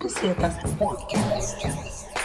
Bucetas 0.00 0.54
Podcast. 0.78 2.17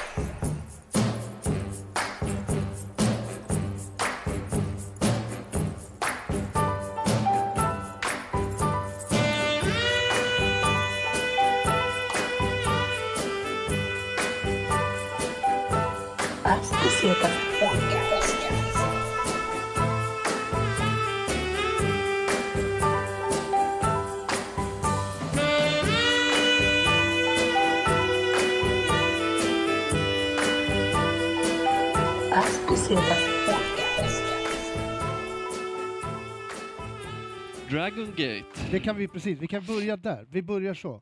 Dragon 38.03 38.15
Gate. 38.17 38.71
Det 38.71 38.79
kan 38.79 38.97
vi 38.97 39.07
precis, 39.07 39.39
vi 39.39 39.47
kan 39.47 39.65
börja 39.65 39.97
där. 39.97 40.27
Vi 40.29 40.41
börjar 40.41 40.73
så. 40.73 41.01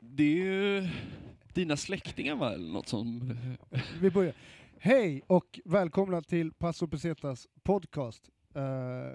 Det 0.00 0.22
är 0.22 0.36
ju 0.36 0.88
dina 1.52 1.76
släktingar 1.76 2.36
va, 2.36 2.52
eller 2.52 2.72
något 2.72 2.88
som... 2.88 3.34
Vi 4.00 4.10
börjar. 4.10 4.34
Hej 4.78 5.22
och 5.26 5.60
välkomna 5.64 6.22
till 6.22 6.52
Passo 6.52 6.86
Pesetas 6.86 7.48
podcast. 7.62 8.22
Eh, 8.54 8.62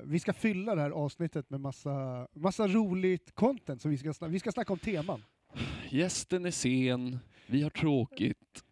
vi 0.03 0.19
ska 0.19 0.33
fylla 0.33 0.75
det 0.75 0.81
här 0.81 0.89
avsnittet 0.89 1.49
med 1.49 1.59
massa, 1.59 2.27
massa 2.33 2.67
roligt 2.67 3.35
content, 3.35 3.81
så 3.81 3.89
vi 3.89 3.97
ska, 3.97 4.27
vi 4.27 4.39
ska 4.39 4.51
snacka 4.51 4.73
om 4.73 4.79
teman. 4.79 5.23
Gästen 5.89 6.45
är 6.45 6.51
sen, 6.51 7.19
vi 7.47 7.61
har 7.61 7.69
tråkigt. 7.69 8.63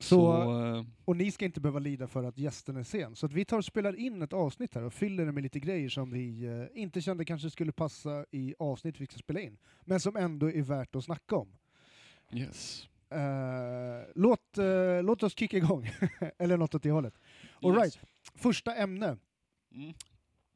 Så- 0.00 0.42
Så, 0.44 0.66
eh, 0.76 0.84
Och 1.04 1.16
ni 1.16 1.30
ska 1.30 1.44
inte 1.44 1.60
behöva 1.60 1.78
lida 1.78 2.06
för 2.06 2.24
att 2.24 2.38
gästen 2.38 2.76
är 2.76 2.82
sen. 2.82 3.16
Så 3.16 3.26
att 3.26 3.32
vi 3.32 3.44
tar 3.44 3.58
och 3.58 3.64
spelar 3.64 3.96
in 3.96 4.22
ett 4.22 4.32
avsnitt 4.32 4.74
här 4.74 4.82
och 4.82 4.92
fyller 4.94 5.26
det 5.26 5.32
med 5.32 5.42
lite 5.42 5.60
grejer 5.60 5.88
som 5.88 6.10
vi 6.10 6.44
eh, 6.44 6.82
inte 6.82 7.00
kände 7.00 7.24
kanske 7.24 7.50
skulle 7.50 7.72
passa 7.72 8.24
i 8.30 8.54
avsnitt 8.58 9.00
vi 9.00 9.06
ska 9.06 9.16
spela 9.18 9.40
in, 9.40 9.58
men 9.84 10.00
som 10.00 10.16
ändå 10.16 10.50
är 10.50 10.62
värt 10.62 10.96
att 10.96 11.04
snacka 11.04 11.36
om. 11.36 11.48
yes. 12.32 12.88
Eh, 13.10 13.18
låt, 14.14 14.58
eh, 14.58 15.02
låt 15.02 15.22
oss 15.22 15.34
kicka 15.38 15.56
igång, 15.56 15.90
eller 16.38 16.56
något 16.56 16.74
åt 16.74 16.82
det 16.82 16.90
hållet. 16.90 17.14
All 17.62 17.74
Yes. 17.74 17.82
right. 17.82 17.98
Första 18.34 18.74
ämne. 18.74 19.16
Mm. 19.74 19.92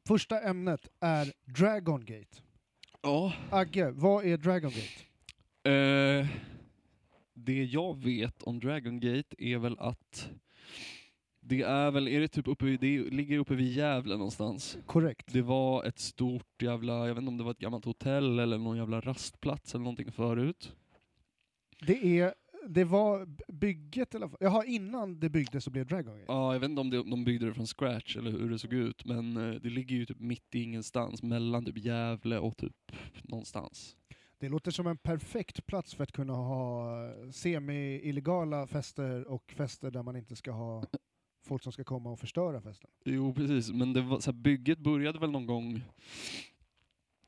Första 0.07 0.39
ämnet 0.41 0.87
är 0.99 1.33
Dragon 1.45 2.05
Gate. 2.05 2.37
Ja, 3.01 3.33
Agge, 3.51 3.91
vad 3.91 4.25
är 4.25 4.37
Dragon 4.37 4.71
Gate? 4.71 5.69
eh, 5.69 6.27
det 7.33 7.63
jag 7.63 7.97
vet 8.03 8.43
om 8.43 8.59
Dragon 8.59 8.99
Gate 8.99 9.35
är 9.37 9.57
väl 9.57 9.79
att 9.79 10.29
det 11.39 11.61
är 11.61 11.91
väl, 11.91 12.07
är 12.07 12.19
det 12.19 12.27
typ 12.27 12.47
uppe, 12.47 12.65
vid- 12.65 12.79
det 12.79 13.03
ligger 13.09 13.37
uppe 13.37 13.55
vid 13.55 13.71
Gävle 13.73 14.15
någonstans. 14.17 14.77
Korrekt. 14.85 15.33
Det 15.33 15.41
var 15.41 15.83
ett 15.83 15.99
stort 15.99 16.61
jävla, 16.61 17.07
jag 17.07 17.15
vet 17.15 17.21
inte 17.21 17.29
om 17.29 17.37
det 17.37 17.43
var 17.43 17.51
ett 17.51 17.59
gammalt 17.59 17.85
hotell 17.85 18.39
eller 18.39 18.57
någon 18.57 18.77
jävla 18.77 19.01
rastplats 19.01 19.75
eller 19.75 19.83
någonting 19.83 20.11
förut. 20.11 20.75
Det, 21.87 22.19
är, 22.19 22.33
det 22.67 22.83
var 22.83 23.27
bygget, 23.53 24.15
eller 24.15 24.29
Jaha, 24.39 24.65
innan 24.65 25.19
det 25.19 25.29
byggdes 25.29 25.63
så 25.63 25.71
blev 25.71 25.85
Dragon 25.87 26.13
Gate? 26.13 26.25
Ja, 26.27 26.53
jag 26.53 26.59
vet 26.59 26.69
inte 26.69 26.81
om 26.81 26.89
det, 26.89 26.97
de 27.03 27.23
byggde 27.23 27.45
det 27.45 27.53
från 27.53 27.67
scratch 27.67 28.17
eller 28.17 28.31
hur 28.31 28.49
det 28.49 28.59
såg 28.59 28.73
ut, 28.73 29.05
men 29.05 29.37
eh, 29.37 29.53
det 29.61 29.69
ligger 29.69 29.95
ju 29.95 30.05
typ 30.05 30.19
mitt 30.19 30.55
i 30.55 30.61
ingenstans, 30.63 31.23
mellan 31.23 31.65
typ 31.65 31.77
Gävle 31.77 32.37
och 32.39 32.57
typ 32.57 32.91
någonstans. 33.23 33.95
Det 34.43 34.49
låter 34.49 34.71
som 34.71 34.87
en 34.87 34.97
perfekt 34.97 35.65
plats 35.65 35.95
för 35.95 36.03
att 36.03 36.11
kunna 36.11 36.33
ha 36.33 36.95
semi-illegala 37.31 38.67
fester 38.67 39.27
och 39.27 39.53
fester 39.55 39.91
där 39.91 40.03
man 40.03 40.15
inte 40.15 40.35
ska 40.35 40.51
ha 40.51 40.83
folk 41.45 41.63
som 41.63 41.71
ska 41.71 41.83
komma 41.83 42.11
och 42.11 42.19
förstöra 42.19 42.61
festen. 42.61 42.89
Jo, 43.05 43.33
precis, 43.33 43.71
men 43.71 43.93
det 43.93 44.01
var, 44.01 44.19
så 44.19 44.31
här, 44.31 44.37
bygget 44.37 44.79
började 44.79 45.19
väl 45.19 45.31
någon 45.31 45.45
gång, 45.45 45.83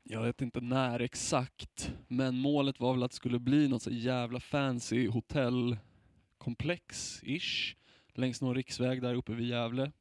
jag 0.02 0.22
vet 0.22 0.42
inte 0.42 0.60
när 0.60 1.00
exakt, 1.00 1.92
men 2.08 2.38
målet 2.38 2.80
var 2.80 2.92
väl 2.92 3.02
att 3.02 3.10
det 3.10 3.16
skulle 3.16 3.38
bli 3.38 3.68
något 3.68 3.82
så 3.82 3.90
jävla 3.90 4.40
fancy 4.40 5.08
hotellkomplex-ish, 5.08 7.76
längs 8.14 8.40
någon 8.40 8.54
riksväg 8.54 9.02
där 9.02 9.14
uppe 9.14 9.32
vid 9.32 9.48
Gävle. 9.48 9.92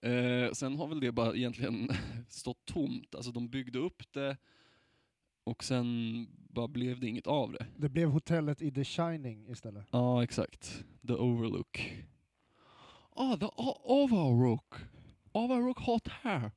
Eh, 0.00 0.50
sen 0.52 0.76
har 0.76 0.88
väl 0.88 1.00
det 1.00 1.12
bara 1.12 1.34
egentligen 1.34 1.88
stått 2.28 2.64
tomt, 2.64 3.14
alltså 3.14 3.32
de 3.32 3.48
byggde 3.48 3.78
upp 3.78 4.12
det 4.12 4.36
och 5.44 5.64
sen 5.64 6.26
bara 6.48 6.68
blev 6.68 7.00
det 7.00 7.06
inget 7.08 7.26
av 7.26 7.52
det. 7.52 7.66
Det 7.76 7.88
blev 7.88 8.08
hotellet 8.08 8.62
i 8.62 8.70
The 8.70 8.84
Shining 8.84 9.50
istället. 9.50 9.86
Ja, 9.90 10.22
exakt. 10.22 10.84
The 11.06 11.12
Overlook. 11.14 11.94
Ah, 13.16 13.36
the 13.36 13.46
Overlook. 13.84 14.74
Overlook 15.32 15.78
Hot 15.78 16.08
Hair. 16.08 16.50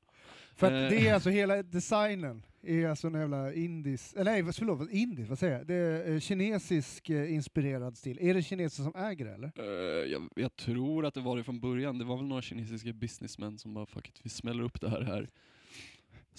För 0.54 0.66
att 0.66 0.72
Eh. 0.92 0.98
det 0.98 1.08
är 1.08 1.14
alltså 1.14 1.30
hela 1.30 1.62
designen 1.62 2.42
är 2.62 2.88
alltså 2.88 3.06
en 3.06 3.14
jävla 3.14 3.52
indis, 3.54 4.14
eller 4.14 4.24
nej 4.30 4.42
vad- 4.42 4.54
förlåt, 4.56 4.90
indis, 4.90 5.28
vad 5.28 5.38
säger 5.38 5.58
jag? 5.58 5.66
Det 5.66 5.74
är 5.74 6.12
eh, 6.12 6.20
kinesisk 6.20 7.10
eh, 7.10 7.32
inspirerad 7.34 7.96
stil. 7.96 8.18
Är 8.20 8.34
det 8.34 8.42
kineser 8.42 8.82
som 8.82 8.94
äger 8.96 9.24
det 9.24 9.32
eller? 9.34 9.52
Eh, 9.56 10.10
jag, 10.12 10.28
jag 10.36 10.56
tror 10.56 11.06
att 11.06 11.14
det 11.14 11.20
var 11.20 11.36
det 11.36 11.44
från 11.44 11.60
början. 11.60 11.98
Det 11.98 12.04
var 12.04 12.16
väl 12.16 12.26
några 12.26 12.42
kinesiska 12.42 12.92
businessmän 12.92 13.58
som 13.58 13.74
bara 13.74 13.86
fuck 13.86 14.08
it, 14.08 14.20
vi 14.22 14.30
smäller 14.30 14.62
upp 14.62 14.80
det 14.80 14.90
här 14.90 15.00
här. 15.02 15.22
Sen, 15.22 15.30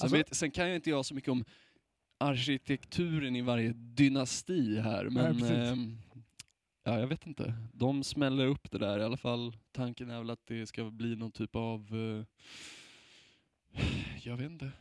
Alltså- 0.06 0.18
vet, 0.18 0.36
sen 0.36 0.52
kan 0.52 0.68
jag 0.68 0.76
inte 0.76 0.90
jag 0.90 1.06
så 1.06 1.16
mycket 1.16 1.30
om 1.32 1.46
arkitekturen 2.20 3.36
i 3.36 3.42
varje 3.42 3.74
dynasti 3.74 4.80
här, 4.80 5.10
men 5.10 5.34
precis. 5.40 5.52
ehm, 5.52 5.98
ja, 6.84 7.00
jag 7.00 7.08
vet 7.08 7.28
inte. 7.28 7.54
De 7.74 8.04
smäller 8.04 8.46
upp 8.48 8.72
det 8.72 8.78
där 8.78 9.00
i 9.00 9.04
alla 9.04 9.18
fall. 9.18 9.58
Tanken 9.72 10.10
är 10.10 10.18
väl 10.18 10.30
att 10.30 10.46
det 10.46 10.68
ska 10.68 10.84
bli 10.92 11.16
någon 11.16 11.32
typ 11.32 11.56
av, 11.56 11.88
eh, 11.96 12.26
jag 14.24 14.38
vet 14.38 14.52
inte, 14.52 14.72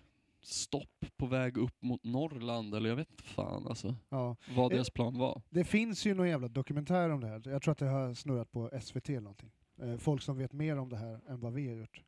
stopp 0.43 1.05
på 1.17 1.27
väg 1.27 1.57
upp 1.57 1.83
mot 1.83 2.05
Norrland, 2.05 2.75
eller 2.75 2.89
jag 2.89 2.97
vet 2.97 3.11
inte 3.11 3.23
fan 3.25 3.67
alltså, 3.69 3.97
Ja. 4.09 4.37
vad 4.57 4.73
Eh, 4.73 4.77
deras 4.77 4.91
plan 4.91 5.19
var. 5.19 5.43
Det 5.51 5.65
finns 5.65 6.07
ju 6.07 6.15
någon 6.15 6.29
jävla 6.29 6.49
dokumentär 6.49 7.11
om 7.11 7.21
det 7.21 7.27
här. 7.27 7.43
Jag 7.49 7.63
tror 7.63 7.73
att 7.73 7.79
det 7.79 7.87
har 7.89 8.15
snurrat 8.15 8.53
på 8.53 8.71
SVT 8.83 9.09
eller 9.09 9.21
någonting. 9.21 9.51
Eh, 9.83 9.97
folk 9.97 10.23
som 10.23 10.37
vet 10.39 10.53
mer 10.53 10.77
om 10.79 10.89
det 10.89 10.97
här 10.97 11.21
än 11.29 11.41
vad 11.41 11.53
vi 11.53 11.69
har 11.69 11.75
gjort. 11.77 12.03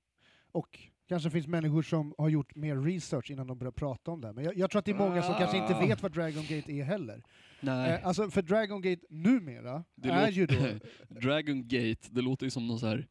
Och 0.52 0.78
kanske 1.10 1.30
finns 1.30 1.46
människor 1.46 1.82
som 1.82 2.14
har 2.18 2.28
gjort 2.28 2.54
mer 2.56 2.76
research 2.76 3.30
innan 3.30 3.46
de 3.46 3.58
börjar 3.58 3.72
prata 3.72 4.10
om 4.10 4.20
det. 4.20 4.32
Men 4.32 4.44
jag, 4.44 4.56
jag 4.58 4.70
tror 4.70 4.78
att 4.78 4.84
det 4.84 4.90
är 4.90 4.94
många 4.98 5.22
som 5.22 5.34
kanske 5.34 5.56
inte 5.56 5.74
Ah. 5.76 5.80
vet 5.86 6.02
vad 6.02 6.12
Dragon 6.12 6.42
Gate 6.42 6.72
är 6.72 6.84
heller. 6.84 7.22
Nej. 7.60 7.90
Eh, 7.90 8.06
alltså 8.06 8.30
för 8.30 8.42
Dragon 8.42 8.82
Gate 8.82 9.06
numera 9.10 9.84
Det 9.94 10.08
är 10.08 10.30
ju 10.30 10.46
då... 10.46 10.54
Dragon 11.20 11.68
Gate, 11.68 12.08
det 12.10 12.20
låter 12.20 12.46
ju 12.46 12.50
som 12.50 12.66
någon 12.66 12.78
så 12.78 12.86
här. 12.86 13.06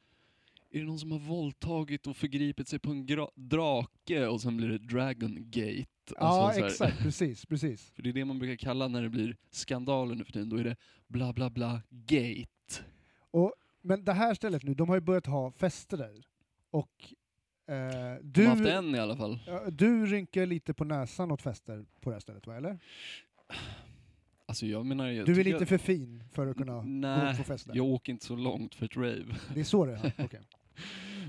Är 0.72 0.80
det 0.80 0.86
någon 0.86 1.00
som 1.00 1.12
har 1.12 1.20
våldtagit 1.20 2.08
och 2.08 2.18
förgripit 2.18 2.68
sig 2.68 2.80
på 2.80 2.92
en 2.92 3.06
drake 3.36 4.28
och 4.28 4.42
sen 4.42 4.58
blir 4.58 4.68
det 4.70 4.78
Dragon 4.78 5.36
Gate? 5.50 5.86
ja, 6.16 6.16
Alltså 6.18 6.54
så 6.54 6.62
här- 6.62 6.68
exakt. 6.92 7.04
Precis, 7.04 7.46
precis. 7.46 7.92
För 7.96 8.04
det 8.04 8.10
är 8.10 8.14
det 8.14 8.26
man 8.26 8.40
brukar 8.40 8.56
kalla 8.56 8.88
när 8.88 9.02
det 9.04 9.10
blir 9.10 9.38
skandaler 9.52 10.16
nu 10.16 10.24
för 10.24 10.32
tiden, 10.32 10.50
då 10.50 10.58
är 10.58 10.64
det 10.64 10.76
bla 11.08 11.34
bla 11.34 11.50
bla 11.50 11.82
gate. 11.90 12.84
Och, 13.32 13.54
men 13.82 14.04
det 14.06 14.14
här 14.14 14.34
stället 14.34 14.64
nu, 14.64 14.74
de 14.74 14.90
har 14.90 14.96
ju 14.96 15.02
börjat 15.02 15.26
ha 15.26 15.52
fester 15.52 15.98
där. 15.98 16.26
Och 16.72 17.14
De 18.22 18.42
har 18.42 18.50
haft 18.50 18.64
du, 18.64 18.70
en 18.72 18.96
i 18.96 19.00
alla 19.00 19.16
fall. 19.16 19.40
du 19.72 20.06
rynkar 20.06 20.46
lite 20.46 20.74
på 20.74 20.84
näsan 20.84 21.32
åt 21.32 21.42
fester 21.42 21.86
på 22.02 22.10
det 22.10 22.16
här 22.16 22.20
stället 22.20 22.48
va, 22.48 22.58
eller? 22.58 22.80
Alltså 24.46 24.66
jag 24.66 24.86
menar... 24.86 25.08
Jag 25.10 25.26
Du 25.26 25.40
är 25.40 25.44
lite 25.44 25.66
för 25.66 25.78
fin 25.78 26.24
för 26.32 26.48
att 26.48 26.58
kunna 26.58 26.74
gå 26.74 26.82
Nej, 26.82 27.38
på 27.38 27.44
fester. 27.44 27.72
jag 27.76 27.86
åker 27.86 28.12
inte 28.14 28.26
så 28.26 28.36
långt 28.36 28.76
för 28.76 28.86
ett 28.86 28.98
rave. 28.98 29.36
Det 29.54 29.60
är 29.60 29.64
så 29.64 29.86
det 29.86 29.94
är? 29.94 30.14
Okej. 30.26 30.42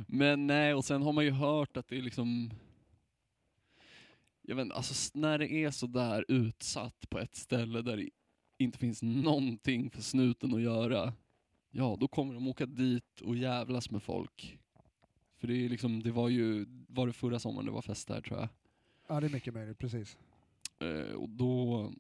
Men 0.06 0.46
nej, 0.46 0.74
och 0.74 0.84
sen 0.84 1.02
har 1.02 1.12
man 1.12 1.24
ju 1.24 1.30
hört 1.30 1.76
att 1.76 1.88
det 1.88 1.98
är 1.98 2.02
liksom... 2.02 2.50
Jag 4.42 4.56
vet 4.56 4.62
inte, 4.62 4.76
alltså 4.76 5.18
när 5.18 5.38
det 5.38 5.52
är 5.52 5.70
så 5.70 5.86
där 5.86 6.24
utsatt 6.28 7.10
på 7.10 7.18
ett 7.18 7.34
ställe 7.34 7.82
där 7.82 7.96
det 7.96 8.08
inte 8.58 8.78
finns 8.78 9.02
någonting 9.02 9.90
för 9.90 10.02
snuten 10.02 10.54
att 10.54 10.62
göra, 10.62 11.12
ja 11.70 11.96
då 12.00 12.08
kommer 12.08 12.34
de 12.34 12.48
åka 12.48 12.66
dit 12.66 13.20
och 13.20 13.36
jävlas 13.36 13.90
med 13.90 14.02
folk. 14.02 14.58
För 15.40 15.48
det 15.48 15.64
är 15.64 15.68
liksom, 15.68 16.02
det 16.02 16.10
var 16.10 16.28
ju, 16.28 16.66
var 16.88 17.06
det 17.06 17.12
förra 17.12 17.38
sommaren 17.38 17.66
det 17.66 17.72
var 17.72 17.82
fest 17.82 18.08
där 18.08 18.20
tror 18.20 18.38
jag. 18.38 18.48
Ja, 19.08 19.20
det 19.20 19.26
är 19.26 19.30
mycket 19.30 19.54
möjligt, 19.54 19.78
precis. 19.78 20.18
Eh, 20.78 21.14
och 21.14 21.28
då, 21.28 21.92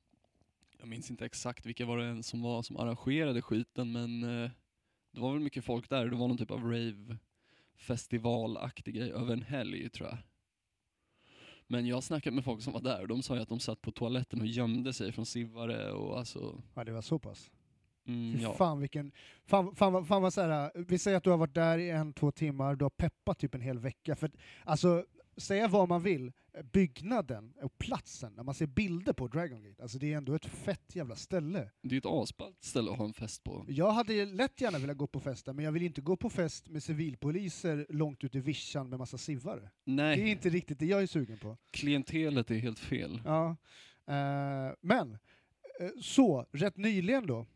jag 0.78 0.88
minns 0.88 1.10
inte 1.10 1.26
exakt 1.26 1.66
vilka 1.66 1.86
var 1.86 1.98
det 1.98 2.22
som 2.22 2.42
var 2.42 2.62
som 2.62 2.76
arrangerade 2.76 3.42
skiten 3.42 3.92
men 3.92 4.22
eh, 4.22 4.50
det 5.12 5.20
var 5.20 5.32
väl 5.32 5.42
mycket 5.42 5.64
folk 5.64 5.88
där. 5.90 6.06
Det 6.06 6.16
var 6.16 6.28
någon 6.28 6.38
typ 6.38 6.50
av 6.50 6.64
rave 6.64 7.16
festivalaktig 7.76 8.94
grej 8.94 9.12
över 9.12 9.32
en 9.32 9.42
helg 9.42 9.90
tror 9.90 10.08
jag. 10.08 10.18
Men 11.66 11.86
jag 11.86 11.96
har 11.96 12.00
snackat 12.00 12.34
med 12.34 12.44
folk 12.44 12.62
som 12.62 12.72
var 12.72 12.80
där 12.80 13.00
och 13.00 13.08
de 13.08 13.22
sa 13.22 13.34
ju 13.34 13.42
att 13.42 13.48
de 13.48 13.60
satt 13.60 13.82
på 13.82 13.92
toaletten 13.92 14.40
och 14.40 14.46
gömde 14.46 14.92
sig 14.92 15.12
från 15.12 15.26
sivare 15.26 15.92
och 15.92 16.18
alltså, 16.18 16.62
Ja, 16.74 16.84
det 16.84 16.92
var 16.92 17.02
så 17.02 17.18
pass. 17.18 17.50
Mm, 18.12 18.38
Fy 18.38 18.42
ja. 18.42 18.54
fan 18.54 18.80
vilken... 18.80 19.12
Fan, 19.46 19.74
fan, 19.74 20.04
fan 20.06 20.22
vad 20.22 20.32
så 20.34 20.40
här, 20.40 20.70
vi 20.74 20.98
säger 20.98 21.16
att 21.16 21.24
du 21.24 21.30
har 21.30 21.36
varit 21.36 21.54
där 21.54 21.78
i 21.78 21.90
en, 21.90 22.12
två 22.12 22.32
timmar, 22.32 22.74
du 22.76 22.84
har 22.84 22.90
peppat 22.90 23.38
typ 23.38 23.54
en 23.54 23.60
hel 23.60 23.78
vecka. 23.78 24.16
För, 24.16 24.30
alltså, 24.64 25.04
säga 25.36 25.68
vad 25.68 25.88
man 25.88 26.02
vill, 26.02 26.32
byggnaden 26.72 27.52
och 27.62 27.78
platsen, 27.78 28.32
när 28.36 28.42
man 28.42 28.54
ser 28.54 28.66
bilder 28.66 29.12
på 29.12 29.28
Dragon 29.28 29.62
Gate, 29.62 29.82
alltså 29.82 29.98
det 29.98 30.12
är 30.12 30.16
ändå 30.16 30.34
ett 30.34 30.46
fett 30.46 30.96
jävla 30.96 31.16
ställe. 31.16 31.70
Det 31.82 31.94
är 31.94 31.98
ett 31.98 32.06
asballt 32.06 32.64
ställe 32.64 32.90
att 32.90 32.98
ha 32.98 33.04
en 33.04 33.12
fest 33.12 33.44
på. 33.44 33.64
Jag 33.68 33.90
hade 33.90 34.24
lätt 34.24 34.60
gärna 34.60 34.78
velat 34.78 34.96
gå 34.96 35.06
på 35.06 35.20
festen, 35.20 35.56
men 35.56 35.64
jag 35.64 35.72
vill 35.72 35.82
inte 35.82 36.00
gå 36.00 36.16
på 36.16 36.30
fest 36.30 36.68
med 36.68 36.82
civilpoliser 36.82 37.86
långt 37.88 38.24
ut 38.24 38.34
i 38.34 38.40
vischan 38.40 38.88
med 38.88 38.98
massa 38.98 39.18
sivare. 39.18 39.60
Det 39.60 39.92
är 39.92 39.96
Nej, 39.96 40.30
inte 40.30 40.48
riktigt 40.48 40.78
det 40.78 40.86
jag 40.86 41.02
är 41.02 41.06
sugen 41.06 41.38
på. 41.38 41.56
klientelet 41.70 42.50
är 42.50 42.54
helt 42.58 42.78
fel. 42.78 43.22
Ja. 43.24 43.56
Eh, 44.06 44.74
men, 44.80 45.12
eh, 45.80 45.88
så, 46.00 46.46
rätt 46.52 46.76
nyligen 46.76 47.26
då, 47.26 47.46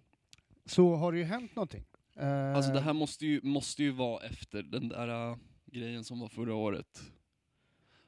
så 0.67 0.95
har 0.97 1.13
det 1.13 1.19
ju 1.19 1.25
hänt 1.25 1.57
någonting. 1.57 1.85
Eh, 2.17 2.57
Alltså 2.57 2.73
det 2.73 2.81
här 2.81 2.93
måste 2.93 3.27
ju, 3.27 3.41
måste 3.43 3.83
ju 3.83 3.91
vara 3.91 4.25
efter 4.27 4.63
den 4.63 4.89
där 4.89 5.31
äh, 5.31 5.37
grejen 5.67 6.05
som 6.05 6.21
var 6.21 6.29
förra 6.29 6.55
året. 6.55 7.03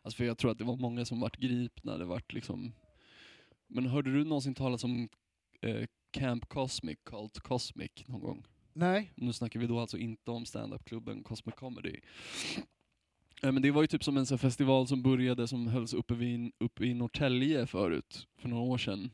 Alltså 0.02 0.16
för 0.16 0.24
jag 0.24 0.38
tror 0.38 0.50
att 0.50 0.58
det 0.58 0.64
var 0.64 0.76
många 0.76 1.04
som 1.04 1.20
vart 1.20 1.36
gripna, 1.36 1.96
det 1.98 2.04
vart 2.04 2.32
liksom... 2.32 2.72
Men 3.66 3.86
hörde 3.86 4.12
du 4.12 4.24
någonsin 4.24 4.54
talas 4.54 4.84
om 4.84 5.08
eh, 5.60 5.86
Camp 6.10 6.48
Cosmic, 6.48 6.98
Cult 7.04 7.38
Cosmic 7.40 7.90
någon 8.06 8.20
gång? 8.20 8.46
Nej, 8.72 9.12
Nu 9.14 9.32
snackar 9.32 9.60
vi 9.60 9.66
då 9.66 9.78
alltså 9.80 9.98
inte 9.98 10.30
om 10.30 10.46
standup-klubben 10.46 11.22
Cosmic 11.22 11.54
Comedy. 11.54 12.00
Eh, 13.42 13.52
Men 13.52 13.62
det 13.62 13.70
var 13.70 13.82
ju 13.82 13.86
typ 13.86 14.04
som 14.04 14.16
en 14.16 14.26
sån 14.26 14.34
här 14.34 14.38
festival 14.38 14.86
som 14.88 15.02
började 15.02 15.48
som 15.48 15.66
hölls 15.66 15.94
uppe, 15.94 16.14
vid, 16.14 16.52
uppe 16.58 16.84
i 16.84 16.94
Norrtälje 16.94 17.66
förut, 17.66 18.26
för 18.38 18.48
några 18.48 18.62
år 18.62 18.78
sedan. 18.78 19.10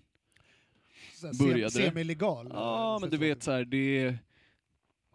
Började 1.38 1.70
sem- 1.70 1.90
semi-legal. 1.90 2.46
Ja, 2.50 2.99
men 3.00 3.10
du 3.10 3.16
vet 3.16 3.43
så 3.43 3.50
här, 3.50 3.64
det 3.64 3.99
är, 3.99 4.19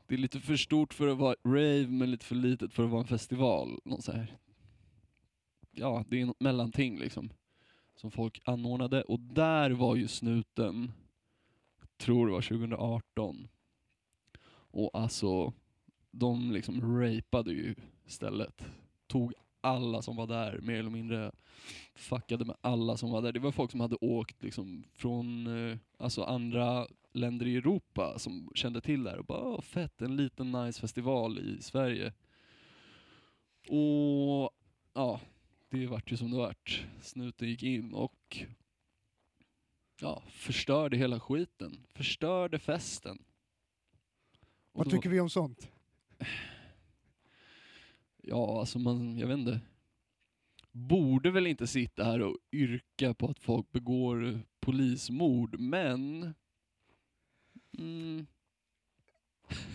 det 0.07 0.15
är 0.15 0.19
lite 0.19 0.39
för 0.39 0.55
stort 0.55 0.93
för 0.93 1.07
att 1.07 1.17
vara 1.17 1.35
rave, 1.45 1.87
men 1.87 2.11
lite 2.11 2.25
för 2.25 2.35
litet 2.35 2.73
för 2.73 2.83
att 2.83 2.89
vara 2.89 3.01
en 3.01 3.07
festival. 3.07 3.79
Någon 3.85 4.01
så 4.01 4.11
här. 4.11 4.37
Ja, 5.71 6.05
det 6.09 6.21
är 6.21 6.25
något 6.25 6.39
mellanting 6.39 6.99
liksom. 6.99 7.29
Som 7.95 8.11
folk 8.11 8.41
anordnade. 8.45 9.01
Och 9.01 9.19
där 9.19 9.71
var 9.71 9.95
ju 9.95 10.07
snuten, 10.07 10.91
tror 11.97 12.27
det 12.27 12.33
var 12.33 12.41
2018. 12.41 13.47
Och 14.49 14.89
alltså, 14.93 15.53
de 16.11 16.51
liksom 16.51 17.01
rapade 17.01 17.51
ju 17.51 17.75
stället. 18.07 18.65
Tog 19.07 19.33
alla 19.67 20.01
som 20.01 20.15
var 20.15 20.27
där, 20.27 20.59
mer 20.61 20.79
eller 20.79 20.89
mindre 20.89 21.31
fuckade 21.95 22.45
med 22.45 22.55
alla 22.61 22.97
som 22.97 23.11
var 23.11 23.21
där. 23.21 23.31
Det 23.31 23.39
var 23.39 23.51
folk 23.51 23.71
som 23.71 23.79
hade 23.79 23.95
åkt 23.95 24.43
liksom 24.43 24.83
från 24.93 25.47
eh, 25.71 25.77
alltså 25.97 26.23
andra 26.23 26.87
länder 27.13 27.45
i 27.47 27.55
Europa 27.57 28.19
som 28.19 28.51
kände 28.55 28.81
till 28.81 29.03
det 29.03 29.09
här 29.09 29.17
och 29.19 29.25
bara 29.25 29.43
"Åh, 29.43 29.61
fett, 29.61 30.01
en 30.01 30.15
liten 30.15 30.51
nice 30.51 30.81
festival 30.81 31.39
i 31.39 31.61
Sverige. 31.61 32.13
Och 33.67 34.51
ja, 34.93 35.19
det 35.69 35.87
vart 35.87 36.11
ju 36.11 36.17
som 36.17 36.31
det 36.31 36.37
vart. 36.37 36.85
Snuten 37.01 37.47
gick 37.49 37.63
in 37.63 37.93
och 37.93 38.45
ja, 40.01 40.23
förstörde 40.29 40.97
hela 40.97 41.19
skiten. 41.19 41.85
Förstörde 41.93 42.59
festen. 42.59 43.17
Och 44.71 44.85
Vad 44.85 44.91
tycker 44.91 45.09
vi 45.09 45.19
om 45.19 45.29
sånt? 45.29 45.69
Ja, 48.29 48.59
alltså 48.59 48.79
man, 48.79 49.17
jag 49.17 49.27
vet 49.27 49.37
inte. 49.37 49.59
Borde 50.71 51.31
väl 51.31 51.47
inte 51.47 51.67
sitta 51.67 52.03
här 52.03 52.21
och 52.21 52.37
yrka 52.51 53.13
på 53.13 53.27
att 53.29 53.39
folk 53.39 53.71
begår 53.71 54.39
polismord, 54.59 55.59
men... 55.59 56.33
Mm, 57.77 58.25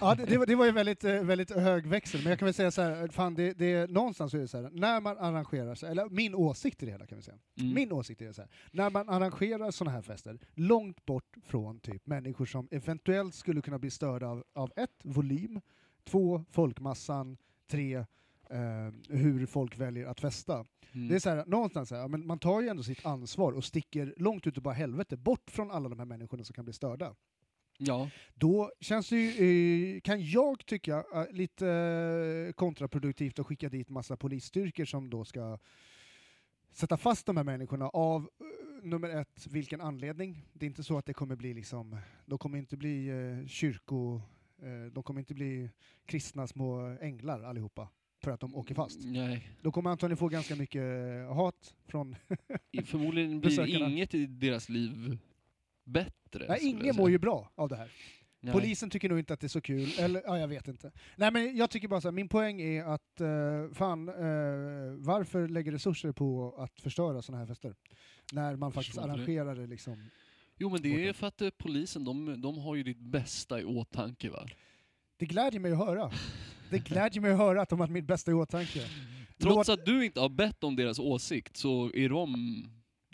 Ja, 0.00 0.14
det, 0.14 0.24
det, 0.26 0.38
var, 0.38 0.46
det 0.46 0.54
var 0.54 0.64
ju 0.66 0.72
väldigt, 0.72 1.04
eh, 1.04 1.22
väldigt 1.22 1.50
hög 1.50 1.86
växel, 1.86 2.20
men 2.22 2.30
jag 2.30 2.38
kan 2.38 2.46
väl 2.46 2.54
säga 2.54 2.70
så 2.70 2.82
här, 2.82 3.08
fan 3.08 3.34
det, 3.34 3.52
det, 3.52 3.90
någonstans 3.90 4.34
är 4.34 4.38
det 4.38 4.48
så 4.48 4.62
här, 4.62 4.70
när 4.72 5.00
man 5.00 5.18
arrangerar, 5.18 5.74
så- 5.74 5.86
eller 5.86 6.08
min 6.08 6.34
åsikt 6.34 6.82
i 6.82 6.86
det 6.86 6.92
hela 6.92 7.06
kan 7.06 7.18
vi 7.18 7.22
säga, 7.22 7.38
mm. 7.60 7.74
min 7.74 7.92
åsikt 7.92 8.22
är 8.22 8.32
så 8.32 8.42
här, 8.42 8.50
när 8.70 8.90
man 8.90 9.08
arrangerar 9.08 9.70
sådana 9.70 9.94
här 9.94 10.02
fester, 10.02 10.38
långt 10.54 11.04
bort 11.06 11.36
från 11.44 11.80
typ 11.80 12.06
människor 12.06 12.46
som 12.46 12.68
eventuellt 12.70 13.34
skulle 13.34 13.62
kunna 13.62 13.78
bli 13.78 13.90
störda 13.90 14.26
av, 14.26 14.44
av 14.52 14.72
ett, 14.76 15.00
volym, 15.02 15.60
två, 16.04 16.44
folkmassan, 16.50 17.36
tre, 17.66 18.06
eh, 18.52 19.16
hur 19.16 19.46
folk 19.46 19.78
väljer 19.78 20.06
att 20.06 20.20
festa. 20.20 20.64
Mm. 20.92 21.08
Det 21.08 21.14
är 21.14 21.18
så 21.18 21.30
här, 21.30 21.44
någonstans 21.46 21.88
så 21.88 21.94
här, 21.96 22.08
men 22.08 22.26
man 22.26 22.38
tar 22.38 22.60
ju 22.60 22.68
ändå 22.68 22.82
sitt 22.82 23.06
ansvar 23.06 23.52
och 23.52 23.64
sticker 23.64 24.14
långt 24.16 24.46
ut 24.46 24.56
och 24.56 24.62
bara 24.62 24.74
helvete, 24.74 25.16
bort 25.16 25.50
från 25.50 25.70
alla 25.70 25.88
de 25.88 25.98
här 25.98 26.06
människorna 26.06 26.44
som 26.44 26.54
kan 26.54 26.64
bli 26.64 26.74
störda. 26.74 27.14
Ja, 27.78 28.10
Då 28.34 28.72
känns 28.80 29.08
det 29.08 29.16
ju, 29.16 29.96
eh, 29.96 30.00
kan 30.00 30.24
jag 30.24 30.66
tycka, 30.66 31.04
eh, 31.14 31.26
lite 31.30 31.68
eh, 31.68 32.52
kontraproduktivt 32.52 33.38
att 33.38 33.46
skicka 33.46 33.68
dit 33.68 33.88
massa 33.88 34.16
polisstyrkor 34.16 34.84
som 34.84 35.10
då 35.10 35.24
ska 35.24 35.58
sätta 36.72 36.96
fast 36.96 37.26
de 37.26 37.36
här 37.36 37.44
människorna 37.44 37.88
av 37.88 38.30
nummer 38.82 39.08
ett, 39.08 39.46
vilken 39.50 39.80
anledning? 39.80 40.46
Det 40.52 40.66
är 40.66 40.68
inte 40.68 40.84
så 40.84 40.98
att 40.98 41.06
det 41.06 41.14
kommer 41.14 41.36
bli 41.36 41.54
liksom, 41.54 41.96
de 42.26 42.38
kommer 42.38 42.58
inte 42.58 42.76
bli 42.76 43.08
eh, 43.08 43.46
kyrko, 43.46 44.20
eh, 44.62 44.92
de 44.92 45.02
kommer 45.02 45.20
inte 45.20 45.34
bli 45.34 45.70
kristna 46.06 46.46
små 46.46 46.96
änglar 47.00 47.42
allihopa 47.42 47.88
för 48.22 48.30
att 48.30 48.40
de 48.40 48.54
åker 48.54 48.74
fast. 48.74 49.00
nej. 49.04 49.48
De 49.62 49.72
kommer 49.72 49.90
antagligen 49.90 50.16
få 50.16 50.28
ganska 50.28 50.56
mycket 50.56 50.82
eh, 50.82 51.34
hat 51.34 51.74
från... 51.86 52.16
Förmodligen 52.84 53.40
blir 53.40 53.88
inget 53.88 54.14
i 54.14 54.26
deras 54.26 54.68
liv 54.68 55.18
bättre. 55.84 56.46
Nej, 56.48 56.58
ingen 56.62 56.96
mår 56.96 57.10
ju 57.10 57.18
bra 57.18 57.50
av 57.54 57.68
det 57.68 57.76
här. 57.76 57.90
Nej. 58.40 58.52
Polisen 58.52 58.90
tycker 58.90 59.08
nog 59.08 59.18
inte 59.18 59.34
att 59.34 59.40
det 59.40 59.46
är 59.46 59.48
så 59.48 59.60
kul, 59.60 59.88
eller 59.98 60.22
ja, 60.26 60.38
jag 60.38 60.48
vet 60.48 60.68
inte. 60.68 60.92
Nej 61.16 61.30
men 61.30 61.56
jag 61.56 61.70
tycker 61.70 61.88
bara 61.88 62.00
så 62.00 62.08
här, 62.08 62.12
min 62.12 62.28
poäng 62.28 62.60
är 62.60 62.84
att 62.84 63.20
uh, 63.20 63.72
fan, 63.74 64.08
eh, 64.08 64.14
varför 64.98 65.48
lägga 65.48 65.72
resurser 65.72 66.12
på 66.12 66.54
att 66.58 66.80
förstöra 66.80 67.22
sådana 67.22 67.38
här 67.38 67.46
fester? 67.46 67.74
När 68.32 68.56
man 68.56 68.72
faktiskt 68.72 68.98
arrangerar 68.98 69.54
det 69.56 69.66
liksom. 69.66 70.10
Jo 70.58 70.70
men 70.70 70.82
det 70.82 71.08
är 71.08 71.12
för 71.12 71.26
att 71.26 71.42
eh, 71.42 71.50
polisen, 71.50 72.04
de, 72.04 72.40
de 72.40 72.58
har 72.58 72.74
ju 72.74 72.82
ditt 72.82 73.00
bästa 73.00 73.60
i 73.60 73.64
åtanke 73.64 74.30
va? 74.30 74.46
Det 75.22 75.26
glädjer 75.26 75.60
mig 75.60 75.72
att 75.72 75.78
höra. 75.78 76.10
Det 76.70 76.78
glädjer 76.78 77.20
mig 77.22 77.30
att 77.32 77.38
höra 77.38 77.62
att 77.62 77.68
de 77.68 77.80
har 77.80 77.86
mitt 77.88 78.06
bästa 78.06 78.30
i 78.30 78.34
åtanke. 78.34 78.80
Trots 79.38 79.68
Låt- 79.68 79.78
att 79.78 79.86
du 79.86 80.04
inte 80.04 80.20
har 80.20 80.28
bett 80.28 80.64
om 80.64 80.76
deras 80.76 80.98
åsikt 80.98 81.56
så 81.56 81.90
är 81.94 82.08
de, 82.08 82.34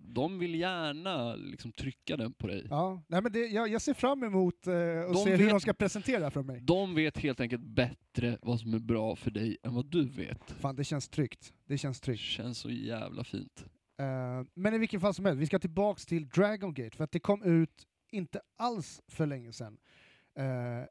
de 0.03 0.39
vill 0.39 0.55
gärna 0.55 1.35
liksom 1.35 1.73
trycka 1.73 2.17
den 2.17 2.33
på 2.33 2.47
dig. 2.47 2.67
Ja, 2.71 3.03
nej 3.09 3.23
men 3.23 3.33
det, 3.33 3.39
jag, 3.47 3.69
jag 3.69 3.83
ser 3.83 3.95
fram 3.95 4.23
emot 4.25 4.55
uh, 4.67 4.75
att 5.01 5.13
De 5.13 5.25
se 5.25 5.31
hur 5.31 5.39
vet- 5.39 5.51
de 5.51 5.61
ska 5.61 5.73
presentera 5.73 6.31
för 6.31 6.43
mig. 6.43 6.61
De 6.61 6.95
vet 6.95 7.19
helt 7.19 7.41
enkelt 7.41 7.63
bättre 7.63 8.39
vad 8.43 8.61
som 8.61 8.75
är 8.75 8.79
bra 8.79 9.17
för 9.17 9.31
dig 9.31 9.57
än 9.63 9.75
vad 9.75 9.87
du 9.87 10.09
vet. 10.09 10.51
Fan, 10.61 10.77
det 10.77 10.85
känns 10.85 11.09
tryggt. 11.09 11.53
Det 11.67 11.79
känns 11.79 12.01
Det 12.01 12.05
tryggt. 12.05 12.21
känns 12.23 12.59
så 12.59 12.71
jävla 12.71 13.25
fint. 13.25 13.65
Eh, 14.01 14.47
men 14.55 14.75
i 14.75 14.79
vilken 14.79 15.01
fall 15.01 15.15
som 15.15 15.25
helst, 15.25 15.41
vi 15.41 15.47
ska 15.47 15.59
tillbaks 15.59 16.07
till 16.07 16.29
Dragon 16.29 16.75
Gate 16.75 16.97
för 16.97 17.05
att 17.05 17.13
det 17.13 17.21
kom 17.21 17.43
ut 17.43 17.87
inte 18.13 18.41
alls 18.59 19.01
för 19.09 19.27
länge 19.27 19.53
sedan 19.53 19.73
eh, 19.73 19.79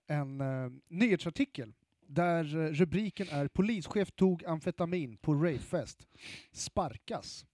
en 0.08 0.42
uh, 0.42 0.72
nyhetsartikel 0.88 1.74
där 2.08 2.58
eh, 2.58 2.72
rubriken 2.72 3.28
är 3.30 3.48
“Polischef 3.48 4.12
tog 4.12 4.46
amfetamin 4.46 5.18
på 5.18 5.34
ravefest. 5.34 6.08
Sparkas”. 6.52 7.46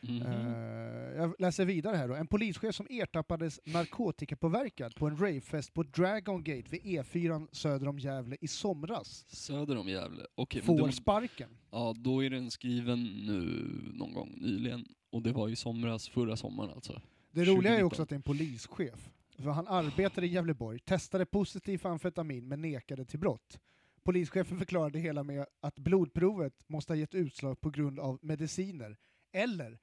Mhm. 0.00 0.22
Eh, 0.22 1.16
jag 1.16 1.34
läser 1.38 1.64
vidare 1.64 1.96
här 1.96 2.08
då. 2.08 2.14
En 2.14 2.26
polischef 2.26 2.74
som 2.74 2.86
ertappades 2.90 3.60
narkotikapåverkad 3.64 4.94
på 4.94 5.06
en 5.06 5.16
ravefest 5.16 5.74
på 5.74 5.82
Dragon 5.82 6.44
Gate 6.44 6.70
vid 6.70 6.80
E4 6.82 7.48
söder 7.52 7.88
om 7.88 7.98
Gävle 7.98 8.36
i 8.40 8.48
somras 8.48 9.24
Söder 9.28 9.76
om 9.76 9.88
Gävle. 9.88 10.26
Okej, 10.34 10.62
men 10.66 10.78
får 10.78 10.86
då, 10.86 10.92
sparken. 10.92 11.48
ja, 11.70 11.94
då 11.98 12.24
är 12.24 12.30
den 12.30 12.50
skriven 12.50 13.02
nu 13.04 13.70
någon 13.94 14.12
gång 14.12 14.34
nyligen. 14.36 14.86
Och 15.10 15.22
det 15.22 15.32
var 15.32 15.48
i 15.48 15.56
somras, 15.56 16.08
förra 16.08 16.36
sommaren 16.36 16.70
alltså. 16.70 17.02
Det 17.30 17.44
roliga 17.44 17.74
är 17.74 17.80
2019. 17.80 17.86
också 17.86 18.02
att 18.02 18.08
det 18.08 18.14
är 18.14 18.16
en 18.16 18.22
polischef. 18.22 19.10
För 19.38 19.50
han 19.50 19.68
arbetade 19.68 20.26
i 20.26 20.30
Gävleborg, 20.30 20.78
testade 20.78 21.26
positiv 21.26 21.78
för 21.78 21.88
amfetamin 21.88 22.48
men 22.48 22.62
nekade 22.62 23.04
till 23.04 23.18
brott. 23.18 23.60
Polischefen 24.02 24.58
förklarade 24.58 24.90
det 24.90 24.98
hela 24.98 25.22
med 25.22 25.46
att 25.60 25.78
blodprovet 25.78 26.68
måste 26.68 26.92
ha 26.92 26.96
gett 26.98 27.14
utslag 27.14 27.60
på 27.60 27.70
grund 27.70 28.00
av 28.00 28.18
mediciner. 28.22 28.96
Eller, 29.32 29.78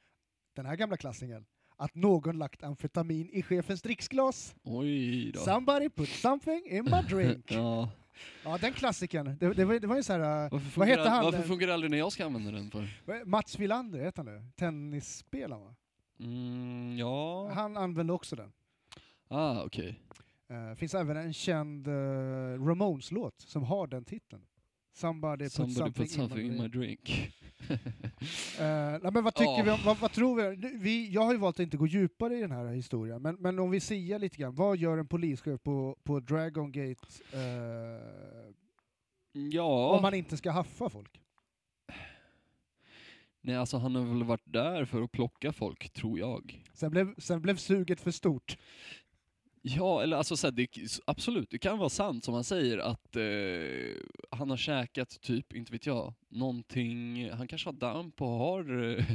den 0.56 0.66
här 0.66 0.76
gamla 0.76 0.98
klassingen, 0.98 1.46
att 1.78 1.96
någon 1.96 2.38
lagt 2.38 2.64
amfetamin 2.64 3.30
i 3.30 3.44
chefens 3.44 3.82
dricksglas. 3.82 4.56
Oj 4.64 5.32
då. 5.32 5.40
Somebody 5.40 5.90
put 5.90 6.10
something 6.10 6.66
in 6.66 6.84
my 6.84 7.02
drink. 7.10 7.46
ja. 7.52 7.90
Ja, 8.44 8.58
den 8.58 8.74
klassikern. 8.74 9.38
Det, 9.40 9.54
det, 9.54 9.66
var, 9.66 9.80
det 9.80 9.88
var 9.88 9.96
ju 9.96 10.04
så 10.04 10.14
här... 10.14 10.46
uh, 10.46 10.52
Varför, 10.52 10.80
vad 10.80 10.88
heter 10.88 11.10
han? 11.10 11.24
varför 11.26 11.42
funkar 11.42 11.68
det 11.68 11.74
aldrig 11.74 11.92
när 11.92 11.98
jag 11.98 12.12
ska 12.12 12.26
använda 12.26 12.52
den 12.52 12.72
för? 12.72 13.26
Mats 13.26 13.60
Wilander 13.60 14.00
heter 14.00 14.24
han 14.24 14.36
nu. 14.36 14.46
Tennisspelaren 14.56 15.64
va? 15.64 15.76
Mm, 16.20 16.98
ja. 16.98 17.52
Han 17.54 17.78
använde 17.78 18.14
också 18.14 18.36
den. 18.36 18.52
Ah, 19.34 19.63
okej. 19.63 20.00
Uh, 20.52 20.75
finns 20.75 20.94
även 20.96 21.18
en 21.18 21.34
känd 21.34 21.88
uh, 21.88 21.94
Ramones-låt 22.66 23.42
som 23.42 23.63
har 23.63 23.88
den 23.88 24.06
titeln. 24.06 24.42
Somebody, 24.96 25.50
Somebody 25.50 25.86
put 25.86 25.96
put 25.96 26.12
something, 26.12 26.30
something 26.30 26.52
in 26.52 26.62
my 26.62 26.68
drink. 26.68 27.34
Eh, 28.60 29.00
nej, 29.02 29.12
men 29.13 29.24
vad 29.24 29.36
tycker 29.36 29.58
Ja. 29.58 29.63
vi 29.63 29.72
om, 29.72 29.80
vad, 29.86 29.98
vad 29.98 30.12
tror 30.12 30.56
vi, 30.56 30.78
vi? 30.78 31.12
Jag 31.12 31.22
har 31.22 31.32
ju 31.32 31.38
valt 31.38 31.56
att 31.56 31.63
inte 31.63 31.78
gå 31.78 31.88
djupare 31.88 32.38
i 32.38 32.42
den 32.42 32.52
här 32.52 32.66
historien, 32.66 33.22
men, 33.22 33.36
men 33.36 33.60
om 33.60 33.72
vi 33.72 33.80
siar 33.80 34.20
lite 34.20 34.38
grann, 34.38 34.56
vad 34.56 34.78
gör 34.78 34.98
en 34.98 35.08
polischef 35.08 35.63
på, 35.63 35.98
på 36.04 36.20
Dragon 36.20 36.72
Gate 36.72 37.08
eh, 37.34 38.52
ja. 39.32 39.96
om 39.96 40.02
man 40.02 40.13
inte 40.13 40.38
ska 40.38 40.52
haffa 40.52 40.90
folk? 40.90 41.22
Nej, 43.42 43.56
alltså 43.56 43.78
han 43.78 43.96
har 43.96 44.04
väl 44.04 44.24
varit 44.24 44.54
där 44.54 44.86
för 44.86 45.02
att 45.02 45.12
plocka 45.12 45.54
folk, 45.54 45.90
tror 45.94 46.20
jag. 46.20 46.63
Sen 46.74 46.92
blev, 46.92 47.16
sen 47.18 47.42
blev 47.42 47.56
suget 47.56 48.02
för 48.02 48.12
stort. 48.12 48.58
Ja, 49.65 50.03
eller 50.03 50.17
alltså 50.17 50.38
så 50.38 50.48
här, 50.48 50.51
det, 50.51 50.67
absolut, 51.05 51.50
det 51.50 51.58
kan 51.58 51.77
vara 51.77 51.89
sant 51.89 52.24
som 52.24 52.34
han 52.34 52.43
säger 52.43 52.77
att 52.77 53.15
eh, 53.15 54.01
han 54.32 54.50
har 54.50 54.58
käkat 54.58 55.22
typ, 55.22 55.55
inte 55.55 55.72
vet 55.72 55.86
jag, 55.86 56.13
någonting, 56.29 57.29
han 57.32 57.48
kanske 57.48 57.67
har 57.67 57.74
damp 57.74 58.22
och 58.22 58.27
har 58.27 58.89
eh, 59.00 59.05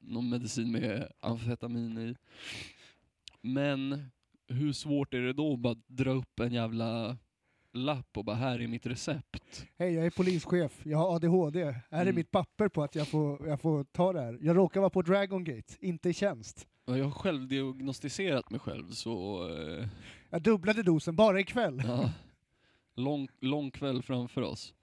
någon 0.00 0.28
medicin 0.28 0.72
med 0.72 1.12
amfetamin 1.20 1.98
i. 1.98 2.14
Men 3.40 4.10
hur 4.48 4.72
svårt 4.72 5.14
är 5.14 5.20
det 5.20 5.32
då 5.32 5.52
att 5.52 5.58
bara 5.58 5.76
dra 5.86 6.10
upp 6.10 6.40
en 6.40 6.52
jävla 6.52 7.16
lapp 7.72 8.16
och 8.16 8.24
bara 8.24 8.36
här 8.36 8.60
är 8.60 8.66
mitt 8.68 8.86
recept? 8.86 9.66
Hej, 9.78 9.94
jag 9.94 10.06
är 10.06 10.10
polischef, 10.10 10.80
jag 10.84 10.98
har 10.98 11.14
ADHD. 11.16 11.64
Här 11.64 11.82
är 11.90 12.02
Mm. 12.02 12.14
mitt 12.14 12.30
papper 12.30 12.68
på 12.68 12.82
att 12.82 12.94
jag 12.94 13.08
får, 13.08 13.48
jag 13.48 13.60
får 13.60 13.84
ta 13.84 14.12
det 14.12 14.20
här. 14.20 14.38
Jag 14.40 14.56
råkar 14.56 14.80
vara 14.80 14.90
på 14.90 15.02
Dragon 15.02 15.44
Gate, 15.44 15.74
inte 15.80 16.08
i 16.08 16.12
tjänst. 16.14 16.66
Ja, 16.88 16.96
Jag 16.96 17.04
har 17.04 17.10
själv 17.10 17.48
diagnostiserat 17.48 18.50
mig 18.50 18.60
själv 18.60 18.90
så 18.90 19.48
eh, 19.56 19.88
Jag 20.30 20.42
dubblade 20.42 20.82
dosen 20.82 21.16
bara 21.16 21.40
ikväll. 21.40 21.82
ja, 21.86 22.10
lång, 22.94 23.28
lång 23.40 23.70
kväll 23.70 24.02
framför 24.02 24.42
oss. 24.42 24.74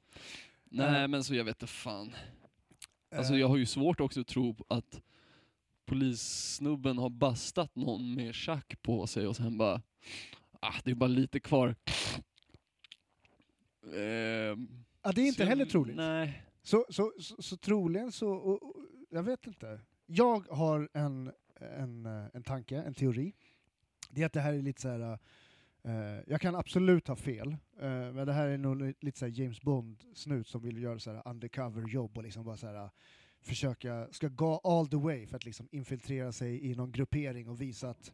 Nej 0.64 1.02
Eh. 1.02 1.08
men 1.08 1.24
så 1.24 1.36
jag 1.36 1.44
vet 1.44 1.56
inte 1.62 1.68
fan. 1.74 2.12
Alltså 3.16 3.34
Eh, 3.34 3.40
jag 3.40 3.48
har 3.48 3.58
ju 3.58 3.66
svårt 3.66 4.00
också 4.00 4.22
att 4.22 4.28
tro 4.28 4.56
att 4.68 5.02
polissnubben 5.86 6.98
har 6.98 7.10
bastat 7.10 7.76
någon 7.76 8.14
med 8.16 8.36
tjack 8.36 8.82
på 8.82 9.08
sig 9.08 9.28
och 9.28 9.36
sen 9.36 9.58
bara, 9.58 9.82
ah 10.60 10.74
det 10.84 10.92
är 10.92 10.96
bara 10.96 11.08
lite 11.08 11.40
kvar. 11.40 11.76
Ehm, 13.94 14.68
ja, 15.04 15.12
det 15.12 15.22
är 15.22 15.28
inte 15.28 15.44
så- 15.44 15.50
heller 15.50 15.66
troligt. 15.66 15.96
Nej. 15.96 16.42
Så, 16.64 16.86
så, 16.90 17.14
så, 17.20 17.42
så 17.42 17.58
troligen 17.58 18.12
så, 18.12 18.30
och, 18.32 18.64
och, 18.64 18.76
jag 19.10 19.24
vet 19.24 19.48
inte. 19.48 19.80
Jag 20.06 20.48
har 20.48 20.90
en, 20.94 21.32
en, 21.60 22.06
eh, 22.06 22.26
en 22.34 22.44
tanke, 22.44 22.78
en 22.82 22.94
teori. 22.94 23.34
Det 24.10 24.22
är 24.22 24.26
att 24.26 24.34
det 24.34 24.42
här 24.42 24.54
är 24.54 24.62
lite 24.62 24.82
så 24.82 24.90
här. 24.90 25.20
eh, 25.84 26.20
jag 26.28 26.42
kan 26.42 26.56
absolut 26.56 27.08
ha 27.08 27.16
fel, 27.16 27.48
eh, 27.80 27.90
men 28.14 28.28
det 28.28 28.34
här 28.34 28.48
är 28.48 28.58
nog 28.58 28.82
li- 28.82 28.94
lite 29.00 29.20
så 29.20 29.28
James 29.28 29.62
Bond-snut 29.62 30.48
som 30.48 30.62
vill 30.62 30.82
göra 30.84 31.00
så 31.00 31.12
här 31.14 31.22
undercover-jobb 31.26 32.18
och 32.18 32.24
liksom 32.24 32.44
bara 32.44 32.58
så 32.58 32.68
här, 32.68 32.90
försöka, 33.42 34.08
ska 34.12 34.28
gå 34.28 34.58
all 34.64 34.88
the 34.88 34.98
way 34.98 35.28
för 35.28 35.36
att 35.36 35.46
liksom 35.46 35.68
infiltrera 35.72 36.32
sig 36.32 36.66
i 36.72 36.76
någon 36.76 36.92
gruppering 36.92 37.50
och 37.50 37.62
visa 37.62 37.90
att 37.90 38.14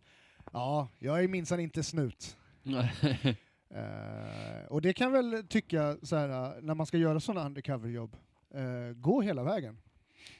ja, 0.53 0.87
jag 0.99 1.23
är 1.23 1.27
minsann 1.27 1.59
inte 1.59 1.83
snut. 1.83 2.37
Eh, 3.73 4.65
och 4.69 4.81
det 4.81 4.93
kan 4.93 5.11
väl 5.11 5.43
tycka 5.47 5.97
så 6.01 6.15
här 6.15 6.61
när 6.61 6.75
man 6.75 6.85
ska 6.85 6.97
göra 6.97 7.19
sådana 7.19 7.45
undercover-jobb, 7.45 8.15
eh, 8.53 8.93
gå 8.95 9.21
hela 9.21 9.43
vägen. 9.43 9.77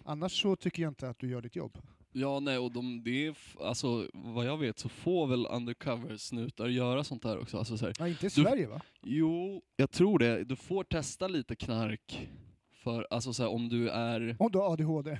Annars 0.04 0.42
så 0.42 0.56
tycker 0.56 0.84
jag 0.84 0.90
inte 0.92 1.10
att 1.10 1.20
du 1.20 1.28
gör 1.30 1.42
ditt 1.42 1.56
jobb. 1.56 1.78
Ja 2.14 2.40
nej 2.40 2.58
och 2.58 2.72
de, 2.72 3.04
det 3.04 3.26
är, 3.28 3.36
alltså 3.62 4.08
vad 4.14 4.46
jag 4.46 4.58
vet 4.58 4.80
så 4.80 4.90
får 4.90 5.28
väl 5.28 5.46
undercover-snutar 5.46 6.68
göra 6.68 7.04
sånt 7.04 7.24
där 7.24 7.40
också. 7.40 7.58
Alltså, 7.58 7.78
så 7.78 7.86
här, 7.86 7.94
Ja, 8.00 8.08
inte 8.08 8.26
i 8.26 8.30
Du- 8.36 8.44
Sverige 8.44 8.68
va? 8.68 8.82
jo, 9.02 9.62
jag 9.76 9.92
tror 9.92 10.20
det. 10.20 10.44
Du 10.44 10.56
får 10.56 10.84
testa 10.84 11.28
lite 11.28 11.56
knark. 11.56 12.30
För 12.72 13.08
alltså 13.10 13.34
så 13.34 13.44
här, 13.44 13.50
om 13.50 13.70
du 13.70 13.90
är 13.90 14.36
Om 14.40 14.52
du 14.52 14.58
har 14.60 14.74
ADHD. 14.74 15.20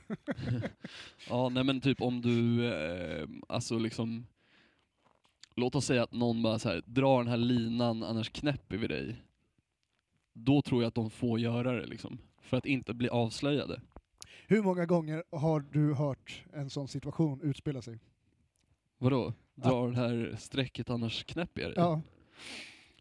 Ja, 1.30 1.50
nej 1.50 1.64
men 1.64 1.82
typ 1.82 2.02
om 2.02 2.22
du, 2.22 2.66
eh, 2.74 3.28
alltså 3.50 3.78
liksom, 3.78 4.26
låt 5.56 5.76
oss 5.76 5.86
säga 5.86 6.04
att 6.04 6.14
någon 6.14 6.44
bara 6.44 6.60
så 6.60 6.70
här, 6.70 6.82
drar 6.86 7.18
den 7.18 7.28
här 7.28 7.38
linan, 7.38 8.04
annars 8.04 8.30
knäpper 8.30 8.78
vi 8.78 8.88
dig. 8.88 9.16
Då 10.34 10.62
tror 10.62 10.82
jag 10.84 10.88
att 10.88 10.96
de 10.96 11.10
får 11.10 11.40
göra 11.40 11.72
det 11.74 11.86
liksom, 11.86 12.18
för 12.42 12.58
att 12.58 12.66
inte 12.66 12.94
bli 12.94 13.10
avslöjade. 13.10 13.82
Hur 14.52 14.62
många 14.64 14.86
gånger 14.86 15.24
har 15.32 15.60
du 15.60 15.94
hört 15.94 16.44
en 16.54 16.70
sån 16.70 16.88
situation 16.88 17.42
utspela 17.42 17.82
sig? 17.82 18.00
Vadå? 18.98 19.34
Drar 19.56 19.90
det 19.90 19.96
här 19.96 20.36
strecket 20.40 20.90
annars 20.90 21.24
dig? 21.68 21.74
Ja, 21.76 22.02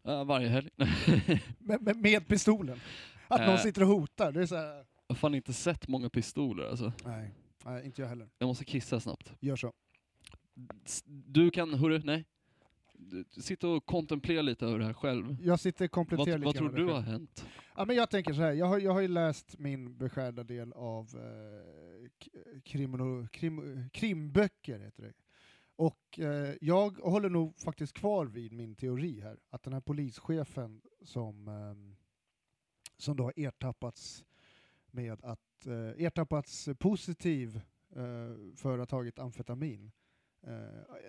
Ja, 0.03 0.23
varje 0.23 0.47
helg. 0.47 0.69
med, 1.59 1.97
med, 1.97 2.27
pistolen. 2.27 2.79
Att 3.27 3.41
någon 3.41 3.49
Eh. 3.49 3.57
sitter 3.57 3.81
och 3.81 3.87
hotar. 3.87 4.31
Det 4.31 4.41
är 4.41 4.45
så 4.45 4.55
här, 4.55 4.65
jag 4.75 4.85
har 5.07 5.15
fan 5.15 5.35
inte 5.35 5.53
sett 5.53 5.87
många 5.87 6.09
pistoler 6.09 6.69
alltså. 6.69 6.93
nej, 7.05 7.31
nej, 7.65 7.85
inte 7.85 8.01
jag 8.01 8.09
heller. 8.09 8.29
Jag 8.37 8.47
måste 8.47 8.65
kissa 8.65 8.99
snabbt. 8.99 9.33
Gör 9.39 9.55
så. 9.55 9.73
Du 11.05 11.49
kan, 11.49 11.73
hörru, 11.73 12.01
nej. 12.03 12.25
Sitta 13.41 13.67
och 13.69 13.85
kontemplera 13.85 14.41
lite 14.41 14.65
över 14.65 14.79
det 14.79 14.85
här 14.85 14.93
själv. 14.93 15.37
Jag 15.41 15.59
sitter 15.59 15.85
och 15.85 15.91
kompletterar 15.91 16.37
Vad, 16.37 16.47
lite 16.55 16.63
vad 16.63 16.73
tror 16.73 16.85
du 16.85 16.93
har 16.93 17.01
hänt? 17.01 17.45
Ja, 17.75 17.85
men 17.85 17.95
jag 17.95 18.09
tänker 18.09 18.33
så 18.33 18.41
här, 18.41 18.53
jag 18.53 18.65
har, 18.65 18.79
jag 18.79 18.91
har 18.93 19.01
ju 19.01 19.07
läst 19.07 19.59
min 19.59 19.97
beskärda 19.97 20.43
del 20.43 20.73
av 20.73 21.05
eh, 21.15 22.09
k- 22.23 22.59
krimino, 22.63 23.27
krim, 23.27 23.89
krimböcker, 23.93 24.79
heter 24.79 25.03
det. 25.03 25.13
Och 25.75 26.19
eh, 26.19 26.55
jag 26.61 26.89
håller 26.99 27.29
nog 27.29 27.57
faktiskt 27.59 27.93
kvar 27.93 28.25
vid 28.25 28.51
min 28.53 28.75
teori 28.75 29.21
här, 29.21 29.39
att 29.49 29.63
den 29.63 29.73
här 29.73 29.81
polischefen 29.81 30.81
som, 31.01 31.47
ehm, 31.47 31.95
som 32.97 33.17
då 33.17 33.23
har 33.23 33.33
ertappats 33.35 34.23
med 34.91 35.23
att 35.23 35.65
eh, 35.67 36.05
ertappats 36.05 36.69
positiv 36.79 37.55
eh, 37.95 38.55
för 38.55 38.73
att 38.73 38.91
ha 38.91 38.97
tagit 38.97 39.19
amfetamin. 39.19 39.91
Eh, 40.47 40.53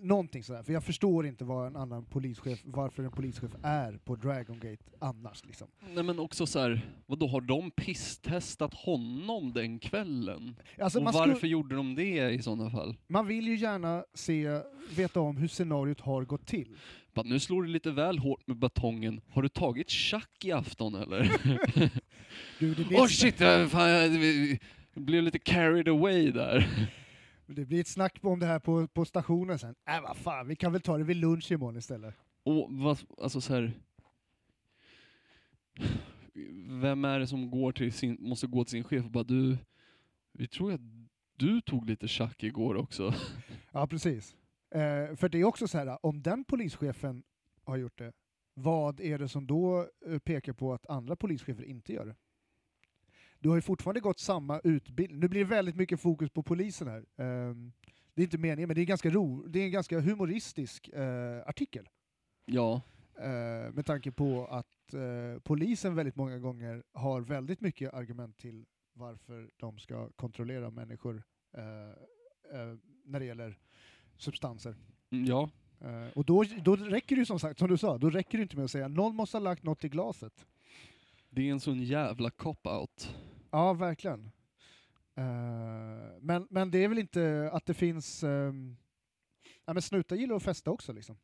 någonting 0.02 0.42
sådär, 0.42 0.62
för 0.62 0.72
jag 0.72 0.84
förstår 0.84 1.26
inte 1.26 1.44
vad 1.44 1.66
en 1.66 1.76
annan 1.76 2.04
polischef, 2.04 2.62
varför 2.64 3.02
en 3.02 3.10
polischef 3.10 3.50
är 3.62 3.98
på 4.04 4.16
Dragon 4.16 4.58
Gate 4.58 4.84
annars 4.98 5.44
liksom. 5.44 5.68
Nej 5.94 6.04
men 6.04 6.18
också 6.18 6.46
så 6.46 6.58
här, 6.58 6.80
vadå 7.06 7.26
har 7.26 7.40
de 7.40 7.70
pisstestat 7.70 8.74
honom 8.74 9.52
den 9.52 9.78
kvällen? 9.78 10.56
Alltså 10.78 10.98
och 10.98 11.04
varför 11.04 11.34
skulle, 11.34 11.52
gjorde 11.52 11.74
de 11.74 11.94
det 11.94 12.30
i 12.30 12.42
sådana 12.42 12.70
fall? 12.70 12.96
man 13.06 13.26
vill 13.26 13.48
ju 13.48 13.56
gärna 13.56 14.04
se, 14.14 14.60
veta 14.96 15.20
om 15.20 15.36
hur 15.36 15.48
scenariot 15.48 16.00
har 16.00 16.24
gått 16.24 16.46
till. 16.46 16.76
Bara, 17.14 17.26
nu 17.26 17.40
slår 17.40 17.62
du 17.62 17.68
lite 17.68 17.90
väl 17.90 18.18
hårt 18.18 18.46
med 18.46 18.56
batongen. 18.56 19.20
Har 19.28 19.42
du 19.42 19.48
tagit 19.48 19.90
tjack 19.90 20.44
i 20.44 20.52
afton 20.52 20.94
eller? 20.94 21.32
Du, 22.58 22.74
det, 22.74 22.84
blir 22.84 22.98
Åh 22.98 23.04
ett, 23.04 23.10
shit, 23.10 23.36
fan, 23.70 23.90
jag 23.90 24.58
blev 24.94 25.22
lite 25.22 25.38
carried 25.38 25.88
away 25.88 26.30
där. 26.30 26.88
Det 27.54 27.64
blir 27.64 27.80
ett 27.80 27.88
snack 27.88 28.18
om 28.22 28.38
det 28.38 28.46
här 28.46 28.58
på, 28.58 28.88
på 28.88 29.04
stationen 29.04 29.58
sen. 29.58 29.74
Äh 29.88 30.00
vad 30.02 30.16
fan, 30.16 30.48
vi 30.48 30.56
kan 30.56 30.72
väl 30.72 30.80
ta 30.80 30.98
det 30.98 31.04
vid 31.04 31.16
lunch 31.16 31.52
imorgon 31.52 31.76
istället. 31.76 32.14
Och 32.44 32.66
vad, 32.70 32.98
alltså 33.18 33.40
så 33.40 33.54
här. 33.54 33.72
Vem 36.82 37.04
är 37.04 37.18
det 37.18 37.26
som 37.26 37.50
går 37.50 37.72
till 37.72 37.92
sin, 37.92 38.16
måste 38.20 38.46
gå 38.46 38.64
till 38.64 38.70
sin 38.70 38.84
chef 38.84 39.04
och 39.04 39.10
bara 39.10 39.24
du, 39.24 39.58
vi 40.32 40.48
tror 40.48 40.72
att 40.72 40.80
du 41.36 41.60
tog 41.60 41.86
lite 41.86 42.08
tjack 42.08 42.42
igår 42.42 42.74
också. 42.74 43.14
Ja, 43.72 43.86
precis. 43.86 44.36
Eh, 44.70 45.16
för 45.16 45.28
det 45.28 45.38
är 45.38 45.44
också 45.44 45.68
så 45.68 45.78
här, 45.78 46.06
om 46.06 46.22
den 46.22 46.44
polischefen 46.44 47.22
har 47.64 47.76
gjort 47.76 47.98
det, 47.98 48.12
vad 48.54 49.00
är 49.00 49.18
det 49.18 49.28
som 49.28 49.46
då 49.46 49.88
eh, 50.06 50.18
pekar 50.18 50.52
på 50.52 50.72
att 50.72 50.86
andra 50.86 51.16
polischefer 51.16 51.64
inte 51.64 51.92
gör 51.92 52.06
det? 52.06 52.14
Du 53.42 53.48
har 53.48 53.56
ju 53.56 53.62
fortfarande 53.62 54.00
gått 54.00 54.18
samma 54.18 54.60
utbildning. 54.64 55.20
Nu 55.20 55.28
blir 55.28 55.40
det 55.40 55.50
väldigt 55.50 55.76
mycket 55.76 56.00
fokus 56.00 56.30
på 56.30 56.42
polisen 56.42 56.88
här. 56.88 57.04
Ehm, 57.16 57.72
det 58.14 58.22
är 58.22 58.24
inte 58.24 58.38
meningen, 58.38 58.68
men 58.68 58.74
det 58.74 58.80
är, 58.80 58.86
ganska 58.86 59.10
ro, 59.10 59.46
det 59.46 59.58
är 59.58 59.64
en 59.64 59.70
ganska 59.70 60.00
humoristisk 60.00 60.88
eh, 60.88 61.48
artikel. 61.48 61.88
Ja, 62.44 62.82
Eh, 63.18 63.72
med 63.72 63.86
tanke 63.86 64.12
på 64.12 64.46
att 64.46 64.94
eh, 64.94 65.40
polisen 65.42 65.94
väldigt 65.94 66.16
många 66.16 66.38
gånger 66.38 66.82
har 66.92 67.20
väldigt 67.20 67.60
mycket 67.60 67.94
argument 67.94 68.38
till 68.38 68.64
varför 68.92 69.50
de 69.56 69.78
ska 69.78 70.10
kontrollera 70.10 70.70
människor 70.70 71.22
när 73.04 73.20
det 73.20 73.24
gäller 73.24 73.58
substanser. 74.16 74.76
mm, 75.10 75.24
ja. 75.24 75.50
Och 76.14 76.24
då, 76.24 76.44
då 76.64 76.76
räcker 76.76 77.16
det 77.16 77.20
ju 77.20 77.26
som 77.26 77.38
sagt, 77.38 77.58
som 77.58 77.68
du 77.68 77.76
sa, 77.76 77.98
då 77.98 78.10
räcker 78.10 78.38
det 78.38 78.42
inte 78.42 78.56
med 78.56 78.64
att 78.64 78.70
säga 78.70 78.88
någon 78.88 79.16
måste 79.16 79.36
ha 79.36 79.42
lagt 79.42 79.62
något 79.62 79.84
i 79.84 79.88
glaset. 79.88 80.46
Det 81.30 81.48
är 81.48 81.52
en 81.52 81.60
sån 81.60 81.82
jävla 81.82 82.28
cop-out. 82.30 83.14
Ja, 83.52 83.72
verkligen. 83.72 84.30
Eh, 85.16 85.24
men, 86.20 86.46
men 86.50 86.70
det 86.70 86.84
är 86.84 86.88
väl 86.88 86.98
inte 86.98 87.50
att 87.52 87.66
det 87.66 87.74
finns... 87.74 88.22
Um, 88.22 88.76
ja, 89.64 89.72
men 89.72 89.82
snutar 89.82 90.16
gillar 90.16 90.36
att 90.36 90.42
festa 90.42 90.70
också 90.70 90.92
liksom. 90.92 91.18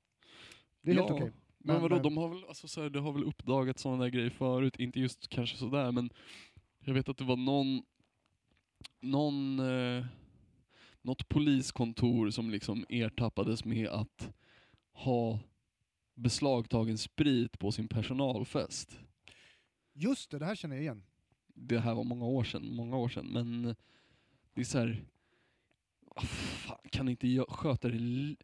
Det 0.83 0.91
är 0.91 0.95
helt 0.95 1.09
Ja. 1.09 1.15
okej. 1.15 1.33
Men, 1.59 1.75
Men, 1.75 1.83
vadå, 1.83 1.97
eh, 1.97 2.03
de 2.03 2.17
har 2.17 2.29
väl, 2.29 2.45
alltså, 2.49 2.69
så 2.69 2.83
här, 2.83 2.91
det 2.91 3.01
har 3.01 3.13
väl 3.13 3.25
uppdagat 3.25 3.79
sådana 3.79 4.03
där 4.03 4.11
grejer 4.11 4.31
förut, 4.31 4.77
inte 4.77 5.01
just 5.01 5.29
kanske 5.29 5.57
sådär 5.57 5.93
men 5.93 6.11
jag 6.79 6.95
vet 6.95 7.09
att 7.09 7.19
det 7.19 7.25
var 7.25 7.37
någon, 7.37 7.83
någon, 9.01 9.59
eh, 9.59 10.07
något 11.03 11.29
poliskontor 11.29 12.31
som 12.31 12.51
liksom 12.51 12.87
ertappades 12.89 13.65
med 13.65 13.89
att 13.89 14.33
ha 14.93 15.41
beslagtagen 16.15 16.99
sprit 16.99 17.59
på 17.59 17.73
sin 17.73 17.89
personalfest. 17.89 18.99
Just 19.95 20.31
det, 20.31 20.39
det 20.39 20.47
här 20.47 20.55
känner 20.55 20.77
jag 20.77 20.83
igen. 20.83 21.03
Det 21.61 21.81
här 21.81 21.95
var 21.95 22.05
många 22.05 22.25
år 22.25 22.45
sedan, 22.45 22.75
många 22.75 22.97
år 22.97 23.09
sedan, 23.09 23.27
men 23.27 23.75
det 24.55 24.61
är 24.61 24.65
så 24.65 24.79
här, 24.79 25.05
ah, 26.17 26.21
fan, 26.21 26.79
kan 26.91 27.07
ni 27.07 27.11
inte 27.11 27.45
sköta 27.49 27.89
det 27.89 28.37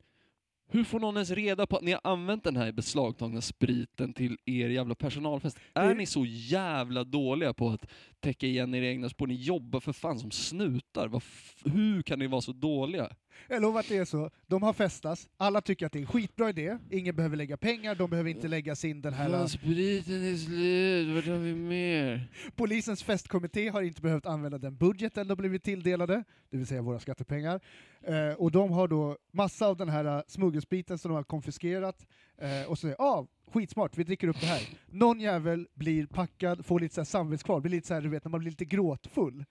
Hur 0.66 0.84
får 0.84 1.00
någon 1.00 1.16
ens 1.16 1.30
reda 1.30 1.66
på 1.66 1.76
att 1.76 1.82
ni 1.82 1.92
har 1.92 2.00
använt 2.04 2.44
den 2.44 2.56
här 2.56 2.72
beslagtagna 2.72 3.40
spriten 3.40 4.12
till 4.12 4.38
er 4.44 4.68
jävla 4.68 4.94
personalfest? 4.94 5.58
Är 5.74 5.94
ni 5.94 6.06
så 6.06 6.24
jävla 6.26 7.04
dåliga 7.04 7.54
på 7.54 7.68
att 7.68 7.90
täcka 8.20 8.46
igen 8.46 8.74
era 8.74 8.86
egna 8.86 9.08
spår? 9.08 9.26
Ni 9.26 9.34
jobbar 9.34 9.80
för 9.80 9.92
fan 9.92 10.18
som 10.18 10.30
snutar. 10.30 11.22
Hur 11.64 12.02
kan 12.02 12.18
ni 12.18 12.26
vara 12.26 12.40
så 12.40 12.52
dåliga? 12.52 13.16
Jag 13.48 13.62
lovar 13.62 13.80
att 13.80 13.88
det 13.88 13.96
är 13.96 14.04
så. 14.04 14.30
De 14.46 14.62
har 14.62 14.72
festats, 14.72 15.28
alla 15.36 15.60
tycker 15.60 15.86
att 15.86 15.92
det 15.92 15.98
är 15.98 16.00
en 16.00 16.06
skitbra 16.06 16.48
idé, 16.48 16.78
ingen 16.90 17.16
behöver 17.16 17.36
lägga 17.36 17.56
pengar, 17.56 17.94
de 17.94 18.10
behöver 18.10 18.30
inte 18.30 18.48
lägga 18.48 18.76
sin 18.76 19.02
den 19.02 19.14
här... 19.14 19.30
Fan, 19.30 19.48
spriten 19.48 20.24
är 20.24 20.36
slut, 20.36 21.14
vart 21.14 21.26
har 21.26 21.38
vi 21.38 21.54
mer? 21.54 22.28
Polisens 22.56 23.02
festkommitté 23.02 23.68
har 23.68 23.82
inte 23.82 24.02
behövt 24.02 24.26
använda 24.26 24.58
den 24.58 24.76
budgeten 24.76 25.28
de 25.28 25.34
blivit 25.34 25.64
tilldelade, 25.64 26.24
det 26.50 26.56
vill 26.56 26.66
säga 26.66 26.82
våra 26.82 26.98
skattepengar. 26.98 27.60
Eh, 28.02 28.32
och 28.38 28.50
de 28.50 28.70
har 28.70 28.88
då 28.88 29.16
massa 29.32 29.66
av 29.66 29.76
den 29.76 29.88
här 29.88 30.16
uh, 30.16 30.22
smuggelspriten 30.26 30.98
som 30.98 31.08
de 31.08 31.14
har 31.14 31.22
konfiskerat, 31.22 32.06
eh, 32.38 32.62
och 32.68 32.78
så 32.78 32.82
säger 32.82 32.96
ah, 32.98 33.26
skitsmart, 33.52 33.98
vi 33.98 34.04
dricker 34.04 34.28
upp 34.28 34.40
det 34.40 34.46
här. 34.46 34.62
Någon 34.86 35.20
jävel 35.20 35.68
blir 35.74 36.06
packad, 36.06 36.66
får 36.66 36.80
lite 36.80 36.94
så 36.94 37.00
här 37.00 37.06
samvetskval, 37.06 37.60
blir 37.60 37.70
lite 37.72 37.86
så 37.86 37.94
här, 37.94 38.00
du 38.00 38.08
vet 38.08 38.24
när 38.24 38.30
man 38.30 38.40
blir 38.40 38.50
lite 38.50 38.64
gråtfull. 38.64 39.44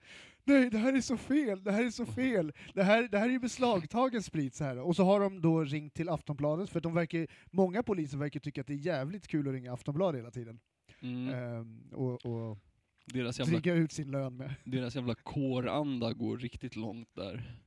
Nej, 0.44 0.70
det 0.70 0.78
här 0.78 0.92
är 0.92 1.00
så 1.00 1.16
fel, 1.16 1.64
det 1.64 1.72
här 1.72 1.84
är 1.84 1.90
så 1.90 2.06
fel, 2.06 2.52
det 2.74 2.82
här, 2.82 3.08
det 3.10 3.18
här 3.18 3.26
är 3.26 3.32
ju 3.32 3.38
beslagtagen 3.38 4.22
sprit. 4.22 4.54
Så 4.54 4.64
här. 4.64 4.78
Och 4.80 4.96
så 4.96 5.04
har 5.04 5.20
de 5.20 5.40
då 5.40 5.64
ringt 5.64 5.94
till 5.94 6.08
Aftonbladet, 6.08 6.70
för 6.70 6.80
de 6.80 6.94
verkar, 6.94 7.26
många 7.50 7.82
poliser 7.82 8.18
verkar 8.18 8.40
tycka 8.40 8.60
att 8.60 8.66
det 8.66 8.72
är 8.72 8.86
jävligt 8.86 9.26
kul 9.28 9.48
att 9.48 9.54
ringa 9.54 9.72
Aftonbladet 9.72 10.18
hela 10.18 10.30
tiden. 10.30 10.60
Mm. 11.00 11.34
Ehm, 11.34 11.80
och, 11.92 12.26
och 12.26 12.58
Deras, 13.06 13.38
jävla, 13.38 13.52
dryga 13.58 13.74
ut 13.74 13.92
sin 13.92 14.10
lön 14.10 14.36
med. 14.36 14.54
deras 14.64 14.94
jävla 14.94 15.14
kåranda 15.14 16.12
går 16.12 16.36
riktigt 16.38 16.76
långt 16.76 17.08
där. 17.14 17.58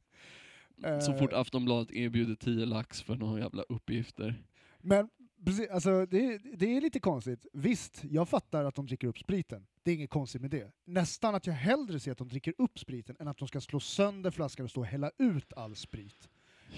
Så 1.02 1.12
Eh. 1.12 1.18
fort 1.20 1.34
Aftonbladet 1.34 1.92
erbjuder 1.92 2.36
10 2.36 2.66
lax 2.66 3.02
för 3.02 3.16
några 3.16 3.40
jävla 3.40 3.64
uppgifter. 3.64 4.44
Men 4.82 5.10
precis, 5.46 5.70
alltså, 5.70 6.06
det, 6.06 6.38
det 6.38 6.78
är 6.78 6.82
lite 6.82 7.00
konstigt. 7.00 7.46
Visst, 7.54 8.04
jag 8.04 8.30
fattar 8.30 8.66
att 8.66 8.76
de 8.76 8.86
dricker 8.86 9.08
upp 9.08 9.18
spriten. 9.20 9.68
Det 9.84 9.92
är 9.92 9.96
inget 9.96 10.10
konstigt 10.10 10.42
med 10.42 10.52
det. 10.52 10.72
Nästan 10.86 11.36
att 11.36 11.48
jag 11.48 11.54
hellre 11.54 12.00
ser 12.00 12.12
att 12.12 12.18
de 12.18 12.28
dricker 12.28 12.54
upp 12.58 12.80
spriten 12.80 13.16
än 13.20 13.28
att 13.28 13.38
de 13.38 13.48
ska 13.48 13.62
slå 13.62 13.80
sönder 13.80 14.32
flaskan 14.32 14.64
och 14.64 14.70
stå 14.70 14.82
och 14.82 14.88
hälla 14.88 15.12
ut 15.18 15.54
all 15.54 15.76
sprit. 15.76 16.30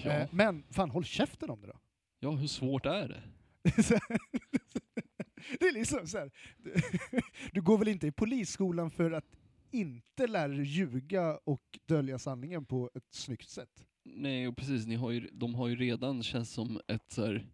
Ja, 0.04 0.10
Eh, 0.10 0.28
men 0.32 0.62
fan, 0.70 0.90
håll 0.90 1.04
käften 1.04 1.50
om 1.50 1.60
det 1.60 1.66
då. 1.66 1.78
ja 2.20 2.30
hur 2.30 2.46
svårt 2.46 2.86
är 2.86 3.08
det? 3.08 3.22
det 5.60 5.66
är 5.66 5.72
liksom 5.72 6.06
så 6.06 6.18
här. 6.18 6.30
Du 7.52 7.62
går 7.62 7.78
väl 7.78 7.88
inte 7.88 8.06
i 8.06 8.12
polisskolan 8.12 8.90
för 8.90 9.10
att 9.10 9.24
inte 9.70 10.26
lära 10.26 10.48
dig 10.48 10.64
ljuga 10.64 11.36
och 11.44 11.62
dölja 11.86 12.18
sanningen 12.18 12.64
på 12.66 12.90
ett 12.94 13.06
snyggt 13.14 13.48
sätt? 13.48 13.86
Nej, 14.04 14.48
och 14.48 14.56
precis, 14.56 14.86
ni 14.86 14.94
har 14.94 15.10
ju, 15.10 15.28
de 15.32 15.54
har 15.54 15.68
ju 15.68 15.76
redan, 15.76 16.22
känns 16.22 16.50
som 16.52 16.80
ett 16.88 17.12
så 17.12 17.26
här, 17.26 17.46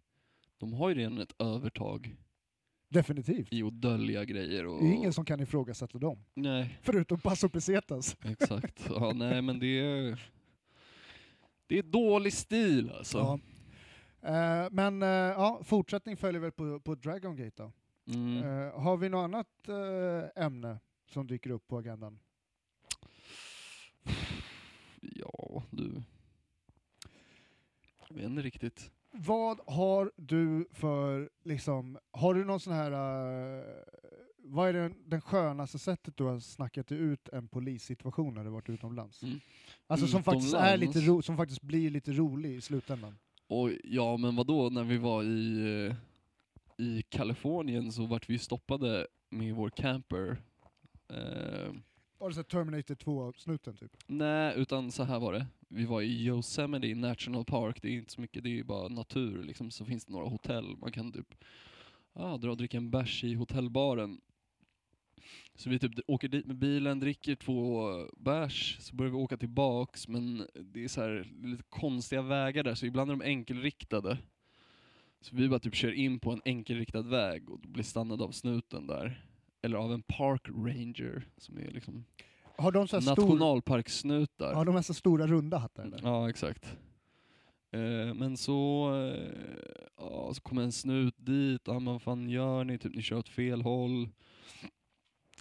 de 0.57 0.73
har 0.73 0.89
ju 0.89 0.95
redan 0.95 1.17
ett 1.17 1.41
övertag 1.41 2.15
Definitivt. 2.89 3.53
i 3.53 3.63
att 3.63 3.81
dölja 3.81 4.25
grejer 4.25 4.65
och... 4.65 4.81
Det 4.81 4.87
är 4.87 4.93
ingen 4.93 5.13
som 5.13 5.25
kan 5.25 5.39
ifrågasätta 5.39 5.97
dem. 5.97 6.23
Nej, 6.33 6.79
Förutom 6.81 7.19
Paso 7.19 7.49
Pesetas. 7.49 8.17
exakt. 8.25 8.85
Ja, 8.89 9.13
nej 9.15 9.41
men 9.41 9.59
det 9.59 9.79
är... 9.79 10.31
Det 11.67 11.77
är 11.77 11.83
dålig 11.83 12.33
stil 12.33 12.91
alltså. 12.97 13.17
Ja. 13.17 13.39
Eh, 14.21 14.67
men 14.71 15.01
eh, 15.03 15.07
ja, 15.09 15.61
fortsättning 15.63 16.17
följer 16.17 16.41
väl 16.41 16.51
på, 16.51 16.79
på 16.79 16.95
Dragon 16.95 17.35
Gate 17.35 17.63
då. 17.63 17.71
Mm. 18.13 18.37
Eh, 18.37 18.79
har 18.79 18.97
vi 18.97 19.09
något 19.09 19.23
annat 19.23 19.47
eh, 19.67 20.43
ämne 20.45 20.79
som 21.11 21.27
dyker 21.27 21.49
upp 21.49 21.67
på 21.67 21.77
agendan? 21.77 22.19
Ja, 25.01 25.63
du. 25.69 26.03
Jag 28.09 28.15
vet 28.15 28.25
inte 28.25 28.41
riktigt. 28.41 28.91
Vad 29.17 29.59
har 29.67 30.11
du 30.15 30.67
för, 30.71 31.29
liksom, 31.43 31.97
har 32.11 32.33
du 32.33 32.45
någon 32.45 32.59
sån 32.59 32.73
här, 32.73 32.91
eh, 32.91 33.63
vad 34.37 34.69
är 34.69 34.73
den, 34.73 34.95
den 35.05 35.21
skönaste 35.21 35.79
sättet 35.79 36.17
du 36.17 36.23
har 36.23 36.39
snackat 36.39 36.91
ut 36.91 37.29
en 37.29 37.47
polissituation 37.47 38.33
när 38.33 38.43
du 38.43 38.49
varit 38.49 38.69
utomlands? 38.69 39.23
Mm. 39.23 39.39
Alltså 39.87 40.07
som 40.07 40.23
faktiskt, 40.23 40.53
är 40.53 40.57
Utomlands? 40.75 40.95
lite 40.95 41.07
ro, 41.07 41.21
som 41.21 41.37
faktiskt 41.37 41.61
blir 41.61 41.89
lite 41.89 42.11
rolig 42.11 42.55
i 42.55 42.61
slutändan. 42.61 43.17
Och 43.47 43.69
ja, 43.83 44.17
men 44.17 44.35
vad 44.35 44.47
då 44.47 44.69
när 44.69 44.83
vi 44.83 44.97
var 44.97 45.23
i, 45.23 45.59
eh, 45.87 45.95
i 46.85 47.01
Kalifornien 47.09 47.91
så 47.91 48.05
vart 48.05 48.29
vi 48.29 48.39
stoppade 48.39 49.07
med 49.29 49.55
vår 49.55 49.69
camper. 49.69 50.37
Eh, 51.09 51.73
Var 52.17 52.29
det 52.29 52.35
så 52.35 52.43
Terminator 52.43 52.95
2-snuten 52.95 53.75
typ? 53.77 53.91
nej, 54.07 54.53
utan 54.57 54.91
så 54.91 55.03
här 55.03 55.19
var 55.19 55.33
det. 55.33 55.45
Vi 55.67 55.85
var 55.85 56.01
i 56.01 56.25
Yosemite 56.25 56.95
National 56.95 57.45
Park, 57.45 57.81
det 57.81 57.87
är 57.87 57.91
inte 57.91 58.11
så 58.11 58.21
mycket, 58.21 58.43
det 58.43 58.59
är 58.59 58.63
bara 58.63 58.87
natur 58.87 59.43
liksom. 59.43 59.71
Så 59.71 59.85
finns 59.85 60.05
det 60.05 60.13
några 60.13 60.29
hotell, 60.29 60.77
man 60.77 60.91
kan 60.91 61.11
typ 61.11 61.35
ah, 62.13 62.37
dra 62.37 62.51
och 62.51 62.57
dricka 62.57 62.77
en 62.77 62.91
bärs 62.91 63.23
i 63.23 63.33
hotellbaren. 63.33 64.21
Så 65.55 65.69
vi 65.69 65.79
typ 65.79 65.91
åker 66.07 66.27
dit 66.27 66.45
med 66.45 66.55
bilen, 66.55 66.99
dricker 66.99 67.35
två 67.35 67.91
bärs, 68.17 68.77
så 68.79 68.95
börjar 68.95 69.11
vi 69.11 69.17
åka 69.17 69.37
tillbaks, 69.37 70.07
men 70.07 70.47
det 70.53 70.83
är 70.83 70.87
så 70.87 71.01
här 71.01 71.31
lite 71.43 71.63
konstiga 71.69 72.21
vägar 72.21 72.63
där, 72.63 72.75
så 72.75 72.85
ibland 72.85 73.11
är 73.11 73.15
de 73.15 73.21
enkelriktade. 73.25 74.17
Så 75.21 75.35
vi 75.35 75.49
bara 75.49 75.59
typ 75.59 75.75
kör 75.75 75.91
in 75.91 76.19
på 76.19 76.31
en 76.31 76.41
enkelriktad 76.45 77.01
väg 77.01 77.49
och 77.49 77.59
blir 77.59 77.83
stannade 77.83 78.23
av 78.23 78.31
snuten 78.31 78.87
där. 78.87 79.25
Eller 79.61 79.77
av 79.77 79.93
en 79.93 80.01
park 80.01 80.49
ranger, 80.49 81.27
som 81.37 81.57
är 81.57 81.71
liksom 81.71 82.05
har 82.57 82.71
de 82.71 82.87
så 82.87 82.95
här 82.95 83.01
stor, 83.01 83.11
nationalparkssnutar. 83.27 84.53
har 84.53 84.65
de 84.65 84.75
här 84.75 84.81
så 84.81 84.93
stora 84.93 85.27
runda 85.27 85.57
hattar 85.57 85.83
eller? 85.83 85.99
Ja, 86.03 86.29
exakt. 86.29 86.77
Eh, 87.71 88.13
men 88.13 88.37
så, 88.37 88.89
eh, 88.95 89.29
ja, 89.97 90.33
så 90.33 90.41
kommer 90.41 90.61
en 90.63 90.71
snut 90.71 91.15
dit 91.17 91.63
bara, 91.63 91.79
vad 91.79 92.01
fan 92.01 92.29
gör 92.29 92.63
ni? 92.63 92.77
Typ 92.77 92.95
ni 92.95 93.01
kör 93.01 93.17
åt 93.17 93.29
fel 93.29 93.61
håll. 93.61 94.09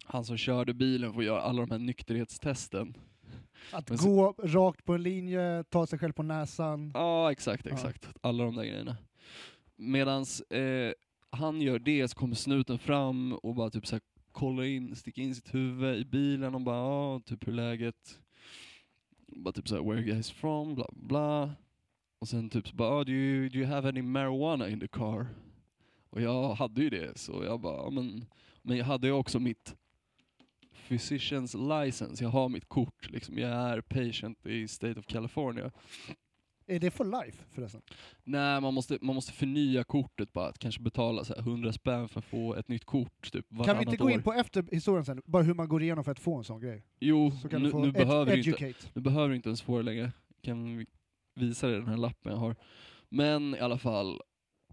Han 0.04 0.24
som 0.24 0.36
körde 0.36 0.74
bilen 0.74 1.12
får 1.12 1.24
göra 1.24 1.40
alla 1.40 1.60
de 1.66 1.70
här 1.70 1.78
nykterhetstesten. 1.78 2.96
Att 3.72 3.88
Men 3.88 3.98
så- 3.98 4.08
gå 4.08 4.34
rakt 4.38 4.84
på 4.84 4.94
en 4.94 5.02
linje, 5.02 5.64
ta 5.68 5.86
sig 5.86 5.98
själv 5.98 6.12
på 6.12 6.22
näsan. 6.22 6.90
Ja, 6.94 7.32
exakt, 7.32 7.66
Ja. 7.66 7.72
exakt. 7.72 8.08
Alla 8.20 8.44
de 8.44 8.56
där 8.56 8.64
grejerna. 8.64 8.96
Medans 9.76 10.40
eh, 10.40 10.92
han 11.30 11.60
gör 11.60 11.78
det 11.78 12.08
så 12.08 12.16
kommer 12.16 12.34
snuten 12.34 12.78
fram 12.78 13.32
och 13.32 13.54
bara 13.54 13.70
typ 13.70 13.86
så 13.86 14.00
kollar 14.36 14.62
in, 14.62 14.96
sticker 14.96 15.22
in 15.22 15.34
sitt 15.34 15.54
huvud 15.54 15.98
i 15.98 16.04
bilen 16.04 16.54
och 16.54 16.60
bara 16.60 16.76
ja, 16.76 17.20
typ 17.24 17.46
hur 17.46 17.52
är 17.52 17.56
läget? 17.56 18.20
Bara 19.26 19.52
typ 19.52 19.68
såhär, 19.68 19.82
where 19.82 19.92
are 19.92 20.00
you 20.00 20.14
guys 20.14 20.30
from? 20.30 20.74
Bla 20.74 20.86
bla. 20.92 21.54
Och 22.18 22.28
sen 22.28 22.50
typ 22.50 22.68
så 22.68 22.76
bara, 22.76 22.88
ah, 22.88 23.04
do, 23.04 23.12
you, 23.12 23.48
do 23.48 23.58
you 23.58 23.66
have 23.66 23.88
any 23.88 24.02
marijuana 24.02 24.68
in 24.68 24.80
the 24.80 24.88
car? 24.88 25.26
Och 26.10 26.20
jag 26.20 26.54
hade 26.54 26.82
ju 26.82 26.90
det, 26.90 27.18
så 27.18 27.44
jag 27.44 27.60
bara, 27.60 27.90
men, 27.90 28.26
men 28.62 28.76
jag 28.76 28.84
hade 28.84 29.06
ju 29.06 29.12
också 29.12 29.38
mitt 29.38 29.76
physicians 30.88 31.54
license, 31.54 32.24
jag 32.24 32.30
har 32.30 32.48
mitt 32.48 32.68
kort 32.68 33.10
liksom. 33.10 33.38
Jag 33.38 33.50
är 33.50 33.80
patient 33.80 34.46
i 34.46 34.68
State 34.68 35.00
of 35.00 35.06
California. 35.06 35.70
Är 36.68 36.80
det 36.80 36.90
for 36.90 37.24
life 37.24 37.44
förresten? 37.50 37.82
Nej, 38.24 38.60
man 38.60 38.74
måste, 38.74 38.98
man 39.00 39.14
måste 39.14 39.32
förnya 39.32 39.84
kortet 39.84 40.32
bara, 40.32 40.48
att 40.48 40.58
kanske 40.58 40.82
betala 40.82 41.24
så 41.24 41.34
här 41.34 41.40
100 41.40 41.72
spänn 41.72 42.08
för 42.08 42.18
att 42.18 42.24
få 42.24 42.54
ett 42.54 42.68
nytt 42.68 42.84
kort 42.84 43.32
typ 43.32 43.46
Kan 43.64 43.78
vi 43.78 43.84
inte 43.84 43.96
gå 43.96 44.10
in 44.10 44.22
på 44.22 44.32
efter 44.32 44.64
historien 44.72 45.04
sen, 45.04 45.22
bara 45.24 45.42
hur 45.42 45.54
man 45.54 45.68
går 45.68 45.82
igenom 45.82 46.04
för 46.04 46.10
att 46.12 46.18
få 46.20 46.36
en 46.38 46.44
sån 46.44 46.60
grej? 46.60 46.84
Jo, 47.00 47.30
Så 47.42 47.48
kan 47.48 47.62
nu, 47.62 47.72
nu, 47.72 47.92
behöver 47.92 48.36
du 48.36 48.38
inte, 48.50 48.74
nu 48.94 49.00
behöver 49.00 49.28
du 49.28 49.36
inte 49.36 49.48
ens 49.48 49.62
få 49.62 49.76
det 49.76 49.82
längre. 49.82 50.12
Kan 50.42 50.76
vi- 50.78 50.86
visa 51.34 51.66
dig 51.66 51.76
den 51.78 51.88
här 51.88 51.96
lappen 51.96 52.32
jag 52.32 52.38
har. 52.38 52.56
Men 53.08 53.54
i 53.54 53.58
alla 53.58 53.78
fall, 53.78 54.20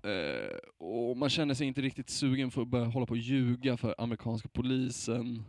eh, 0.04 0.58
och 0.78 1.18
man 1.18 1.30
känner 1.30 1.54
sig 1.54 1.68
inte 1.68 1.82
riktigt 1.82 2.10
sugen 2.10 2.52
för 2.52 2.62
att 2.62 2.68
börja 2.68 2.86
hålla 2.86 3.06
på 3.06 3.12
och 3.12 3.18
ljuga 3.18 3.78
för 3.78 3.96
amerikanska 3.98 4.50
polisen. 4.54 5.44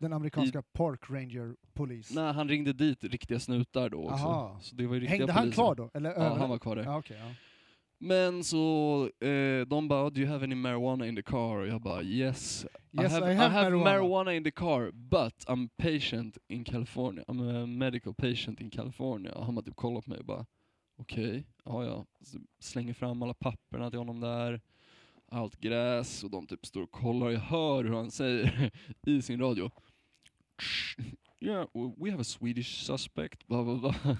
Den 0.00 0.12
amerikanska 0.12 0.62
park 0.62 1.00
ranger 1.10 1.56
polis. 1.74 2.14
Nej, 2.14 2.32
han 2.32 2.48
ringde 2.48 2.72
dit 2.72 3.04
riktiga 3.04 3.38
snutar 3.40 3.88
då 3.90 3.98
också. 4.04 4.24
Aha. 4.24 4.58
Så 4.62 4.74
det 4.76 4.86
var 4.86 4.94
ju 4.94 5.00
riktiga 5.00 5.18
Hängde 5.18 5.32
han 5.32 5.42
poliser. 5.42 5.62
kvar 5.62 5.74
då? 5.74 5.90
Eller 5.94 6.10
Ja, 6.14 6.34
han 6.36 6.50
var 6.50 6.58
kvar 6.58 6.76
där. 6.76 6.82
Ja, 6.84 6.98
okej, 6.98 7.16
ja. 7.20 7.34
Men 8.02 8.44
så, 8.44 9.10
eh, 9.20 9.66
de 9.66 9.88
bara, 9.88 10.10
do 10.10 10.20
you 10.20 10.30
have 10.30 10.44
any 10.44 10.54
marijuana 10.54 11.06
in 11.06 11.16
the 11.16 11.22
car? 11.22 11.56
Och 11.56 11.66
jag 11.66 11.80
bara, 11.80 12.02
yes. 12.02 12.66
Yes, 12.92 13.12
I 13.12 13.14
have, 13.14 13.32
I 13.32 13.36
have 13.36 13.52
marijuana. 13.70 13.84
marijuana. 13.84 14.34
in 14.34 14.44
the 14.44 14.50
car, 14.50 14.90
but 14.92 15.44
I'm 15.46 15.68
patient 15.76 16.38
in 16.48 16.64
California. 16.64 17.24
I'm 17.28 17.62
a 17.62 17.66
medical 17.66 18.14
patient 18.14 18.60
in 18.60 18.70
California. 18.70 19.34
Och 19.34 19.44
han 19.44 19.54
bara 19.54 19.62
typ 19.62 19.76
kollar 19.76 20.00
på 20.00 20.10
mig 20.10 20.18
och 20.18 20.24
bara, 20.24 20.46
okej, 20.98 21.46
ja 21.64 21.84
ja. 21.84 22.06
Så 22.20 22.38
slänger 22.60 22.94
fram 22.94 23.22
alla 23.22 23.34
papperna 23.34 23.90
till 23.90 23.98
honom 23.98 24.20
där. 24.20 24.60
Allt 25.32 25.60
gräs 25.60 26.24
och 26.24 26.30
de 26.30 26.46
typ 26.46 26.66
står 26.66 26.82
och 26.82 26.90
kollar. 26.90 27.30
Jag 27.30 27.40
hör 27.40 27.84
hur 27.84 27.94
han 27.94 28.10
säger 28.10 28.70
i 29.06 29.22
sin 29.22 29.40
radio. 29.40 29.70
Yeah, 31.42 31.66
we 31.72 32.10
have 32.10 32.20
a 32.20 32.24
Swedish 32.24 32.84
suspect, 32.84 33.46
bla 33.46 33.64
bla 33.64 33.74
bla. 33.76 33.94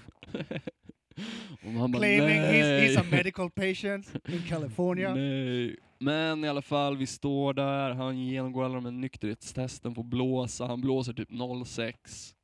Och 1.63 1.71
han 1.71 1.91
bara, 1.91 1.99
Claiming 1.99 2.41
he's, 2.41 2.81
he's 2.81 2.99
a 2.99 3.05
medical 3.11 3.49
patient 3.49 4.13
in 4.29 4.41
California. 4.49 5.15
Nej. 5.15 5.77
Men 5.99 6.43
i 6.43 6.47
alla 6.47 6.61
fall, 6.61 6.97
vi 6.97 7.07
står 7.07 7.53
där, 7.53 7.91
han 7.91 8.19
genomgår 8.19 8.65
alla 8.65 8.75
de 8.75 8.85
här 8.85 8.91
nykterhetstesten, 8.91 9.95
får 9.95 10.03
blåsa, 10.03 10.65
han 10.65 10.81
blåser 10.81 11.13
typ 11.13 11.29
06. 11.65 12.35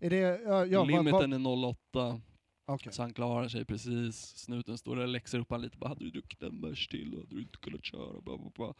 Är 0.00 0.10
det, 0.10 0.40
ja, 0.46 0.66
ja, 0.66 0.84
Limiten 0.84 1.32
är 1.32 1.66
08. 1.92 2.20
Okej. 2.66 2.92
Så 2.92 3.02
han 3.02 3.12
klarar 3.12 3.48
sig 3.48 3.64
precis. 3.64 4.16
Snuten 4.36 4.78
står 4.78 4.96
där 4.96 5.02
och 5.02 5.08
läxar 5.08 5.38
upp 5.38 5.50
han 5.50 5.62
lite. 5.62 5.78
Bara, 5.78 5.88
hade 5.88 6.04
du 6.04 6.10
druckit 6.10 6.42
en 6.42 6.60
bärs 6.60 6.88
till 6.88 7.14
hade 7.16 7.34
du 7.34 7.42
inte 7.42 7.58
kunnat 7.58 7.84
köra. 7.84 8.20
Bla, 8.20 8.38
bla, 8.38 8.50
bla. 8.54 8.74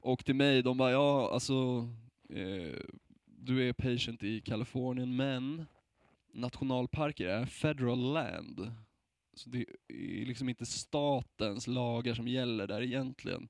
Och 0.00 0.24
till 0.24 0.34
mig, 0.34 0.62
de 0.62 0.76
bara, 0.76 0.90
ja 0.90 1.30
alltså, 1.32 1.88
eh, 2.34 2.80
du 3.44 3.68
är 3.68 3.72
patient 3.72 4.22
i 4.22 4.40
Kalifornien, 4.40 5.16
men 5.16 5.66
nationalparker 6.32 7.26
är 7.28 7.46
federal 7.46 8.12
land. 8.12 8.72
Så 9.34 9.50
det 9.50 9.66
är 9.88 10.26
liksom 10.26 10.48
inte 10.48 10.66
statens 10.66 11.66
lagar 11.66 12.14
som 12.14 12.28
gäller 12.28 12.66
där 12.66 12.82
egentligen. 12.82 13.48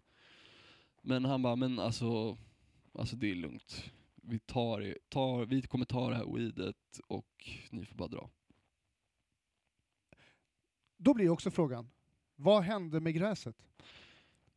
Men 1.02 1.24
han 1.24 1.42
bara, 1.42 1.57
men 1.57 1.78
alltså, 1.78 2.38
alltså 2.92 3.16
det 3.16 3.31
är 3.31 3.35
lugnt. 3.35 3.90
Vi, 4.14 4.38
tar, 4.38 4.96
tar, 5.09 5.44
vi 5.46 5.62
kommer 5.62 5.85
ta 5.85 6.11
det 6.11 6.16
här 6.16 6.37
weedet 6.37 7.00
och 7.07 7.48
ni 7.70 7.85
får 7.85 7.94
bara 7.96 8.09
dra. 8.09 8.31
Då 10.96 11.14
blir 11.14 11.28
också 11.28 11.50
frågan, 11.50 11.90
vad 12.37 12.62
hände 12.62 13.00
med 13.00 13.14
gräset? 13.14 13.57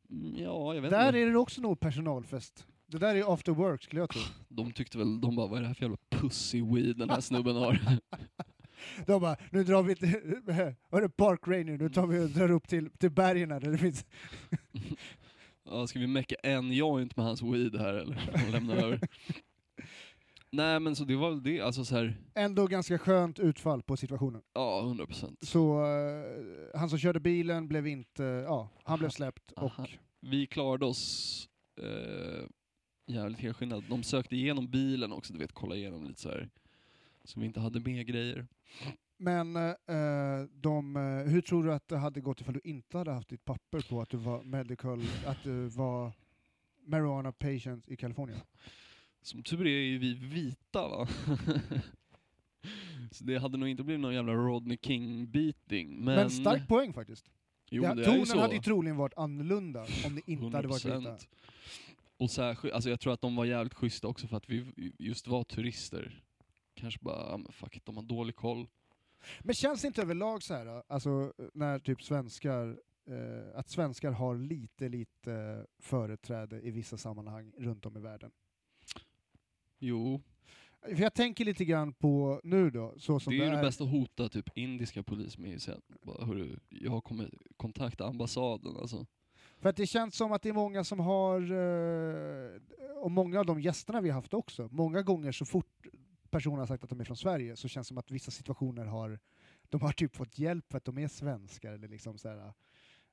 Mm, 0.10 0.36
Ja, 0.44 0.76
jag 0.76 0.82
vet 0.82 0.92
Där 0.92 1.08
inte. 1.08 1.20
är 1.20 1.26
det 1.26 1.38
också 1.38 1.62
nog 1.62 1.80
personalfest. 1.80 2.68
Det 2.88 2.98
där 2.98 3.16
är 3.16 3.34
after 3.34 3.52
work 3.52 3.84
skulle 3.84 4.02
jag 4.02 4.10
tro. 4.10 4.22
De 4.48 4.72
tyckte 4.72 4.98
väl, 4.98 5.22
de 5.22 5.36
bara, 5.36 5.48
vad 5.48 5.58
är 5.58 5.62
det 5.62 5.68
här 5.68 5.74
för 5.74 5.82
jävla 5.84 5.98
pussy 6.10 6.62
weed 6.62 6.98
den 6.98 7.10
här 7.10 7.22
snubben 7.22 7.56
har? 7.56 7.80
De 9.06 9.22
bara, 9.22 9.36
nu 9.52 9.64
drar 9.64 9.84
vi 9.84 9.96
till, 9.96 10.42
vad 10.90 10.98
är 10.98 11.02
det, 11.02 11.10
Park 11.10 11.40
Ranger, 11.48 11.78
nu 11.78 11.90
tar 11.90 12.08
vi 12.08 12.20
och 12.20 12.30
drar 12.30 12.52
upp 12.52 12.68
till, 12.68 12.90
till 12.90 13.12
bergen 13.12 13.52
här 13.52 13.60
där 13.60 13.72
det 13.72 13.78
finns... 13.78 14.06
ja, 15.66 15.88
ska 15.88 16.00
vi 16.00 16.08
mecka 16.08 16.36
en 16.44 16.72
joint 16.72 17.18
med 17.18 17.26
hans 17.26 17.42
weed 17.42 17.76
här 17.76 17.94
eller? 17.94 18.30
Och 18.46 18.52
lämna 18.52 18.74
över? 18.74 19.00
Nej 20.52 20.80
men 20.80 20.96
så 20.96 21.04
det 21.04 21.16
var 21.16 21.30
väl 21.30 21.44
det, 21.44 21.62
alltså 21.62 21.86
så 21.86 21.96
här, 21.96 22.16
Ändå 22.36 22.68
ganska 22.68 22.98
skönt 22.98 23.40
utfall 23.40 23.84
på 23.84 23.98
situationen. 23.98 24.42
ja 24.54 24.80
100 24.84 25.06
procent. 25.06 25.40
Så 25.42 25.86
eh, 25.86 26.80
han 26.80 26.90
som 26.90 27.00
körde 27.00 27.20
bilen 27.20 27.68
blev 27.68 27.88
inte, 27.88 28.24
ja, 28.24 28.70
han 28.84 29.00
blev 29.00 29.10
släppt 29.10 29.52
och 29.52 29.64
Aha. 29.64 29.88
Vi 30.22 30.48
klarade 30.48 30.86
oss 30.86 31.48
eh, 31.82 32.46
jävligt 33.06 33.40
helskinnat. 33.40 33.84
De 33.90 34.04
sökte 34.04 34.36
igenom 34.36 34.68
bilen 34.68 35.12
också, 35.12 35.34
du 35.34 35.40
vet, 35.40 35.52
kolla 35.52 35.76
igenom 35.76 36.04
lite 36.04 36.22
så 36.22 36.30
här. 36.30 36.50
Vi 37.36 37.46
inte 37.46 37.60
hade 37.60 37.80
med 37.80 38.08
grejer. 38.08 38.48
Men 39.18 39.56
eh, 39.56 40.48
de, 40.54 40.96
eh, 40.96 41.32
hur 41.32 41.42
tror 41.42 41.64
du 41.64 41.74
att 41.74 41.88
det 41.88 41.98
hade 41.98 42.22
gått 42.22 42.42
ifall 42.42 42.54
du 42.54 42.62
inte 42.64 42.98
hade 42.98 43.12
haft 43.12 43.30
ditt 43.30 43.46
papper 43.46 43.90
på 43.90 44.02
att 44.02 44.10
du 44.10 44.18
var 44.18 44.44
medical, 44.44 45.04
att 45.26 45.44
du 45.44 45.68
var 45.68 46.12
marijuana 46.86 47.32
patient 47.32 47.88
i 47.88 47.96
Kalifornien? 47.96 48.40
Som 49.22 49.44
tur 49.44 49.62
är 49.62 49.66
är 49.66 49.84
ju 49.84 49.98
vi 49.98 50.14
vita 50.14 50.88
va? 50.88 51.08
så 53.12 53.24
det 53.24 53.38
hade 53.38 53.58
nog 53.58 53.70
inte 53.70 53.84
blivit 53.84 54.02
någon 54.02 54.14
jävla 54.14 54.34
Rodney 54.34 54.78
King-beating. 54.78 55.88
Men, 55.88 56.16
Men, 56.16 56.30
stark 56.30 56.68
poäng 56.68 56.94
faktiskt. 56.94 57.26
jo, 57.70 57.84
det 57.84 58.00
ju 58.00 58.04
tonen 58.04 58.40
hade 58.40 58.56
ju 58.56 58.62
troligen 58.62 58.98
varit 58.98 59.18
annorlunda 59.18 59.86
om 60.06 60.16
det 60.16 60.32
inte 60.32 60.58
hade 60.58 60.68
varit 60.68 60.86
vita. 60.86 61.18
100%. 62.20 62.24
Och 62.24 62.32
särskilt, 62.32 62.74
alltså 62.74 62.90
jag 62.90 63.00
tror 63.00 63.14
att 63.14 63.22
de 63.22 63.36
var 63.36 63.46
jävligt 63.46 63.74
schyssta 63.74 64.08
också 64.08 64.28
för 64.28 64.38
att 64.38 64.50
vi 64.50 64.66
just 65.00 65.28
var 65.28 65.44
turister. 65.44 66.24
Kanske 66.74 67.00
bara, 67.04 67.40
fuck 67.52 67.78
it, 67.78 67.86
de 67.86 67.96
har 67.96 68.04
dålig 68.04 68.36
koll. 68.36 68.68
Men 69.40 69.56
känns 69.56 69.82
det 69.82 69.88
inte 69.88 70.02
överlag 70.02 70.44
så 70.44 70.54
här, 70.54 70.84
alltså 70.88 71.34
när 71.54 71.80
typ 71.80 72.04
svenskar, 72.04 72.80
eh, 73.08 73.60
att 73.60 73.70
svenskar 73.70 74.12
har 74.12 74.36
lite, 74.36 74.90
lite 74.90 75.66
företräde 75.80 76.62
i 76.62 76.72
vissa 76.72 76.98
sammanhang 76.98 77.54
runt 77.58 77.86
om 77.86 77.98
i 77.98 78.00
världen? 78.00 78.32
Jo, 79.80 80.22
För 80.82 81.02
jag 81.02 81.14
tänker 81.14 81.46
lite 81.46 81.66
grann 81.66 81.94
på 81.94 82.42
nu 82.44 82.70
då, 82.70 82.94
så 82.98 83.20
som 83.20 83.34
det 83.34 83.40
det, 83.40 83.44
är 83.44 83.48
ju 83.48 83.52
är. 83.54 83.58
det 83.58 83.68
bästa 83.68 83.84
att 83.84 83.90
hota 83.90 84.30
typ 84.30 84.58
indiska 84.58 85.04
polis 85.04 85.38
med. 85.38 85.56
Att 85.56 86.02
bara, 86.02 86.26
hörru, 86.26 86.60
jag 86.70 87.04
kommer 87.04 87.30
kontakta 87.58 88.06
ambassaden 88.06 88.78
alltså. 88.78 89.06
För 89.58 89.70
att 89.70 89.76
det 89.76 89.88
känns 89.88 90.16
som 90.16 90.32
att 90.32 90.42
det 90.42 90.50
är 90.50 90.54
många 90.54 90.84
som 90.84 91.00
har, 91.00 91.42
eh, 91.52 92.62
och 93.02 93.12
många 93.12 93.40
av 93.40 93.46
de 93.46 93.62
gästerna 93.62 94.02
vi 94.02 94.10
har 94.10 94.16
haft 94.16 94.34
också, 94.34 94.70
många 94.72 95.02
gånger 95.02 95.32
så 95.32 95.46
fort 95.46 95.88
personer 96.30 96.58
har 96.58 96.66
sagt 96.66 96.84
att 96.84 96.90
de 96.90 97.00
är 97.00 97.04
från 97.04 97.18
Sverige 97.18 97.56
så 97.56 97.68
känns 97.68 97.88
det 97.88 97.90
som 97.90 97.98
att 97.98 98.12
vissa 98.12 98.32
situationer 98.32 98.86
har, 98.86 99.20
de 99.70 99.82
har 99.82 99.92
typ 99.92 100.16
fått 100.16 100.40
hjälp 100.40 100.66
för 100.72 100.78
att 100.78 100.86
de 100.86 100.98
är 100.98 101.08
svenskar 101.08 101.74
eller 101.74 101.88
liksom 101.88 102.18
så 102.18 102.30
här, 102.30 102.54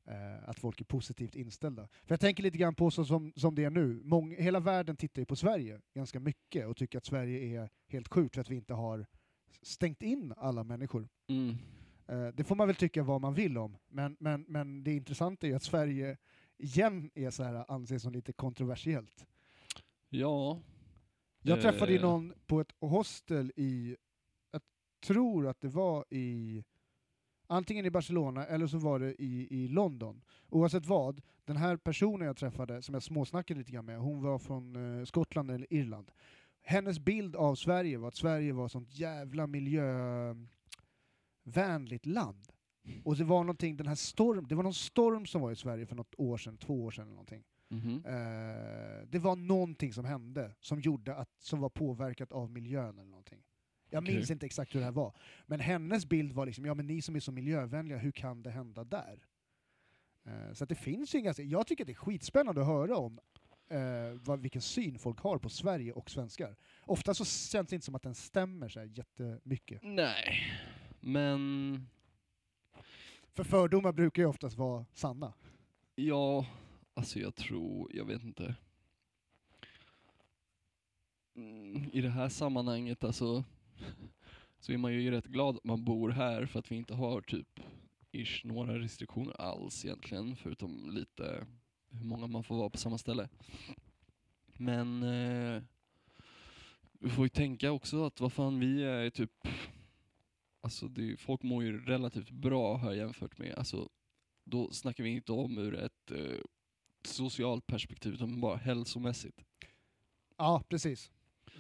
eh, 0.05 0.49
att 0.49 0.59
folk 0.59 0.81
är 0.81 0.85
positivt 0.85 1.35
inställda. 1.37 1.89
För 2.05 2.13
jag 2.13 2.21
tänker 2.21 2.43
lite 2.43 2.59
grann 2.59 2.75
på 2.75 2.91
så 2.91 3.05
som, 3.05 3.33
som 3.37 3.55
det 3.55 3.65
är 3.65 3.71
nu, 3.71 4.01
Mång, 4.05 4.37
hela 4.39 4.61
världen 4.61 4.97
tittar 4.97 5.23
ju 5.23 5.27
på 5.27 5.37
Sverige 5.37 5.81
ganska 5.95 6.21
mycket 6.21 6.67
och 6.67 6.77
tycker 6.77 6.99
att 6.99 7.05
Sverige 7.05 7.61
är 7.63 7.71
helt 7.89 8.09
sjukt 8.09 8.35
för 8.35 8.41
att 8.41 8.51
vi 8.51 8.57
inte 8.57 8.75
har 8.75 9.07
stängt 9.63 10.03
in 10.03 10.35
alla 10.37 10.65
människor. 10.65 11.09
Mm. 11.29 11.57
Eh, 12.09 12.27
Det 12.35 12.45
får 12.45 12.57
man 12.57 12.67
väl 12.67 12.77
tycka 12.77 13.03
vad 13.03 13.21
man 13.21 13.35
vill 13.35 13.59
om, 13.59 13.77
men, 13.89 14.17
men, 14.21 14.45
men 14.49 14.85
det 14.85 14.93
intressanta 14.93 15.47
är 15.47 15.51
ju 15.51 15.57
att 15.57 15.63
Sverige 15.63 16.17
igen 16.59 17.11
är 17.15 17.31
så 17.31 17.43
här, 17.43 17.65
anses 17.69 18.03
som 18.03 18.13
lite 18.13 18.33
kontroversiellt. 18.33 19.27
Ja. 20.09 20.61
Jag 21.43 21.61
träffade 21.61 21.93
ju 21.93 21.99
Eh, 21.99 22.03
någon 22.03 22.33
på 22.47 22.61
ett 22.61 22.73
hostel 22.81 23.53
i, 23.57 23.97
jag 24.51 24.63
tror 25.07 25.47
att 25.47 25.61
det 25.61 25.69
var 25.69 26.05
i, 26.11 26.65
antingen 27.47 27.87
i 27.87 27.91
Barcelona 27.91 28.47
eller 28.47 28.67
så 28.67 28.79
var 28.79 28.99
det 28.99 29.23
i, 29.23 29.47
i 29.51 29.69
London. 29.69 30.23
Oavsett 30.49 30.87
vad, 30.87 31.23
den 31.45 31.57
här 31.57 31.77
personen 31.77 32.27
jag 32.27 32.37
träffade, 32.37 32.83
som 32.83 32.95
jag 32.95 33.03
småsnackade 33.03 33.59
lite 33.59 33.73
grann 33.73 33.85
med, 33.87 33.99
hon 33.99 34.23
var 34.23 34.39
från 34.39 34.99
eh, 34.99 35.05
Skottland 35.05 35.51
eller 35.51 35.73
Irland. 35.73 36.11
Hennes 36.63 36.99
bild 36.99 37.37
av 37.37 37.55
Sverige 37.55 37.99
var 37.99 38.09
att 38.09 38.15
Sverige 38.17 38.53
var 38.53 38.69
sånt 38.69 38.99
jävla 38.99 39.47
miljövänligt 41.45 42.07
land. 42.07 42.47
Och 43.05 43.17
det 43.17 43.25
var 43.25 43.41
någonting, 43.45 43.77
den 43.77 43.87
här 43.87 43.95
storm, 43.95 44.47
det 44.49 44.55
var 44.55 44.63
någon 44.63 44.75
storm 44.75 45.27
som 45.27 45.41
var 45.41 45.53
i 45.53 45.57
Sverige 45.57 45.87
för 45.87 45.97
något 45.97 46.15
år 46.19 46.37
sedan, 46.37 46.57
två 46.59 46.85
år 46.85 46.91
sedan 46.91 47.05
eller 47.05 47.13
någonting. 47.15 47.45
mhm. 47.69 48.05
Eh, 48.07 49.07
det 49.09 49.19
var 49.19 49.37
någonting 49.37 49.93
som 49.93 50.05
hände 50.05 50.55
som 50.61 50.81
gjorde 50.81 51.15
att, 51.15 51.31
som 51.39 51.61
var 51.61 51.69
påverkat 51.69 52.33
av 52.33 52.51
miljön 52.51 52.99
eller 52.99 53.11
någonting. 53.11 53.43
Jag 53.91 54.03
minns 54.03 54.31
inte 54.31 54.47
exakt 54.47 54.75
hur 54.75 54.81
det 54.81 54.85
här 54.85 54.93
var. 54.93 55.17
Men 55.47 55.61
hennes 55.61 56.07
bild 56.07 56.33
var 56.33 56.47
liksom, 56.47 56.65
ja 56.65 56.75
men 56.75 56.87
ni 56.87 57.03
som 57.03 57.17
är 57.17 57.21
så 57.21 57.33
miljövänliga, 57.33 57.99
hur 57.99 58.13
kan 58.13 58.43
det 58.43 58.51
hända 58.51 58.85
där? 58.85 59.25
Eh, 60.27 60.53
så 60.53 60.65
att 60.65 60.69
det 60.69 60.75
finns 60.75 61.15
ju 61.15 61.17
en 61.19 61.25
ganska, 61.25 61.43
jag 61.43 61.67
tycker 61.67 61.85
att 61.85 61.87
det 61.87 61.93
är 61.93 61.95
skitspännande 61.95 62.61
att 62.61 62.67
höra 62.67 62.97
om 62.97 63.19
eh, 63.71 64.13
vad, 64.13 64.41
vilken 64.41 64.63
syn 64.63 64.99
folk 64.99 65.19
har 65.21 65.39
på 65.39 65.49
Sverige 65.49 65.93
och 65.93 66.11
svenskar. 66.11 66.57
Ofta 66.83 67.15
så 67.15 67.25
känns 67.25 67.69
det 67.69 67.75
inte 67.75 67.85
som 67.85 67.95
att 67.95 68.03
den 68.03 68.15
stämmer 68.15 68.69
så 68.69 68.81
här 68.81 68.87
jättemycket. 68.87 69.81
Nej, 69.83 70.43
men 71.05 71.87
För 73.35 73.45
fördomar 73.45 73.93
brukar 73.93 74.23
ju 74.23 74.29
oftast 74.29 74.57
vara 74.57 74.85
sanna. 74.93 75.33
ja, 75.95 76.47
alltså 76.95 77.19
jag 77.19 77.35
tror, 77.35 77.91
jag 77.95 78.05
vet 78.05 78.23
inte. 78.23 78.55
Mm, 81.37 81.91
I 81.93 82.01
det 82.01 82.11
här 82.11 82.29
sammanhanget 82.29 83.05
alltså, 83.05 83.45
så 84.61 84.73
är 84.73 84.79
man 84.79 84.93
ju 84.93 85.11
rätt 85.11 85.27
glad 85.27 85.57
att 85.57 85.65
man 85.65 85.85
bor 85.85 86.11
här 86.11 86.47
för 86.47 86.59
att 86.59 86.71
vi 86.73 86.77
inte 86.77 86.95
har 86.95 87.21
typ 87.21 87.61
ish 88.13 88.45
några 88.45 88.79
restriktioner 88.79 89.41
alls 89.41 89.85
egentligen, 89.85 90.37
förutom 90.37 90.91
lite 90.91 91.47
hur 91.91 92.05
många 92.05 92.27
man 92.27 92.45
får 92.45 92.57
vara 92.57 92.71
på 92.71 92.79
samma 92.79 92.99
ställe. 92.99 93.29
Men 94.57 95.03
eh, 95.03 95.63
vi 96.93 97.11
får 97.11 97.25
ju 97.25 97.29
tänka 97.29 97.73
också 97.73 98.05
att 98.07 98.21
vad 98.21 98.33
fan 98.33 98.61
vi 98.61 98.85
är 98.85 99.11
typ, 99.11 99.49
alltså 100.63 100.89
det, 100.89 101.21
folk 101.21 101.43
mår 101.43 101.65
ju 101.65 101.85
relativt 101.85 102.31
bra 102.31 102.77
här 102.77 102.93
jämfört 102.93 103.39
med, 103.39 103.55
alltså 103.55 103.89
då 104.45 104.71
snackar 104.71 105.05
vi 105.05 105.11
inte 105.11 105.33
om 105.33 105.59
ur 105.59 105.75
ett 105.75 106.11
eh, 106.11 106.41
socialt 107.05 107.67
perspektiv 107.67 108.15
utan 108.15 108.41
bara 108.41 108.57
hälsomässigt. 108.57 109.45
Ja, 110.37 110.63
precis. 110.69 111.11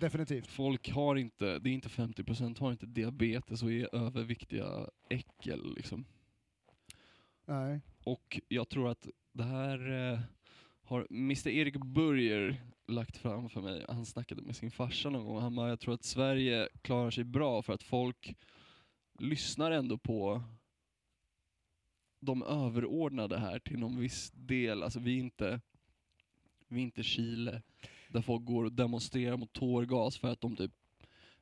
Definitivt. 0.00 0.46
Folk 0.46 0.90
har 0.90 1.16
inte, 1.16 1.58
det 1.58 1.70
är 1.70 1.74
inte 1.74 1.88
50% 1.88 2.60
har 2.60 2.72
inte 2.72 2.86
diabetes 2.86 3.62
och 3.62 3.72
är 3.72 3.94
överviktiga 3.94 4.90
äckel 5.10 5.74
liksom. 5.76 6.04
Nej. 7.46 7.80
Och 8.04 8.40
jag 8.48 8.68
tror 8.68 8.88
att 8.88 9.08
det 9.32 9.44
här 9.44 10.10
eh, 10.12 10.20
har 10.82 11.06
Mr 11.10 11.48
Erik 11.48 11.76
Burger 11.76 12.62
lagt 12.86 13.16
fram 13.16 13.48
för 13.48 13.60
mig. 13.60 13.84
Han 13.88 14.06
snackade 14.06 14.42
med 14.42 14.56
sin 14.56 14.70
farsa 14.70 15.10
någon 15.10 15.26
gång. 15.26 15.40
Han 15.40 15.54
bara, 15.54 15.68
jag 15.68 15.80
tror 15.80 15.94
att 15.94 16.04
Sverige 16.04 16.68
klarar 16.82 17.10
sig 17.10 17.24
bra 17.24 17.62
för 17.62 17.72
att 17.72 17.82
folk 17.82 18.36
lyssnar 19.22 19.70
ändå 19.70 19.98
på 19.98 20.42
de 22.20 22.42
överordnade 22.42 23.38
här 23.38 23.58
till 23.58 23.78
någon 23.78 23.98
viss 23.98 24.30
del. 24.30 24.82
Alltså 24.82 25.00
vi 25.00 25.14
är 25.14 25.18
inte, 25.18 25.60
vi 26.68 26.80
är 26.80 26.82
inte 26.82 27.02
Chile 27.02 27.62
där 28.08 28.22
folk 28.22 28.44
går 28.44 28.64
och 28.64 28.72
demonstrerar 28.72 29.36
mot 29.36 29.52
tårgas 29.52 30.18
för 30.18 30.28
att 30.28 30.40
de 30.40 30.56
typ 30.56 30.72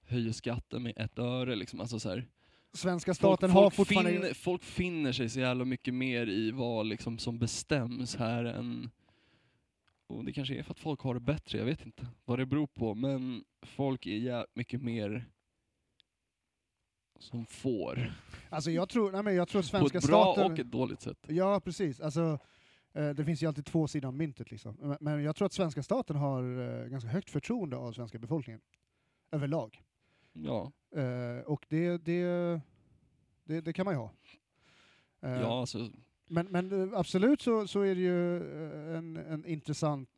höjer 0.02 0.32
skatten 0.32 0.82
med 0.82 0.92
ett 0.96 1.18
öre 1.18 1.56
liksom. 1.56 1.80
Alltså 1.80 2.00
så 2.00 2.08
här. 2.08 2.28
Svenska 2.72 3.08
Folk, 3.08 3.16
staten 3.16 3.50
har 3.50 3.62
folk, 3.62 3.74
fortfarande... 3.74 4.12
finner, 4.12 4.34
folk 4.34 4.62
finner 4.62 5.12
sig 5.12 5.28
så 5.28 5.40
jävla 5.40 5.64
mycket 5.64 5.94
mer 5.94 6.26
i 6.26 6.50
vad 6.50 6.86
liksom 6.86 7.18
som 7.18 7.38
bestäms 7.38 8.16
här 8.16 8.44
än... 8.44 8.90
Och 10.06 10.24
det 10.24 10.32
kanske 10.32 10.58
är 10.58 10.62
för 10.62 10.70
att 10.70 10.80
folk 10.80 11.00
har 11.00 11.14
det 11.14 11.20
bättre, 11.20 11.58
jag 11.58 11.64
vet 11.64 11.86
inte 11.86 12.06
vad 12.24 12.38
det 12.38 12.46
beror 12.46 12.66
på, 12.66 12.94
men 12.94 13.44
folk 13.62 14.06
är 14.06 14.16
jävligt 14.16 14.56
mycket 14.56 14.82
mer 14.82 15.26
som 17.22 17.46
får. 17.46 18.12
Alltså 18.50 18.70
jag 18.70 18.88
tror, 18.88 19.12
nej 19.12 19.22
men 19.22 19.34
jag 19.34 19.48
tror 19.48 19.60
att 19.60 19.64
På 19.66 19.78
svenska 19.78 19.98
ett 19.98 20.06
bra 20.06 20.32
staten... 20.34 20.52
och 20.52 20.58
ett 20.58 20.70
dåligt 20.70 21.00
sätt. 21.00 21.18
Ja, 21.28 21.60
precis. 21.60 22.00
Alltså, 22.00 22.38
eh, 22.92 23.10
det 23.10 23.24
finns 23.24 23.42
ju 23.42 23.46
alltid 23.46 23.66
två 23.66 23.88
sidor 23.88 24.08
av 24.08 24.14
myntet. 24.14 24.50
Liksom. 24.50 24.96
Men- 25.00 25.22
jag 25.22 25.36
tror 25.36 25.46
att 25.46 25.52
svenska 25.52 25.82
staten 25.82 26.16
har 26.16 26.42
eh, 26.82 26.86
ganska 26.86 27.10
högt 27.10 27.30
förtroende 27.30 27.76
av 27.76 27.92
svenska 27.92 28.18
befolkningen. 28.18 28.60
Överlag. 29.30 29.82
Ja, 30.32 30.72
Eh, 30.96 31.44
och 31.46 31.66
det, 31.68 31.98
det, 31.98 32.60
det, 33.44 33.60
det 33.60 33.72
kan 33.72 33.84
man 33.84 33.94
ju 33.94 33.98
ha. 33.98 34.10
Ja 35.20 35.60
alltså, 35.60 35.90
Men, 36.26 36.46
men 36.46 36.94
absolut 36.94 37.40
så, 37.42 37.66
så 37.66 37.80
är 37.80 37.94
det 37.94 38.00
ju 38.00 38.36
en, 38.96 39.16
en 39.16 39.44
intressant 39.46 40.08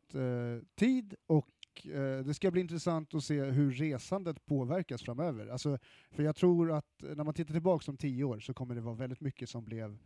tid 0.75 1.15
och 1.27 1.47
eh, 1.85 2.25
det 2.25 2.33
ska 2.33 2.51
bli 2.51 2.61
intressant 2.61 3.13
att 3.13 3.23
se 3.23 3.43
hur 3.43 3.71
resandet 3.71 4.45
påverkas 4.45 5.01
framöver. 5.01 5.47
Alltså, 5.47 5.77
för 6.11 6.23
jag 6.23 6.35
tror 6.35 6.71
att 6.71 6.85
när 6.99 7.23
man 7.23 7.33
tittar 7.33 7.53
tillbaka 7.53 7.91
om 7.91 7.97
tio 7.97 8.23
år 8.23 8.39
så 8.39 8.53
kommer 8.53 8.75
det 8.75 8.81
vara 8.81 8.95
väldigt 8.95 9.21
mycket 9.21 9.49
som 9.49 9.65
blev 9.65 9.97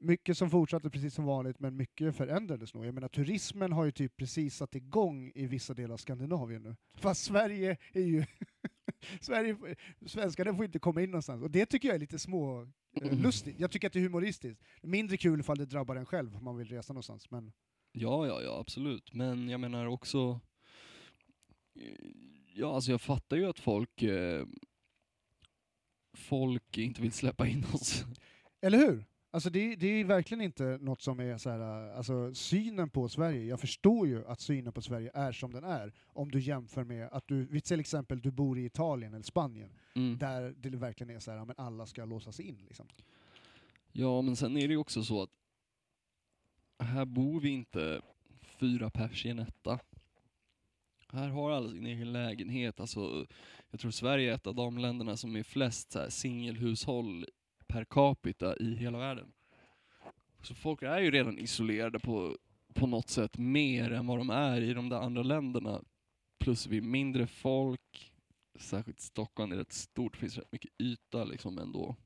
mycket 0.00 0.38
som 0.38 0.50
fortsatte 0.50 0.90
precis 0.90 1.14
som 1.14 1.24
vanligt, 1.24 1.60
men 1.60 1.76
mycket 1.76 2.16
förändrades 2.16 2.74
nog. 2.74 2.86
Jag 2.86 2.94
menar, 2.94 3.08
turismen 3.08 3.72
har 3.72 3.84
ju 3.84 3.90
typ 3.90 4.16
precis 4.16 4.56
satt 4.56 4.74
igång 4.74 5.32
i 5.34 5.46
vissa 5.46 5.74
delar 5.74 5.92
av 5.92 5.98
Skandinavien 5.98 6.62
nu. 6.62 6.76
Fast 6.94 7.24
Sverige 7.24 7.76
är 7.92 8.02
ju... 8.02 8.24
Sverige, 9.20 9.56
svenskarna 10.06 10.54
får 10.54 10.64
inte 10.64 10.78
komma 10.78 11.02
in 11.02 11.10
någonstans. 11.10 11.42
Och 11.42 11.50
det 11.50 11.66
tycker 11.66 11.88
jag 11.88 11.94
är 11.94 11.98
lite 11.98 12.18
små 12.18 12.68
eh, 13.02 13.18
lustigt. 13.22 13.60
Jag 13.60 13.70
tycker 13.70 13.86
att 13.86 13.92
det 13.92 13.98
är 13.98 14.02
humoristiskt. 14.02 14.62
Mindre 14.82 15.16
kul 15.16 15.40
ifall 15.40 15.58
det 15.58 15.66
drabbar 15.66 15.96
en 15.96 16.06
själv 16.06 16.36
om 16.36 16.44
man 16.44 16.56
vill 16.56 16.68
resa 16.68 16.92
någonstans. 16.92 17.30
Men 17.30 17.52
ja, 17.92 18.26
ja, 18.26 18.42
ja, 18.42 18.58
absolut. 18.60 19.14
Men 19.14 19.48
jag 19.48 19.60
menar 19.60 19.86
också, 19.86 20.40
ja 22.54 22.74
alltså 22.74 22.90
jag 22.90 23.00
fattar 23.00 23.36
ju 23.36 23.46
att 23.46 23.58
folk, 23.58 24.02
eh, 24.02 24.46
folk 26.12 26.78
inte 26.78 27.02
vill 27.02 27.12
släppa 27.12 27.46
in 27.46 27.64
oss. 27.74 28.04
Eller 28.60 28.78
hur? 28.78 29.04
Alltså 29.32 29.50
det, 29.50 29.76
det 29.76 29.86
är 29.86 30.04
verkligen 30.04 30.40
inte 30.40 30.78
något 30.80 31.02
som 31.02 31.20
är 31.20 31.38
så 31.38 31.50
här, 31.50 31.60
alltså 31.92 32.34
synen 32.34 32.90
på 32.90 33.08
Sverige, 33.08 33.44
jag 33.44 33.60
förstår 33.60 34.06
ju 34.06 34.26
att 34.26 34.40
synen 34.40 34.72
på 34.72 34.82
Sverige 34.82 35.10
är 35.14 35.32
som 35.32 35.52
den 35.52 35.64
är, 35.64 35.92
om 36.06 36.30
du 36.30 36.40
jämför 36.40 36.84
med 36.84 37.08
att 37.12 37.28
du, 37.28 37.60
till 37.60 37.80
exempel, 37.80 38.20
du 38.20 38.30
bor 38.30 38.58
i 38.58 38.64
Italien 38.64 39.14
eller 39.14 39.24
Spanien, 39.24 39.70
Mm. 39.94 40.18
där 40.18 40.54
det 40.56 40.76
verkligen 40.76 41.16
är 41.16 41.20
så 41.20 41.30
här, 41.30 41.44
men 41.44 41.54
alla 41.58 41.86
ska 41.86 42.04
låsas 42.04 42.40
in 42.40 42.64
liksom. 42.66 42.86
Ja, 43.92 44.22
men 44.22 44.36
sen 44.36 44.56
är 44.56 44.68
det 44.68 44.74
ju 44.74 44.76
också 44.76 45.02
så 45.02 45.22
att 45.22 45.30
här 46.78 47.04
bor 47.04 47.40
vi 47.40 47.48
inte 47.48 48.02
fyra 48.40 48.90
pers 48.90 49.26
i 49.26 49.28
en 49.28 49.38
etta. 49.38 49.78
Här 51.12 51.28
har 51.28 51.50
alla 51.50 51.70
sin 51.70 51.86
egen 51.86 52.12
lägenhet. 52.12 52.80
Alltså, 52.80 53.26
jag 53.70 53.80
tror 53.80 53.90
Sverige 53.90 54.30
är 54.30 54.34
ett 54.34 54.46
av 54.46 54.54
de 54.54 54.78
länderna 54.78 55.16
som 55.16 55.36
är 55.36 55.42
flest 55.42 55.92
så 55.92 56.10
singelhushåll 56.10 57.26
per 57.66 57.84
capita 57.84 58.56
i 58.56 58.74
hela 58.74 58.98
världen. 58.98 59.32
Så 60.42 60.54
folk 60.54 60.82
är 60.82 60.98
ju 60.98 61.10
redan 61.10 61.38
isolerade 61.38 61.98
på, 61.98 62.36
på 62.74 62.86
något 62.86 63.08
sätt 63.08 63.38
mer 63.38 63.92
än 63.92 64.06
vad 64.06 64.18
de 64.18 64.30
är 64.30 64.60
i 64.60 64.74
de 64.74 64.88
där 64.88 65.00
andra 65.00 65.22
länderna. 65.22 65.82
Plus 66.38 66.66
vi 66.66 66.76
är 66.76 66.82
mindre 66.82 67.26
folk, 67.26 68.12
särskilt 68.58 69.00
Stockholm 69.00 69.52
är 69.52 69.56
rätt 69.56 69.72
stort, 69.72 70.12
det 70.12 70.18
finns 70.18 70.38
rätt 70.38 70.52
mycket 70.52 70.70
yta 70.78 71.24
liksom 71.24 71.58
ändå. 71.58 71.96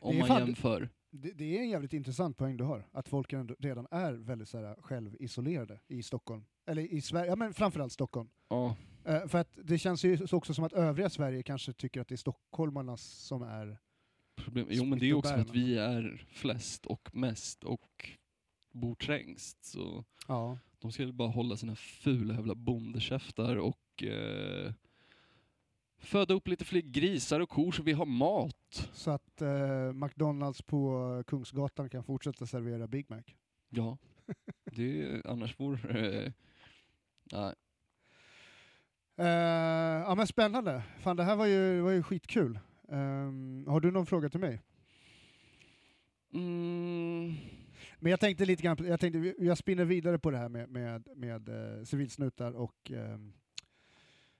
Om 0.00 0.18
man 0.18 0.28
jämför. 0.28 0.88
Det, 1.16 1.32
det 1.32 1.58
är 1.58 1.60
en 1.62 1.68
jävligt 1.68 1.92
intressant 1.92 2.36
poäng 2.36 2.56
du 2.56 2.64
har, 2.64 2.86
att 2.92 3.08
folk 3.08 3.32
redan 3.58 3.86
är 3.90 4.12
väldigt 4.12 4.48
så 4.48 4.58
här, 4.58 4.76
självisolerade 4.80 5.80
i 5.88 6.02
Stockholm. 6.02 6.44
Eller 6.66 6.82
i 6.82 7.00
Sverige, 7.00 7.30
ja 7.30 7.36
men 7.36 7.54
framförallt 7.54 7.92
Stockholm. 7.92 8.28
Ja, 8.48 8.76
Eh, 9.06 9.26
för 9.28 9.38
att 9.38 9.58
det 9.64 9.78
känns 9.78 10.04
ju 10.04 10.18
också 10.32 10.54
som 10.54 10.64
att 10.64 10.72
övriga 10.72 11.10
Sverige 11.10 11.42
kanske 11.42 11.72
tycker 11.72 12.00
att 12.00 12.08
det 12.08 12.14
är 12.14 12.16
stockholmarna 12.16 12.96
som 12.96 13.42
är... 13.42 13.78
problem. 14.36 14.66
Jo 14.70 14.84
men 14.84 14.98
det 14.98 15.04
är 15.04 15.08
ju 15.08 15.14
också 15.14 15.32
för 15.32 15.40
att 15.40 15.50
vi 15.54 15.78
är 15.78 16.24
flest 16.28 16.86
och 16.86 17.10
mest 17.14 17.64
och 17.64 18.10
bor 18.72 18.94
trängst. 18.94 19.64
Så 19.64 20.04
Ja. 20.28 20.58
de 20.78 20.92
ska 20.92 21.02
ju 21.02 21.12
bara 21.12 21.28
hålla 21.28 21.56
sina 21.56 21.76
fula 21.76 22.34
jävla 22.34 22.54
bondekäftar 22.54 23.56
och 23.56 24.02
eh, 24.04 24.72
föda 25.98 26.34
upp 26.34 26.48
lite 26.48 26.64
fler 26.64 26.80
grisar 26.80 27.40
och 27.40 27.48
kor 27.48 27.72
så 27.72 27.82
vi 27.82 27.92
har 27.92 28.06
mat. 28.06 28.65
Så 28.92 29.10
att 29.10 29.42
eh, 29.42 29.92
McDonalds 29.92 30.62
på 30.62 31.22
Kungsgatan 31.26 31.90
kan 31.90 32.04
fortsätta 32.04 32.46
servera 32.46 32.86
Big 32.86 33.10
Mac. 33.10 33.22
Ja, 33.68 33.98
det 34.76 35.22
annars 35.24 35.60
vore 35.60 36.24
eh, 36.24 36.32
nej. 37.32 37.54
Eh, 39.18 39.26
ja 40.06 40.14
men 40.14 40.26
spännande. 40.26 40.82
Fan 41.00 41.16
det 41.16 41.24
här 41.24 41.36
var 41.36 41.46
ju, 41.46 41.80
var 41.80 41.90
ju 41.90 42.02
skitkul. 42.02 42.58
Ehm, 42.88 43.64
har 43.68 43.80
du 43.80 43.90
någon 43.90 44.06
fråga 44.06 44.28
till 44.28 44.40
mig? 44.40 44.62
Mm, 46.34 47.34
Men 47.98 48.10
jag 48.10 48.20
tänkte 48.20 48.44
lite 48.44 48.62
grann, 48.62 48.76
jag, 48.80 49.00
tänkte, 49.00 49.34
jag 49.38 49.58
spinner 49.58 49.84
vidare 49.84 50.18
på 50.18 50.30
det 50.30 50.38
här 50.38 50.48
med, 50.48 50.68
med, 50.70 51.08
med 51.16 51.48
eh, 51.48 51.84
civilsnutar 51.84 52.52
och 52.52 52.90
ehm, 52.90 53.32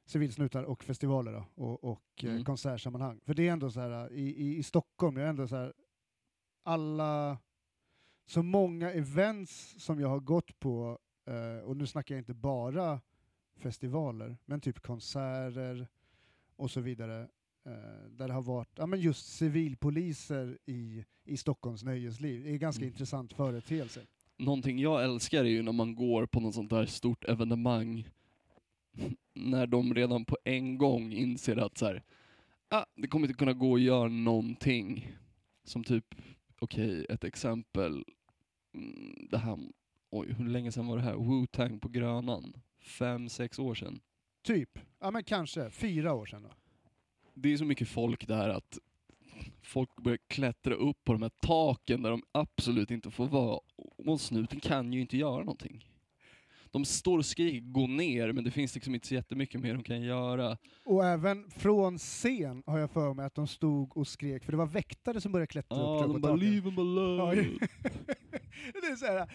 civilsnutar 0.07 0.63
och 0.63 0.85
festivaler 0.85 1.33
då, 1.33 1.45
och, 1.65 1.85
och 1.85 2.03
eh, 2.25 2.31
Mm. 2.31 2.45
konsertsammanhang. 2.45 3.21
För 3.25 3.35
det 3.35 3.49
är 3.49 3.53
ändå 3.53 3.71
så 3.71 3.81
här, 3.81 4.13
i, 4.13 4.23
i, 4.23 4.57
i 4.57 4.63
Stockholm, 4.63 5.17
jag 5.17 5.25
är 5.27 5.31
ändå 5.31 5.49
så 5.49 5.57
här, 5.57 5.73
alla, 6.63 7.39
så 8.27 8.43
många 8.43 8.93
events 8.93 9.75
som 9.79 10.01
jag 10.01 10.09
har 10.09 10.21
gått 10.21 10.59
på, 10.61 10.99
eh, 11.27 11.65
och 11.65 11.77
nu 11.77 11.87
snackar 11.87 12.15
jag 12.15 12.21
inte 12.21 12.35
bara 12.35 13.01
festivaler, 13.57 14.37
men 14.45 14.61
typ 14.61 14.81
konserter 14.81 15.89
och 16.57 16.71
så 16.71 16.81
vidare, 16.81 17.21
eh, 17.67 18.09
där 18.11 18.29
det 18.29 18.35
har 18.35 18.43
varit 18.43 18.69
ja, 18.75 18.87
men 18.87 19.01
just 19.01 19.27
civilpoliser 19.37 20.59
i, 20.67 21.05
i 21.25 21.37
Stockholms 21.37 21.83
nöjesliv. 21.83 22.43
Det 22.43 22.49
är 22.49 22.53
en 22.53 22.59
ganska 22.59 22.83
Mm. 22.83 22.93
intressant 22.93 23.33
företeelse. 23.33 24.01
någonting 24.39 24.79
jag 24.79 25.05
älskar 25.05 25.41
är 25.45 25.49
ju 25.49 25.63
när 25.63 25.73
man 25.73 25.95
går 25.95 26.27
på 26.27 26.41
något 26.41 26.55
sånt 26.55 26.71
där 26.71 26.87
stort 26.87 27.25
evenemang 27.25 28.09
när 29.37 29.67
de 29.67 29.95
redan 29.95 30.25
på 30.25 30.37
en 30.45 30.79
gång 30.79 31.13
inser 31.13 31.57
att 31.57 31.79
så 31.79 31.87
här, 31.87 32.03
ah, 32.69 32.85
det 32.95 33.09
kommer 33.09 33.27
inte 33.27 33.39
kunna 33.39 33.53
gå 33.53 33.75
att 33.75 33.81
göra 33.81 34.09
någonting. 34.09 35.13
Som 35.65 35.85
typ, 35.85 36.15
okej, 36.59 37.07
ett 37.09 37.25
exempel. 37.25 38.05
Mm, 38.75 39.29
Det 39.31 39.39
här, 39.39 39.59
oj, 40.11 40.33
hur 40.33 40.49
länge 40.49 40.73
sedan 40.73 40.87
var 40.87 40.97
det 40.97 41.03
här? 41.03 41.15
Wu-Tang 41.15 41.79
på 41.79 41.89
Grönan. 41.89 42.53
Fem, 42.81 43.29
sex 43.29 43.59
år 43.59 43.75
sedan. 43.75 44.01
Typ, 44.43 44.79
ja 45.01 45.11
men 45.11 45.25
kanske, 45.25 45.71
fyra 45.71 46.15
år 46.15 46.27
sedan 46.27 46.43
då. 46.43 46.51
Det 47.35 47.53
är 47.53 47.57
så 47.57 47.65
mycket 47.65 47.89
folk 47.89 48.27
där 48.27 48.49
att 48.49 48.79
folk 49.63 49.97
börjar 49.97 50.19
klättra 50.27 50.75
upp 50.75 51.05
på 51.05 51.13
de 51.13 51.23
här 51.23 51.31
taken 51.43 52.03
där 52.03 52.11
de 52.11 52.23
absolut 52.33 52.91
inte 52.91 53.11
får 53.11 53.27
vara. 53.27 53.61
Och 53.77 54.21
snuten 54.21 54.61
kan 54.61 54.93
ju 54.93 55.01
inte 55.01 55.17
göra 55.17 55.39
någonting. 55.39 55.85
De 56.77 56.85
står 56.85 57.19
och 57.19 57.27
skriker 57.27 57.61
gå 57.61 57.87
ner, 57.87 58.33
men 58.33 58.45
det 58.45 58.51
finns 58.51 58.75
liksom 58.75 58.95
inte 58.95 59.07
så 59.07 59.15
jättemycket 59.15 59.61
mer 59.61 59.75
de 59.75 59.83
kan 59.83 60.01
göra. 60.03 60.59
Och 60.85 61.05
även 61.05 61.51
från 61.51 61.99
scen 61.99 62.63
har 62.67 62.79
jag 62.79 62.91
för 62.91 63.15
mig 63.15 63.27
att 63.27 63.35
de 63.35 63.47
stod 63.47 63.97
och 63.97 64.09
skrek, 64.09 64.45
för 64.45 64.53
det 64.53 64.59
var 64.59 64.67
väktare 64.67 65.21
som 65.21 65.33
började 65.33 65.47
klättra 65.47 65.77
upp 65.77 66.01
Ja, 66.01 66.07
de 66.07 66.21
bara 66.21 66.37
leave 66.37 66.71
him 66.71 66.79
alone. 66.79 67.35
Det 68.73 68.87
är 68.87 68.97
så 68.97 69.07
här, 69.07 69.33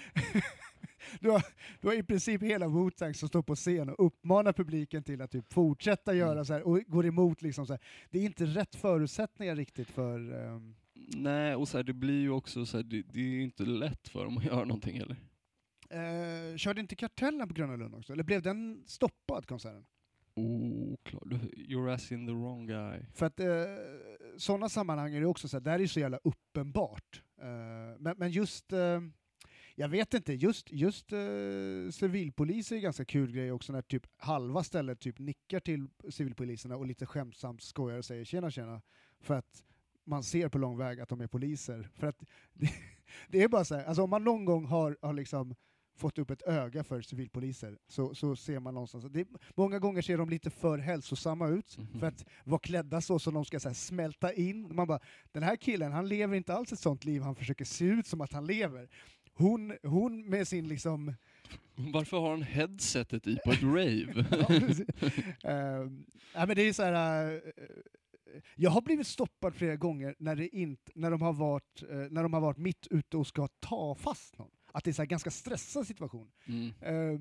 du, 1.19 1.29
har, 1.29 1.43
du 1.81 1.87
har 1.87 1.95
i 1.95 2.03
princip 2.03 2.41
hela 2.43 2.67
Wu-Tang 2.67 3.13
som 3.13 3.29
står 3.29 3.41
på 3.41 3.55
scen 3.55 3.89
och 3.89 4.05
uppmanar 4.05 4.53
publiken 4.53 5.03
till 5.03 5.21
att 5.21 5.31
typ 5.31 5.53
fortsätta 5.53 6.13
göra 6.13 6.31
Mm. 6.31 6.45
så 6.45 6.53
här 6.53 6.67
och 6.67 6.79
går 6.87 7.05
emot 7.05 7.41
liksom 7.41 7.67
så 7.67 7.73
här. 7.73 7.81
Det 8.09 8.19
är 8.19 8.23
inte 8.23 8.45
rätt 8.45 8.75
förutsättningar 8.75 9.55
riktigt 9.55 9.89
för... 9.89 10.45
ehm, 10.45 10.75
Nej, 11.15 11.55
och 11.55 11.67
så 11.67 11.77
här, 11.77 11.83
det 11.83 11.93
blir 11.93 12.19
ju 12.21 12.29
också 12.29 12.65
så 12.65 12.77
här, 12.77 12.83
det, 12.83 13.01
det 13.13 13.19
är 13.19 13.23
ju 13.29 13.43
inte 13.43 13.63
lätt 13.63 14.07
för 14.07 14.23
dem 14.25 14.37
att 14.37 14.45
göra 14.45 14.65
någonting 14.65 14.99
heller. 14.99 15.15
Eh, 15.91 16.57
körde 16.57 16.81
inte 16.81 16.95
Kartellen 16.95 17.47
på 17.47 17.53
Gröna 17.53 17.75
Lund 17.75 17.95
också? 17.95 18.13
Eller 18.13 18.23
blev 18.23 18.41
den 18.41 18.83
stoppad, 18.87 19.45
konserten? 19.47 19.85
Oh, 20.35 20.95
klart. 21.03 21.23
Du- 21.25 21.51
You're 21.63 21.93
asking 21.93 22.27
the 22.27 22.33
wrong 22.33 22.67
guy. 22.67 22.99
För 23.13 23.25
att 23.25 23.39
eh, 23.39 23.47
sådana 24.37 24.69
sammanhang 24.69 25.13
är 25.15 25.19
det 25.21 25.27
också 25.27 25.47
så 25.47 25.57
här, 25.57 25.61
där 25.61 25.73
är 25.73 25.79
det 25.79 25.87
så 25.87 25.99
jävla 25.99 26.17
uppenbart. 26.23 27.23
Eh, 27.41 27.47
men, 27.99 28.15
men 28.17 28.31
just, 28.31 28.73
eh, 28.73 29.01
jag 29.75 29.89
vet 29.89 30.13
inte, 30.13 30.33
just, 30.33 30.71
just 30.71 31.11
eh, 31.13 31.19
civilpoliser 31.91 32.75
är 32.75 32.77
en 32.77 32.83
ganska 32.83 33.05
kul 33.05 33.31
grej 33.31 33.51
också 33.51 33.73
när 33.73 33.81
typ 33.81 34.03
halva 34.17 34.63
stället 34.63 34.99
typ 34.99 35.19
nickar 35.19 35.59
till 35.59 35.87
civilpoliserna 36.09 36.75
och 36.77 36.85
lite 36.85 37.05
skämtsamt 37.05 37.61
skojar 37.63 37.97
och 37.97 38.05
säger 38.05 38.23
tjena 38.25 38.51
tjena. 38.51 38.81
För 39.19 39.33
att 39.33 39.63
man 40.03 40.23
ser 40.23 40.49
på 40.49 40.57
lång 40.57 40.77
väg 40.77 40.99
att 40.99 41.09
de 41.09 41.21
är 41.21 41.27
poliser. 41.27 41.89
För 41.95 42.07
att 42.07 42.19
det, 42.53 42.71
det 43.27 43.43
är 43.43 43.47
bara 43.47 43.65
så 43.65 43.75
här, 43.75 43.85
alltså 43.85 44.03
om 44.03 44.09
man 44.09 44.23
någon 44.23 44.45
gång 44.45 44.65
har, 44.65 44.97
har 45.01 45.13
liksom 45.13 45.55
fått 46.01 46.17
upp 46.17 46.31
ett 46.31 46.41
öga 46.41 46.83
för 46.83 47.01
civilpoliser 47.01 47.77
så, 47.87 48.15
så 48.15 48.35
ser 48.35 48.59
man 48.59 48.73
någonstans, 48.73 49.05
det, 49.09 49.27
många 49.55 49.79
gånger 49.79 50.01
ser 50.01 50.17
de 50.17 50.29
lite 50.29 50.49
för 50.49 50.77
hälsosamma 50.77 51.47
ut 51.47 51.77
Mhm. 51.77 51.99
för 51.99 52.07
att 52.07 52.25
vara 52.43 52.59
klädda 52.59 53.01
så 53.01 53.19
som 53.19 53.33
de 53.33 53.45
ska 53.45 53.59
så 53.59 53.69
här, 53.69 53.73
smälta 53.75 54.33
in. 54.33 54.75
Man 54.75 54.87
bara, 54.87 54.99
den 55.31 55.43
här 55.43 55.55
killen 55.55 55.91
han 55.91 56.07
lever 56.09 56.35
inte 56.35 56.53
alls 56.53 56.71
ett 56.73 56.79
sånt 56.79 57.05
liv 57.05 57.21
han 57.21 57.35
försöker 57.35 57.65
se 57.65 57.85
ut 57.85 58.07
som 58.07 58.21
att 58.21 58.33
han 58.33 58.45
lever. 58.47 58.89
Hon, 59.33 59.73
hon 59.83 60.29
med 60.29 60.47
sin 60.47 60.67
liksom... 60.67 61.13
Varför 61.75 62.17
har 62.19 62.29
han 62.29 62.41
headsetet 62.43 63.27
i 63.27 63.37
på 63.45 63.51
ett 63.51 63.63
rave? 63.63 64.25
ja, 65.41 65.89
ja, 66.33 66.45
men 66.45 66.55
det 66.55 66.61
är 66.61 66.73
så 66.73 66.83
här... 66.83 67.33
eh, 67.33 67.39
jag 68.55 68.71
har 68.71 68.81
blivit 68.81 69.07
stoppad 69.07 69.55
flera 69.55 69.75
gånger 69.75 70.15
när, 70.19 70.35
det 70.35 70.47
inte, 70.55 70.91
när, 70.95 71.11
de 71.11 71.21
har 71.21 71.33
varit, 71.33 71.83
eh, 71.89 71.97
när 71.97 72.23
de 72.23 72.33
har 72.33 72.41
varit 72.41 72.57
mitt 72.57 72.87
ute 72.89 73.17
och 73.17 73.27
ska 73.27 73.47
ta 73.59 73.95
fast 73.95 74.37
någon. 74.37 74.49
Att 74.73 74.83
det 74.83 74.99
är 74.99 75.01
en 75.01 75.07
ganska 75.07 75.31
stressad 75.31 75.87
situation. 75.87 76.31
Mm. 76.45 76.71
Eh, 76.81 77.19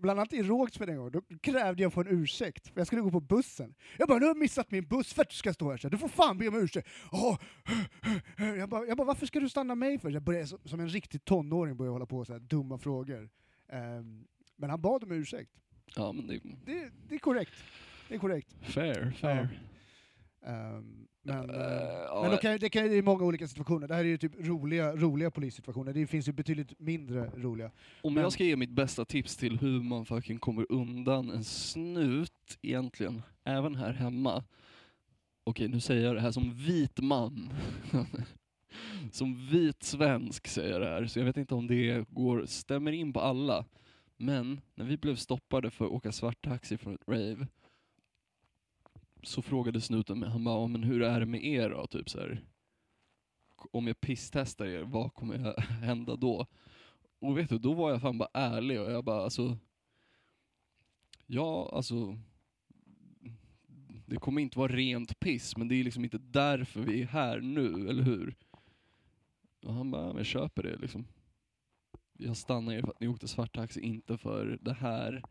bland 0.00 0.20
annat 0.20 0.32
i 0.32 0.42
Rågsved 0.42 0.88
en 0.88 0.96
gång, 0.96 1.10
då 1.10 1.20
krävde 1.40 1.82
jag 1.82 1.92
få 1.92 2.00
en 2.00 2.06
ursäkt, 2.08 2.68
för 2.68 2.80
jag 2.80 2.86
skulle 2.86 3.02
gå 3.02 3.10
på 3.10 3.20
bussen. 3.20 3.74
Jag 3.98 4.08
bara, 4.08 4.18
nu 4.18 4.24
har 4.24 4.30
jag 4.30 4.36
missat 4.38 4.70
min 4.70 4.86
buss 4.88 5.12
för 5.12 5.22
att 5.22 5.30
du 5.30 5.36
ska 5.36 5.52
stå 5.54 5.70
här, 5.70 5.76
så 5.76 5.88
du 5.88 5.98
får 5.98 6.08
fan 6.08 6.38
be 6.38 6.48
om 6.48 6.54
ursäkt. 6.54 6.88
Åh, 7.12 7.38
jag, 8.58 8.68
bara, 8.68 8.86
jag 8.86 8.96
bara, 8.96 9.04
varför 9.06 9.26
ska 9.26 9.40
du 9.40 9.48
stanna 9.48 9.74
mig 9.74 9.98
för? 9.98 10.10
Jag 10.10 10.22
började, 10.22 10.46
som- 10.46 10.80
en 10.80 10.88
riktig 10.88 11.24
tonåring 11.24 11.76
började 11.76 11.92
hålla 11.92 12.06
på 12.06 12.24
så 12.24 12.32
här 12.32 12.40
dumma 12.40 12.78
frågor. 12.78 13.30
Ehm, 13.68 14.24
men 14.56 14.70
han 14.70 14.80
bad 14.82 15.04
om 15.04 15.12
ursäkt. 15.12 15.50
Ja, 15.96 16.12
men 16.12 16.26
det 16.26 16.40
Det, 16.66 16.90
det 17.08 17.14
är 17.14 17.18
korrekt. 17.18 17.52
Det 18.08 18.14
är 18.14 18.18
korrekt. 18.18 18.56
fair, 18.62 19.10
fair. 19.20 19.60
Ehm, 20.46 21.06
men 21.22 21.50
Eh, 21.50 21.56
eh, 21.56 21.82
ja, 22.06 22.18
men 22.22 22.30
då 22.30 22.36
kan, 22.36 22.58
det 22.58 22.70
kan 22.70 22.88
det 22.88 22.98
är 22.98 23.02
många 23.02 23.24
olika 23.24 23.48
situationer. 23.48 23.88
Det 23.88 23.94
här 23.94 24.04
är 24.04 24.08
ju 24.08 24.18
typ 24.18 24.32
roliga, 24.38 24.96
roliga 24.96 25.30
polissituationer. 25.30 25.92
Det 25.92 26.06
finns 26.06 26.28
ju 26.28 26.32
betydligt 26.32 26.80
mindre 26.80 27.30
roliga. 27.36 27.70
Om 28.02 28.14
Men- 28.14 28.22
jag 28.22 28.32
ska 28.32 28.44
ge 28.44 28.56
mitt 28.56 28.70
bästa 28.70 29.04
tips 29.04 29.36
till 29.36 29.58
hur 29.58 29.80
man 29.82 30.06
fucking 30.06 30.38
kommer 30.38 30.66
undan 30.72 31.30
en 31.30 31.44
snut 31.44 32.58
egentligen, 32.62 33.22
även 33.44 33.74
här 33.74 33.92
hemma. 33.92 34.44
Okej, 35.44 35.68
nu 35.68 35.80
säger 35.80 36.04
jag 36.06 36.14
det 36.14 36.20
här 36.20 36.30
som 36.32 36.54
vit 36.54 37.00
man. 37.00 37.52
som 39.12 39.46
vit 39.48 39.82
svensk 39.82 40.46
säger 40.48 40.70
jag 40.72 40.80
det 40.80 40.88
här, 40.88 41.06
så 41.06 41.18
jag 41.18 41.26
vet 41.26 41.36
inte 41.36 41.54
om 41.54 41.66
det 41.66 42.08
går, 42.08 42.46
stämmer 42.46 42.92
in 42.92 43.12
på 43.12 43.20
alla. 43.20 43.64
Men 44.16 44.60
när 44.74 44.84
vi 44.84 44.96
blev 44.96 45.16
stoppade 45.16 45.70
för 45.70 45.84
att 45.84 45.90
åka 45.90 46.12
svarttaxi 46.12 46.76
från 46.78 46.94
ett 46.94 47.08
rave, 47.08 47.46
så 49.22 49.42
frågade 49.42 49.80
snuten 49.80 50.18
mig, 50.18 50.28
han 50.28 50.44
bara, 50.44 50.60
"Ja, 50.60 50.66
men 50.66 50.82
hur 50.82 51.02
är 51.02 51.20
det 51.20 51.26
med 51.26 51.44
er 51.44 51.70
då? 51.70 51.86
Typ 51.86 52.10
så 52.10 52.20
här. 52.20 52.44
Om 53.72 53.86
jag 53.86 54.00
pisstestar 54.00 54.66
er, 54.66 54.82
vad 54.82 55.14
kommer 55.14 55.60
hända 55.60 56.16
då? 56.16 56.46
Och 57.18 57.38
vet 57.38 57.48
du, 57.48 57.58
då 57.58 57.74
var 57.74 57.90
jag 57.90 58.00
fan 58.00 58.18
bara 58.18 58.28
ärlig 58.34 58.80
och 58.80 58.92
jag 58.92 59.04
bara 59.04 59.22
alltså... 59.24 59.58
Ja, 61.26 61.70
alltså... 61.72 62.18
Det 64.06 64.16
kommer 64.16 64.42
inte 64.42 64.58
vara 64.58 64.72
rent 64.72 65.20
piss, 65.20 65.56
men 65.56 65.68
det 65.68 65.74
är 65.74 65.84
liksom 65.84 66.04
inte 66.04 66.18
därför 66.18 66.80
vi 66.80 67.02
är 67.02 67.06
här 67.06 67.40
nu, 67.40 67.88
eller 67.88 68.02
hur? 68.02 68.36
Och 69.62 69.74
han 69.74 69.90
bara, 69.90 70.02
"Ja, 70.02 70.08
men 70.08 70.16
jag 70.16 70.26
köper 70.26 70.62
det 70.62 70.76
liksom. 70.76 71.06
Jag 72.12 72.36
stannar 72.36 72.72
er 72.72 72.80
för 72.80 72.88
att 72.90 73.00
ni 73.00 73.08
åkte 73.08 73.28
svarttaxi, 73.28 73.80
inte 73.80 74.18
för 74.18 74.58
det 74.60 74.72
här. 74.72 75.22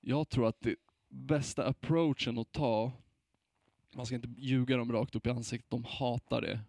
Jag 0.00 0.28
tror 0.28 0.48
att 0.48 0.60
det 0.60 0.76
bästa 1.16 1.66
approachen 1.66 2.38
att 2.38 2.52
ta, 2.52 2.92
man 3.94 4.06
ska 4.06 4.14
inte 4.14 4.34
ljuga 4.36 4.76
dem 4.76 4.92
rakt 4.92 5.16
upp 5.16 5.26
i 5.26 5.30
ansiktet, 5.30 5.70
de 5.70 5.84
hatar 5.84 6.40
det. 6.40 6.60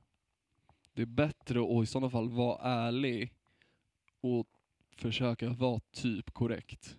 Det 0.93 1.01
är 1.01 1.05
bättre 1.05 1.60
att 1.60 1.83
i 1.83 1.86
sådana 1.86 2.10
fall 2.10 2.29
vara 2.29 2.62
ärlig 2.62 3.33
och 4.21 4.47
försöka 4.91 5.49
vara 5.49 5.79
typ 5.91 6.31
korrekt. 6.31 6.97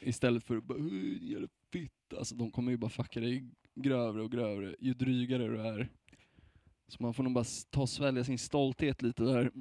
Istället 0.00 0.44
för 0.44 0.56
att 0.56 0.64
bara 0.64 0.78
jävla. 1.20 1.48
Alltså 2.18 2.34
de 2.34 2.50
kommer 2.50 2.70
ju 2.70 2.76
bara 2.76 2.90
fucka 2.90 3.20
dig 3.20 3.44
grövre 3.74 4.22
och 4.22 4.32
grövre 4.32 4.76
ju 4.80 4.94
drygare 4.94 5.48
du 5.48 5.60
är. 5.60 5.88
Så 6.88 7.02
man 7.02 7.14
får 7.14 7.22
nog 7.22 7.32
bara 7.32 7.44
ta 7.70 7.80
och 7.80 7.88
svälja 7.88 8.24
sin 8.24 8.38
stolthet 8.38 9.02
lite 9.02 9.22
där. 9.22 9.52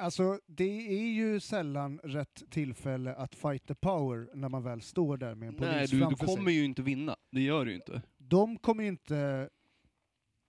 Alltså, 0.00 0.40
det 0.46 0.88
är 0.88 1.10
ju 1.10 1.40
sällan 1.40 2.00
rätt 2.02 2.42
tillfälle 2.50 3.14
att 3.14 3.34
fight 3.34 3.66
the 3.66 3.74
power 3.74 4.28
när 4.34 4.48
man 4.48 4.62
väl 4.62 4.80
står 4.80 5.16
där 5.16 5.34
med 5.34 5.48
en 5.48 5.54
polis 5.54 5.72
Nej, 5.72 5.86
du, 5.86 5.96
du 5.96 6.02
framför 6.02 6.26
kommer 6.26 6.50
sig. 6.50 6.54
ju 6.54 6.64
inte 6.64 6.82
vinna. 6.82 7.16
Det 7.30 7.40
gör 7.40 7.64
du 7.64 7.70
ju 7.70 7.76
inte. 7.76 8.02
De 8.18 8.58
kommer 8.58 8.82
ju 8.82 8.88
inte... 8.88 9.48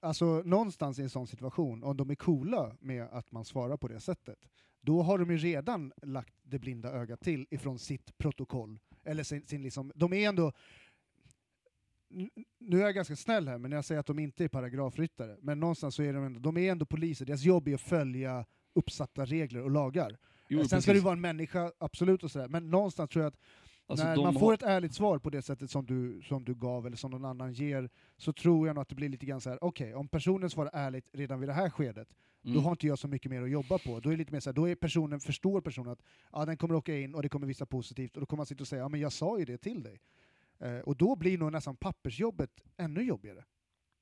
Alltså 0.02 0.26
någonstans 0.26 1.00
i 1.00 1.02
en 1.02 1.10
sån 1.10 1.28
situation, 1.28 1.84
om 1.84 1.98
de 1.98 2.10
är 2.10 2.16
coola 2.16 2.76
med 2.80 3.04
att 3.04 3.32
man 3.32 3.46
svarar 3.46 3.78
på 3.78 3.88
det 3.88 4.00
sättet, 4.00 4.38
då 4.82 5.02
har 5.02 5.18
de 5.18 5.32
ju 5.32 5.38
redan 5.38 5.94
lagt 6.02 6.36
det 6.44 6.60
blinda 6.60 6.92
ögat 6.92 7.22
till 7.22 7.48
ifrån 7.50 7.80
sitt 7.80 8.18
protokoll. 8.18 8.80
Eller 9.04 9.24
sin, 9.24 9.48
sin 9.48 9.62
liksom, 9.62 9.92
de 9.96 10.14
är 10.14 10.30
ändå... 10.30 10.52
Nu 12.60 12.80
är 12.80 12.82
jag 12.82 12.96
ganska 12.96 13.16
snäll 13.16 13.48
här, 13.48 13.58
men 13.58 13.72
jag 13.72 13.86
säger 13.86 14.00
att 14.00 14.08
de 14.08 14.20
inte 14.20 14.44
är 14.44 14.48
paragrafryttare. 14.48 15.38
Men 15.42 15.60
någonstans 15.60 15.96
så 15.96 16.04
är 16.04 16.14
de 16.14 16.24
ändå, 16.24 16.40
de 16.40 16.58
är 16.58 16.72
ändå 16.72 16.86
poliser, 16.86 17.26
deras 17.26 17.44
jobb 17.44 17.68
är 17.68 17.74
att 17.74 17.82
följa 17.82 18.46
uppsatta 18.74 19.26
regler 19.26 19.62
och 19.64 19.72
lagar. 19.72 20.18
Jo, 20.48 20.60
Sen 20.60 20.68
ska 20.68 20.76
precis. 20.76 20.86
det 20.86 20.94
ju 20.96 21.00
vara 21.00 21.14
en 21.14 21.22
människa, 21.22 21.72
absolut, 21.78 22.24
och 22.24 22.32
sådär. 22.32 22.48
men 22.48 22.70
någonstans 22.70 23.10
tror 23.10 23.24
jag 23.24 23.30
att 23.34 23.40
Alltså, 23.88 24.06
när 24.06 24.16
man 24.16 24.26
har- 24.34 24.40
får 24.40 24.54
ett 24.54 24.64
ärligt 24.64 24.94
svar 24.94 25.20
på 25.20 25.30
det 25.30 25.42
sättet 25.42 25.72
som 25.72 25.86
du, 25.86 26.22
som 26.24 26.44
du 26.46 26.56
gav, 26.56 26.88
eller 26.88 26.98
som 26.98 27.12
någon 27.12 27.26
annan 27.26 27.54
ger, 27.54 27.90
så 28.18 28.34
tror 28.34 28.68
jag 28.68 28.74
nog 28.76 28.82
att 28.82 28.90
det 28.90 28.96
blir 28.96 29.10
lite 29.10 29.26
grann 29.26 29.42
så 29.42 29.50
här: 29.50 29.64
okej, 29.64 29.96
om 29.96 30.08
personen 30.08 30.50
svarar 30.50 30.70
ärligt 30.74 31.10
redan 31.14 31.40
vid 31.40 31.50
det 31.50 31.54
här 31.54 31.70
skedet, 31.70 32.08
Mm. 32.44 32.56
då 32.56 32.62
har 32.62 32.72
inte 32.72 32.88
jag 32.88 33.00
så 33.00 33.08
mycket 33.08 33.32
mer 33.32 33.42
att 33.42 33.50
jobba 33.50 33.78
på. 33.78 34.00
Då 34.00 34.10
är 34.10 34.12
det 34.14 34.18
lite 34.18 34.32
mer 34.34 34.40
så 34.40 34.50
här, 34.50 34.54
då 34.56 34.70
är 34.70 34.76
personen, 34.76 35.20
förstår 35.20 35.62
personen 35.62 35.92
att 35.92 36.02
ja, 36.32 36.46
den 36.46 36.58
kommer 36.58 36.76
åka 36.76 36.98
in 36.98 37.16
och 37.16 37.22
det 37.22 37.30
kommer 37.30 37.48
visa 37.48 37.66
positivt, 37.66 38.16
och 38.16 38.20
då 38.20 38.26
kommer 38.26 38.40
man 38.40 38.46
sitta 38.46 38.64
och 38.64 38.68
säga 38.68 38.82
ja, 38.82 38.90
men 38.90 39.00
jag 39.00 39.12
sa 39.12 39.40
ju 39.40 39.46
det 39.46 39.58
till 39.58 39.84
dig. 39.84 40.02
Eh, 40.60 40.80
och 40.80 40.98
då 40.98 41.16
blir 41.16 41.38
nog 41.38 41.52
nästan 41.52 41.76
pappersjobbet 41.76 42.64
ännu 42.78 43.02
jobbigare. 43.04 43.44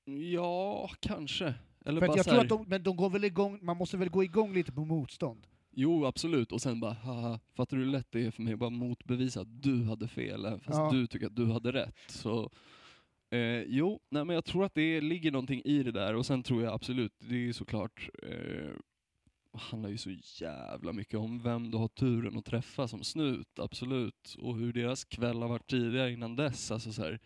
Ja, 0.06 0.90
kanske. 1.00 1.54
Eller 1.86 2.02
bara 2.02 2.16
jag 2.16 2.18
så 2.18 2.24
tror 2.24 2.36
här, 2.36 2.44
att 2.44 2.50
de, 2.50 2.66
men 2.68 2.84
de 2.84 2.96
går 2.96 3.10
väl 3.10 3.24
igång, 3.24 3.60
man 3.62 3.78
måste 3.78 3.98
väl 3.98 4.10
gå 4.10 4.24
igång 4.24 4.54
lite 4.54 4.72
på 4.72 4.86
motstånd. 4.86 5.48
Jo, 5.72 6.06
absolut. 6.06 6.52
Och 6.52 6.62
sen 6.62 6.80
bara, 6.80 6.94
haha, 6.94 7.40
fattar 7.56 7.78
du 7.78 7.84
hur 7.84 7.92
lätt 7.92 8.08
det 8.12 8.26
är 8.26 8.32
för 8.32 8.42
mig 8.42 8.54
att 8.54 8.60
bara 8.60 8.70
motbevisa 8.70 9.42
att 9.42 9.64
du 9.64 9.84
hade 9.84 10.08
fel, 10.08 10.46
även 10.46 10.60
fast 10.60 10.78
Ja. 10.80 10.90
du 10.92 11.08
tycker 11.08 11.28
att 11.28 11.36
du 11.36 11.46
hade 11.52 11.72
rätt. 11.72 11.96
Så, 12.08 12.52
eh, 13.30 13.62
jo, 13.62 14.00
nej, 14.10 14.26
men 14.26 14.34
jag 14.34 14.46
tror 14.46 14.66
att 14.66 14.76
det 14.76 15.02
ligger 15.02 15.32
någonting 15.32 15.62
i 15.66 15.84
det 15.84 15.92
där, 15.92 16.16
och 16.16 16.26
sen 16.26 16.44
tror 16.44 16.64
jag 16.64 16.74
absolut, 16.74 17.14
det 17.20 17.36
är 17.36 17.40
ju 17.40 17.54
såklart, 17.54 18.10
eh, 18.24 18.70
handlar 19.54 19.90
ju 19.90 19.98
så 19.98 20.12
jävla 20.42 20.94
mycket 20.94 21.20
om 21.20 21.40
vem 21.40 21.72
du 21.72 21.78
har 21.78 21.88
turen 21.88 22.38
att 22.38 22.46
träffa 22.46 22.88
som 22.88 23.04
snut, 23.04 23.60
absolut. 23.60 24.36
Och 24.40 24.58
hur 24.58 24.74
deras 24.74 25.04
kväll 25.06 25.42
har 25.42 25.50
varit 25.50 25.70
tidigare 25.70 26.12
innan 26.12 26.36
dess. 26.36 26.72
Alltså 26.72 26.92
så 26.94 27.02
här, 27.04 27.20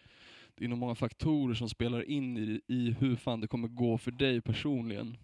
det 0.55 0.65
är 0.65 0.69
nog 0.69 0.79
många 0.79 0.95
faktorer 0.95 1.53
som 1.53 1.69
spelar 1.69 2.09
in 2.09 2.37
i, 2.37 2.61
i 2.67 2.91
hur 2.99 3.15
fan 3.15 3.41
det 3.41 3.47
kommer 3.47 3.67
gå 3.67 3.97
för 3.97 4.11
dig 4.11 4.41
personligen. 4.41 5.17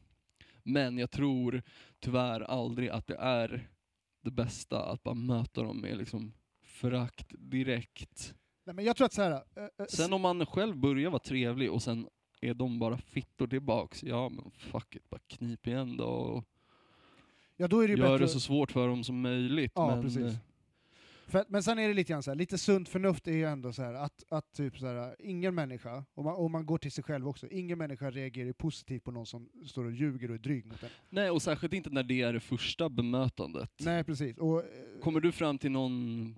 Men 0.63 0.97
jag 0.97 1.11
tror 1.11 1.61
tyvärr 1.99 2.41
aldrig 2.41 2.89
att 2.89 3.07
det 3.07 3.15
är 3.15 3.69
det 4.23 4.31
bästa 4.31 4.85
att 4.85 5.03
bara 5.03 5.15
möta 5.15 5.63
dem 5.63 5.81
med 5.81 5.97
liksom 5.97 6.33
förakt 6.63 7.33
direkt. 7.37 8.33
Nej, 8.65 8.75
men 8.75 8.85
jag 8.85 8.95
tror 8.95 9.05
att 9.05 9.13
så 9.13 9.21
här, 9.21 9.31
eh, 9.31 9.85
Sen 9.89 10.13
om 10.13 10.21
man 10.21 10.45
själv 10.45 10.77
börjar 10.77 11.09
vara 11.09 11.19
trevlig 11.19 11.71
och 11.71 11.81
sen 11.81 12.07
är 12.41 12.53
de 12.53 12.79
bara 12.79 12.97
fittor 12.97 13.47
tillbaks, 13.47 14.03
ja 14.03 14.29
men 14.29 14.51
fuck 14.51 14.95
it, 14.95 15.09
bara 15.09 15.21
knip 15.27 15.67
igen 15.67 15.97
då 15.97 16.05
och 16.05 16.45
ja, 17.57 17.67
då 17.67 17.83
är 17.83 17.87
det 17.87 17.93
gör 17.93 18.11
bättre... 18.11 18.25
det 18.25 18.29
så 18.29 18.39
svårt 18.39 18.71
för 18.71 18.87
dem 18.87 19.03
som 19.03 19.21
möjligt. 19.21 19.71
Ja, 19.75 19.87
men, 19.87 20.01
precis. 20.01 20.37
För, 21.29 21.45
men 21.47 21.63
sen 21.63 21.79
är 21.79 21.87
det 21.87 21.93
lite 21.93 22.13
grann 22.13 22.23
så 22.23 22.31
här, 22.31 22.35
lite 22.35 22.57
sunt 22.57 22.89
förnuft 22.89 23.27
är 23.27 23.31
ju 23.31 23.45
ändå 23.45 23.73
så 23.73 23.83
här 23.83 23.93
att, 23.93 24.23
att 24.29 24.53
typ 24.53 24.77
så 24.77 24.87
här, 24.87 25.15
ingen 25.19 25.55
människa, 25.55 26.05
om 26.13 26.25
man, 26.25 26.35
om 26.35 26.51
man 26.51 26.65
går 26.65 26.77
till 26.77 26.91
sig 26.91 27.03
själv 27.03 27.27
också, 27.27 27.47
ingen 27.47 27.77
människa 27.77 28.11
reagerar 28.11 28.45
ju 28.45 28.53
positivt 28.53 29.03
på 29.03 29.11
någon 29.11 29.25
som 29.25 29.49
står 29.65 29.85
och 29.85 29.91
ljuger 29.91 30.29
och 30.29 30.35
är 30.35 30.39
dryg 30.39 30.65
mot 30.65 30.83
en. 30.83 30.89
Nej, 31.09 31.29
och 31.29 31.41
särskilt 31.41 31.73
inte 31.73 31.89
när 31.89 32.03
det 32.03 32.21
är 32.21 32.33
det 32.33 32.39
första 32.39 32.89
bemötandet. 32.89 33.71
Nej 33.79 34.03
precis. 34.03 34.37
Och, 34.37 34.59
eh, 34.59 34.65
Kommer 35.01 35.19
du 35.19 35.31
fram 35.31 35.57
till 35.57 35.71
någon 35.71 36.35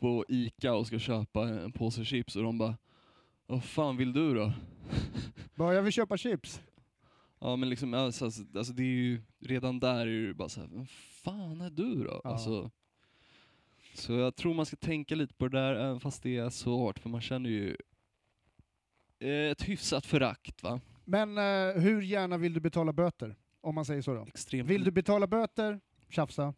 på 0.00 0.24
ICA 0.28 0.74
och 0.74 0.86
ska 0.86 0.98
köpa 0.98 1.48
en 1.48 1.72
påse 1.72 2.04
chips 2.04 2.36
och 2.36 2.42
de 2.42 2.58
bara 2.58 2.76
Vad 3.46 3.64
fan 3.64 3.96
vill 3.96 4.12
du 4.12 4.34
då? 4.34 4.52
bara, 5.54 5.74
jag 5.74 5.82
vill 5.82 5.92
köpa 5.92 6.16
chips. 6.16 6.60
Ja 7.40 7.56
men 7.56 7.68
liksom, 7.68 7.94
alltså, 7.94 8.24
alltså, 8.24 8.42
alltså 8.54 8.72
det 8.72 8.82
är 8.82 8.86
ju, 8.86 9.22
redan 9.40 9.80
där 9.80 10.06
är 10.06 10.26
det 10.26 10.34
bara 10.34 10.48
såhär, 10.48 10.68
vem 10.68 10.86
fan 11.24 11.60
är 11.60 11.70
du 11.70 12.04
då? 12.04 12.20
Ja. 12.24 12.30
Alltså, 12.30 12.70
så 13.94 14.12
jag 14.12 14.36
tror 14.36 14.54
man 14.54 14.66
ska 14.66 14.76
tänka 14.76 15.14
lite 15.14 15.34
på 15.34 15.48
det 15.48 15.58
där, 15.58 15.74
även 15.74 16.00
fast 16.00 16.22
det 16.22 16.36
är 16.36 16.50
svårt, 16.50 16.98
för 16.98 17.08
man 17.08 17.20
känner 17.20 17.50
ju 17.50 17.76
eh, 19.18 19.50
ett 19.50 19.62
hyfsat 19.62 20.06
förakt 20.06 20.62
va? 20.62 20.80
Men 21.04 21.38
eh, 21.38 21.82
hur 21.82 22.02
gärna 22.02 22.36
vill 22.38 22.54
du 22.54 22.60
betala 22.60 22.92
böter? 22.92 23.36
Om 23.60 23.74
man 23.74 23.84
säger 23.84 24.02
så 24.02 24.14
då. 24.14 24.26
Extremt 24.26 24.70
Vill 24.70 24.84
du 24.84 24.90
betala 24.90 25.26
böter, 25.26 25.80
tjafsa. 26.08 26.54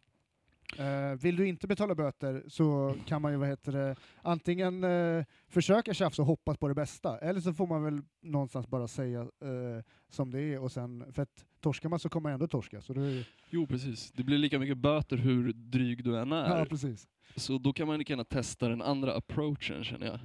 Eh, 0.77 1.19
vill 1.21 1.35
du 1.35 1.47
inte 1.47 1.67
betala 1.67 1.95
böter 1.95 2.43
så 2.47 2.95
kan 3.05 3.21
man 3.21 3.31
ju 3.31 3.37
vad 3.37 3.47
heter 3.49 3.71
det, 3.71 3.95
antingen 4.21 4.83
eh, 4.83 5.25
försöka 5.47 5.93
tjafsa 5.93 6.21
och 6.21 6.27
hoppas 6.27 6.57
på 6.57 6.67
det 6.67 6.73
bästa, 6.73 7.17
eller 7.17 7.39
så 7.41 7.53
får 7.53 7.67
man 7.67 7.83
väl 7.83 8.01
någonstans 8.21 8.67
bara 8.67 8.87
säga 8.87 9.19
eh, 9.21 9.83
som 10.09 10.31
det 10.31 10.41
är, 10.41 10.59
och 10.59 10.71
sen, 10.71 11.13
för 11.13 11.21
att 11.21 11.45
torskar 11.59 11.89
man 11.89 11.99
så 11.99 12.09
kommer 12.09 12.23
man 12.23 12.33
ändå 12.33 12.47
torska. 12.47 12.81
Så 12.81 12.93
då 12.93 13.01
är 13.01 13.15
det, 13.15 13.25
Jo 13.49 13.67
precis, 13.67 14.11
det 14.11 14.23
blir 14.23 14.37
lika 14.37 14.59
mycket 14.59 14.77
böter 14.77 15.17
hur 15.17 15.53
dryg 15.53 16.03
du 16.03 16.19
än 16.19 16.31
är. 16.31 16.57
ja, 16.59 16.65
precis. 16.65 17.07
Så 17.35 17.57
då 17.57 17.73
kan 17.73 17.87
man 17.87 17.99
lika 17.99 18.13
gärna 18.13 18.23
testa 18.23 18.69
den 18.69 18.81
andra 18.81 19.13
approachen 19.15 19.83
känner 19.83 20.07
jag. 20.07 20.19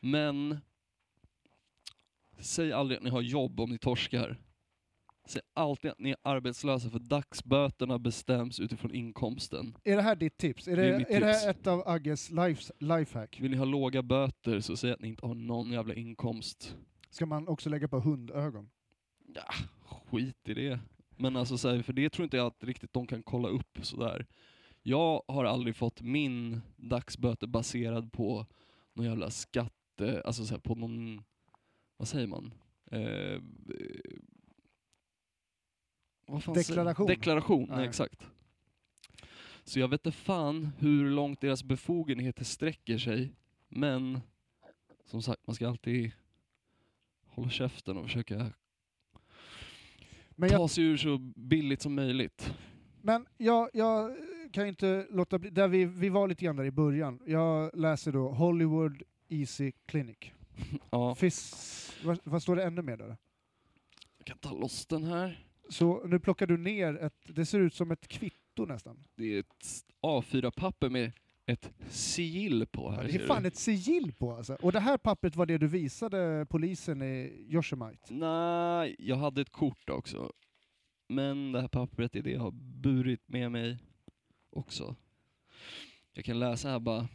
Men, 0.00 0.58
säg 2.38 2.72
aldrig 2.72 2.96
att 2.98 3.04
ni 3.04 3.10
har 3.10 3.20
jobb 3.20 3.60
om 3.60 3.70
ni 3.70 3.78
torskar. 3.78 4.38
Säg 5.24 5.42
alltid 5.54 5.90
att 5.90 5.98
ni 5.98 6.10
är 6.10 6.16
arbetslösa 6.22 6.90
för 6.90 6.98
dagsböterna 6.98 7.98
bestäms 7.98 8.60
utifrån 8.60 8.94
inkomsten. 8.94 9.76
Är 9.84 9.96
det 9.96 10.02
här 10.02 10.16
ditt 10.16 10.38
tips? 10.38 10.68
Är 10.68 10.76
det, 10.76 10.82
Det 10.82 10.88
är 10.88 11.16
är 11.16 11.20
det 11.20 11.26
här 11.26 11.50
ett 11.50 11.66
av 11.66 11.88
Agges 11.88 12.30
life, 12.30 12.72
lifehack? 12.78 13.40
Vill 13.40 13.50
ni 13.50 13.56
ha 13.56 13.64
låga 13.64 14.02
böter 14.02 14.60
så 14.60 14.76
säg 14.76 14.92
att 14.92 15.00
ni 15.00 15.08
inte 15.08 15.26
har 15.26 15.34
någon 15.34 15.70
jävla 15.70 15.94
inkomst. 15.94 16.76
Ska 17.10 17.26
man 17.26 17.48
också 17.48 17.68
lägga 17.70 17.88
på 17.88 18.00
hundögon? 18.00 18.70
Ja, 19.34 19.52
skit 20.10 20.48
i 20.48 20.54
det. 20.54 20.80
Men 21.16 21.36
alltså 21.36 21.58
så 21.58 21.68
här, 21.68 21.82
för 21.82 21.92
det 21.92 22.10
tror 22.10 22.24
inte 22.24 22.36
jag 22.36 22.46
att 22.46 22.64
riktigt 22.64 22.92
de 22.92 23.06
kan 23.06 23.22
kolla 23.22 23.48
upp 23.48 23.78
sådär. 23.82 24.26
Jag 24.82 25.22
har 25.28 25.44
aldrig 25.44 25.76
fått 25.76 26.02
min 26.02 26.60
dagsböter 26.76 27.46
baserad 27.46 28.12
på 28.12 28.46
någon 28.92 29.06
jävla 29.06 29.30
skatte, 29.30 30.22
alltså 30.24 30.44
så 30.44 30.54
här, 30.54 30.60
på 30.60 30.74
någon, 30.74 31.22
vad 31.96 32.08
säger 32.08 32.26
man? 32.26 32.54
Eh, 32.90 33.40
vad 36.26 36.54
Deklaration. 36.54 37.06
Deklaration, 37.06 37.66
nej. 37.68 37.78
Nej. 37.78 37.88
exakt. 37.88 38.26
Så 39.64 39.80
jag 39.80 39.88
vet 39.88 40.06
inte 40.06 40.18
fan 40.18 40.70
hur 40.78 41.10
långt 41.10 41.40
deras 41.40 41.64
befogenheter 41.64 42.44
sträcker 42.44 42.98
sig, 42.98 43.34
men 43.68 44.20
som 45.04 45.22
sagt, 45.22 45.46
man 45.46 45.54
ska 45.54 45.68
alltid 45.68 46.12
hålla 47.26 47.50
käften 47.50 47.96
och 47.96 48.04
försöka 48.04 48.52
Men 50.30 50.48
jag, 50.48 50.58
ta 50.58 50.68
sig 50.68 50.84
ur 50.84 50.96
så 50.96 51.18
billigt 51.18 51.82
som 51.82 51.94
möjligt. 51.94 52.54
men 53.02 53.26
jag, 53.36 53.70
jag 53.72 54.16
kan 54.52 54.66
inte 54.66 55.06
låta 55.10 55.38
bli, 55.38 55.50
där 55.50 55.68
vi, 55.68 55.84
vi 55.84 56.08
var 56.08 56.28
lite 56.28 56.44
grann 56.44 56.56
där 56.56 56.64
i 56.64 56.70
början. 56.70 57.20
Jag 57.26 57.70
läser 57.74 58.12
då 58.12 58.28
Hollywood 58.28 59.02
Easy 59.28 59.72
Clinic. 59.86 60.18
Ja, 60.90 61.14
Fis, 61.14 61.96
vad, 62.04 62.18
vad 62.24 62.42
står 62.42 62.56
det 62.56 62.64
ännu 62.64 62.82
mer 62.82 62.96
där? 62.96 63.16
jag 64.20 64.26
kan 64.26 64.38
ta 64.38 64.52
loss 64.52 64.86
den 64.86 65.04
här. 65.04 65.46
Så 65.68 66.06
nu 66.06 66.20
plockar 66.20 66.46
du 66.46 66.56
ner 66.58 66.96
ett, 66.96 67.14
det 67.26 67.46
ser 67.46 67.60
ut 67.60 67.74
som 67.74 67.90
ett 67.90 68.08
kvitto 68.08 68.66
nästan. 68.66 69.04
Det 69.16 69.34
är 69.34 69.40
ett 69.40 69.84
A4-papper 70.02 70.88
med 70.88 71.12
ett 71.46 71.72
sigill 71.88 72.66
på 72.66 72.90
här. 72.90 73.04
det 73.04 73.12
ser 73.12 73.20
är 73.20 73.26
fan 73.26 73.46
ett 73.46 73.56
sigill 73.56 74.12
på 74.12 74.32
alltså. 74.32 74.54
Och 74.54 74.72
det 74.72 74.80
här 74.80 74.98
pappret 74.98 75.36
var 75.36 75.46
det 75.46 75.58
du 75.58 75.66
visade 75.66 76.46
polisen 76.50 77.02
i 77.02 77.46
Yosemite. 77.48 78.14
Nej, 78.14 78.96
jag 78.98 79.16
hade 79.16 79.40
ett 79.40 79.52
kort 79.52 79.90
också. 79.90 80.32
Men 81.08 81.52
det 81.52 81.60
här 81.60 81.68
pappret 81.68 82.16
är 82.16 82.22
det 82.22 82.30
jag 82.30 82.40
har 82.40 82.52
burit 82.82 83.28
med 83.28 83.52
mig 83.52 83.78
också. 84.50 84.96
Jag 86.12 86.24
kan 86.24 86.38
läsa 86.38 86.68
här 86.68 86.80
bara. 86.80 87.08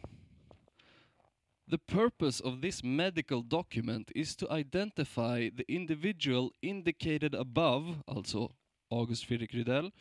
The 1.70 1.78
purpose 1.78 2.44
of 2.44 2.60
this 2.60 2.84
medical 2.84 3.48
document 3.48 4.10
is 4.14 4.36
to 4.36 4.58
identify 4.58 5.50
the 5.50 5.64
individual 5.68 6.50
indicated 6.60 7.34
above, 7.34 7.94
alltså 8.06 8.52
August 8.88 9.24
Fredrik 9.24 9.52
Rydell, 9.52 9.92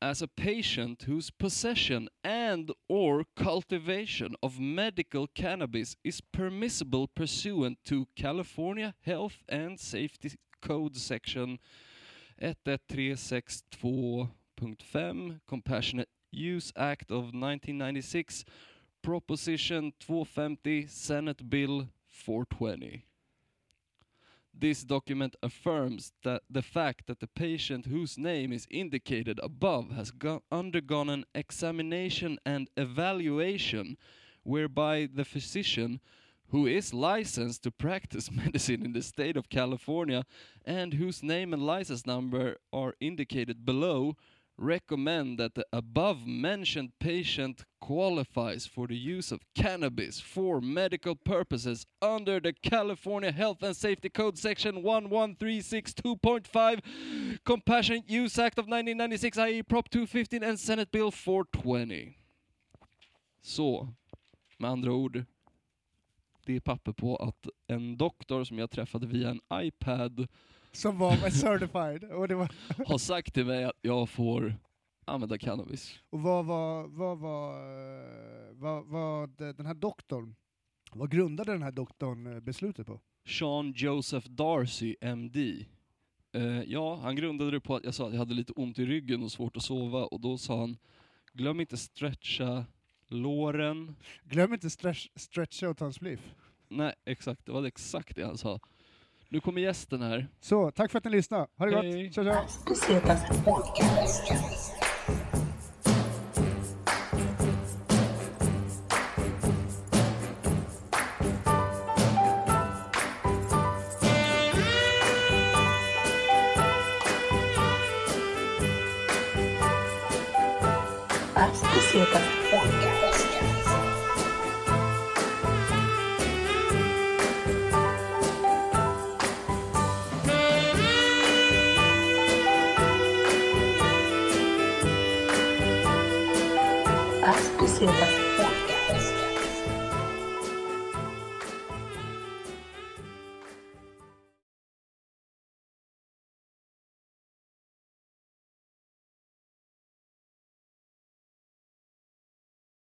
as 0.00 0.22
a 0.22 0.28
patient 0.28 1.02
whose 1.02 1.30
possession 1.30 2.08
and 2.24 2.72
or 2.88 3.24
cultivation 3.36 4.34
of 4.42 4.58
medical 4.58 5.28
cannabis 5.28 5.96
is 6.02 6.20
permissible 6.20 7.06
pursuant 7.06 7.84
to 7.84 8.06
California 8.16 8.94
Health 9.02 9.44
and 9.48 9.78
Safety 9.78 10.30
Code 10.60 10.96
section 10.96 11.60
11362.5 12.40 15.40
Compassionate 15.46 16.08
Use 16.32 16.72
Act 16.76 17.10
of 17.10 17.34
1996 17.34 18.44
Proposition 19.02 19.92
250 20.00 20.86
Senate 20.86 21.50
Bill 21.50 21.88
420. 22.08 23.04
This 24.54 24.84
document 24.84 25.34
affirms 25.42 26.12
that 26.22 26.42
the 26.48 26.62
fact 26.62 27.06
that 27.06 27.20
the 27.20 27.26
patient 27.26 27.86
whose 27.86 28.16
name 28.16 28.52
is 28.52 28.66
indicated 28.70 29.40
above 29.42 29.90
has 29.92 30.10
go- 30.10 30.42
undergone 30.52 31.08
an 31.08 31.24
examination 31.34 32.38
and 32.46 32.68
evaluation 32.76 33.96
whereby 34.42 35.08
the 35.12 35.24
physician 35.24 36.00
who 36.50 36.66
is 36.66 36.92
licensed 36.92 37.62
to 37.62 37.70
practice 37.70 38.30
medicine 38.44 38.84
in 38.84 38.92
the 38.92 39.02
state 39.02 39.36
of 39.36 39.48
California 39.48 40.24
and 40.64 40.94
whose 40.94 41.22
name 41.22 41.52
and 41.52 41.64
license 41.64 42.06
number 42.06 42.58
are 42.72 42.94
indicated 43.00 43.64
below 43.64 44.16
recommend 44.58 45.38
that 45.38 45.54
the 45.54 45.64
above 45.72 46.26
mentioned 46.26 46.92
patient 47.00 47.64
qualifies 47.80 48.66
for 48.66 48.86
the 48.86 48.96
use 48.96 49.32
of 49.32 49.40
cannabis 49.54 50.20
for 50.20 50.60
medical 50.60 51.16
purposes 51.16 51.86
under 52.00 52.38
the 52.40 52.52
California 52.52 53.32
Health 53.32 53.62
and 53.62 53.76
Safety 53.76 54.08
Code 54.08 54.38
section 54.38 54.82
11362.5 54.82 56.80
Compassionate 57.44 58.08
Use 58.08 58.38
Act 58.38 58.58
of 58.58 58.66
1996 58.66 59.38
i.e. 59.38 59.62
Prop 59.62 59.88
215 59.90 60.42
and 60.42 60.60
Senate 60.60 60.92
Bill 60.92 61.10
420. 61.10 62.14
Så, 63.40 63.88
med 64.58 64.70
andra 64.70 64.92
ord, 64.92 65.24
det 66.44 66.56
är 66.56 66.60
papper 66.60 66.92
på 66.92 67.16
att 67.16 67.48
en 67.66 67.96
doktor 67.96 68.44
som 68.44 68.58
jag 68.58 68.70
träffade 68.70 69.06
via 69.06 69.30
en 69.30 69.40
iPad 69.52 70.28
Som 70.72 70.98
var 70.98 71.30
certified. 71.30 72.04
Och, 72.04 72.28
det 72.28 72.34
var, 72.34 72.54
har 72.86 72.98
sagt 72.98 73.34
till 73.34 73.46
mig 73.46 73.64
att 73.64 73.78
jag 73.82 74.08
får 74.08 74.54
använda 75.04 75.38
cannabis. 75.38 75.98
och 76.10 76.20
vad 76.20 76.46
var, 76.46 76.88
vad 76.88 77.18
var, 77.18 77.54
eh, 77.54 78.52
vad, 78.52 78.86
vad 78.86 79.30
den 79.56 79.66
här 79.66 79.74
doktorn, 79.74 80.34
vad 80.92 81.10
grundade 81.10 81.52
den 81.52 81.62
här 81.62 81.72
doktorn 81.72 82.26
eh, 82.26 82.40
beslutet 82.40 82.86
på? 82.86 83.00
Sean 83.28 83.72
Joseph 83.76 84.28
Darcy, 84.28 84.96
MD. 85.00 85.66
Eh, 86.32 86.62
ja, 86.62 86.96
han 86.96 87.16
grundade 87.16 87.50
det 87.50 87.60
på 87.60 87.76
att 87.76 87.84
jag 87.84 87.94
sa 87.94 88.06
att 88.06 88.12
jag 88.12 88.18
hade 88.18 88.34
lite 88.34 88.52
ont 88.52 88.78
i 88.78 88.86
ryggen 88.86 89.22
och 89.22 89.32
svårt 89.32 89.56
att 89.56 89.62
sova 89.62 90.04
och 90.04 90.20
då 90.20 90.38
sa 90.38 90.60
han 90.60 90.76
glöm 91.32 91.60
inte 91.60 91.76
stretcha 91.76 92.64
låren. 93.08 93.96
Glöm 94.24 94.54
inte 94.54 94.70
stretch, 94.70 95.08
stretcha 95.14 95.68
och 95.68 95.78
ta 95.78 95.86
en 95.86 95.92
spliff. 95.92 96.34
Nej, 96.68 96.94
exakt, 97.04 97.46
det 97.46 97.52
var 97.52 97.64
exakt 97.64 98.16
det 98.16 98.24
han 98.24 98.38
sa. 98.38 98.60
Nu 99.32 99.40
kommer 99.40 99.60
gästen 99.60 100.02
här. 100.02 100.28
Så, 100.40 100.70
tack 100.70 100.90
för 100.90 100.98
att 100.98 101.04
ni 101.04 101.10
lyssnade. 101.10 101.46
Ha 101.58 101.66
det 101.66 101.76
Hej. 101.76 102.04
gott. 102.04 102.14
Tja, 102.14 102.24
tja. 102.24 102.42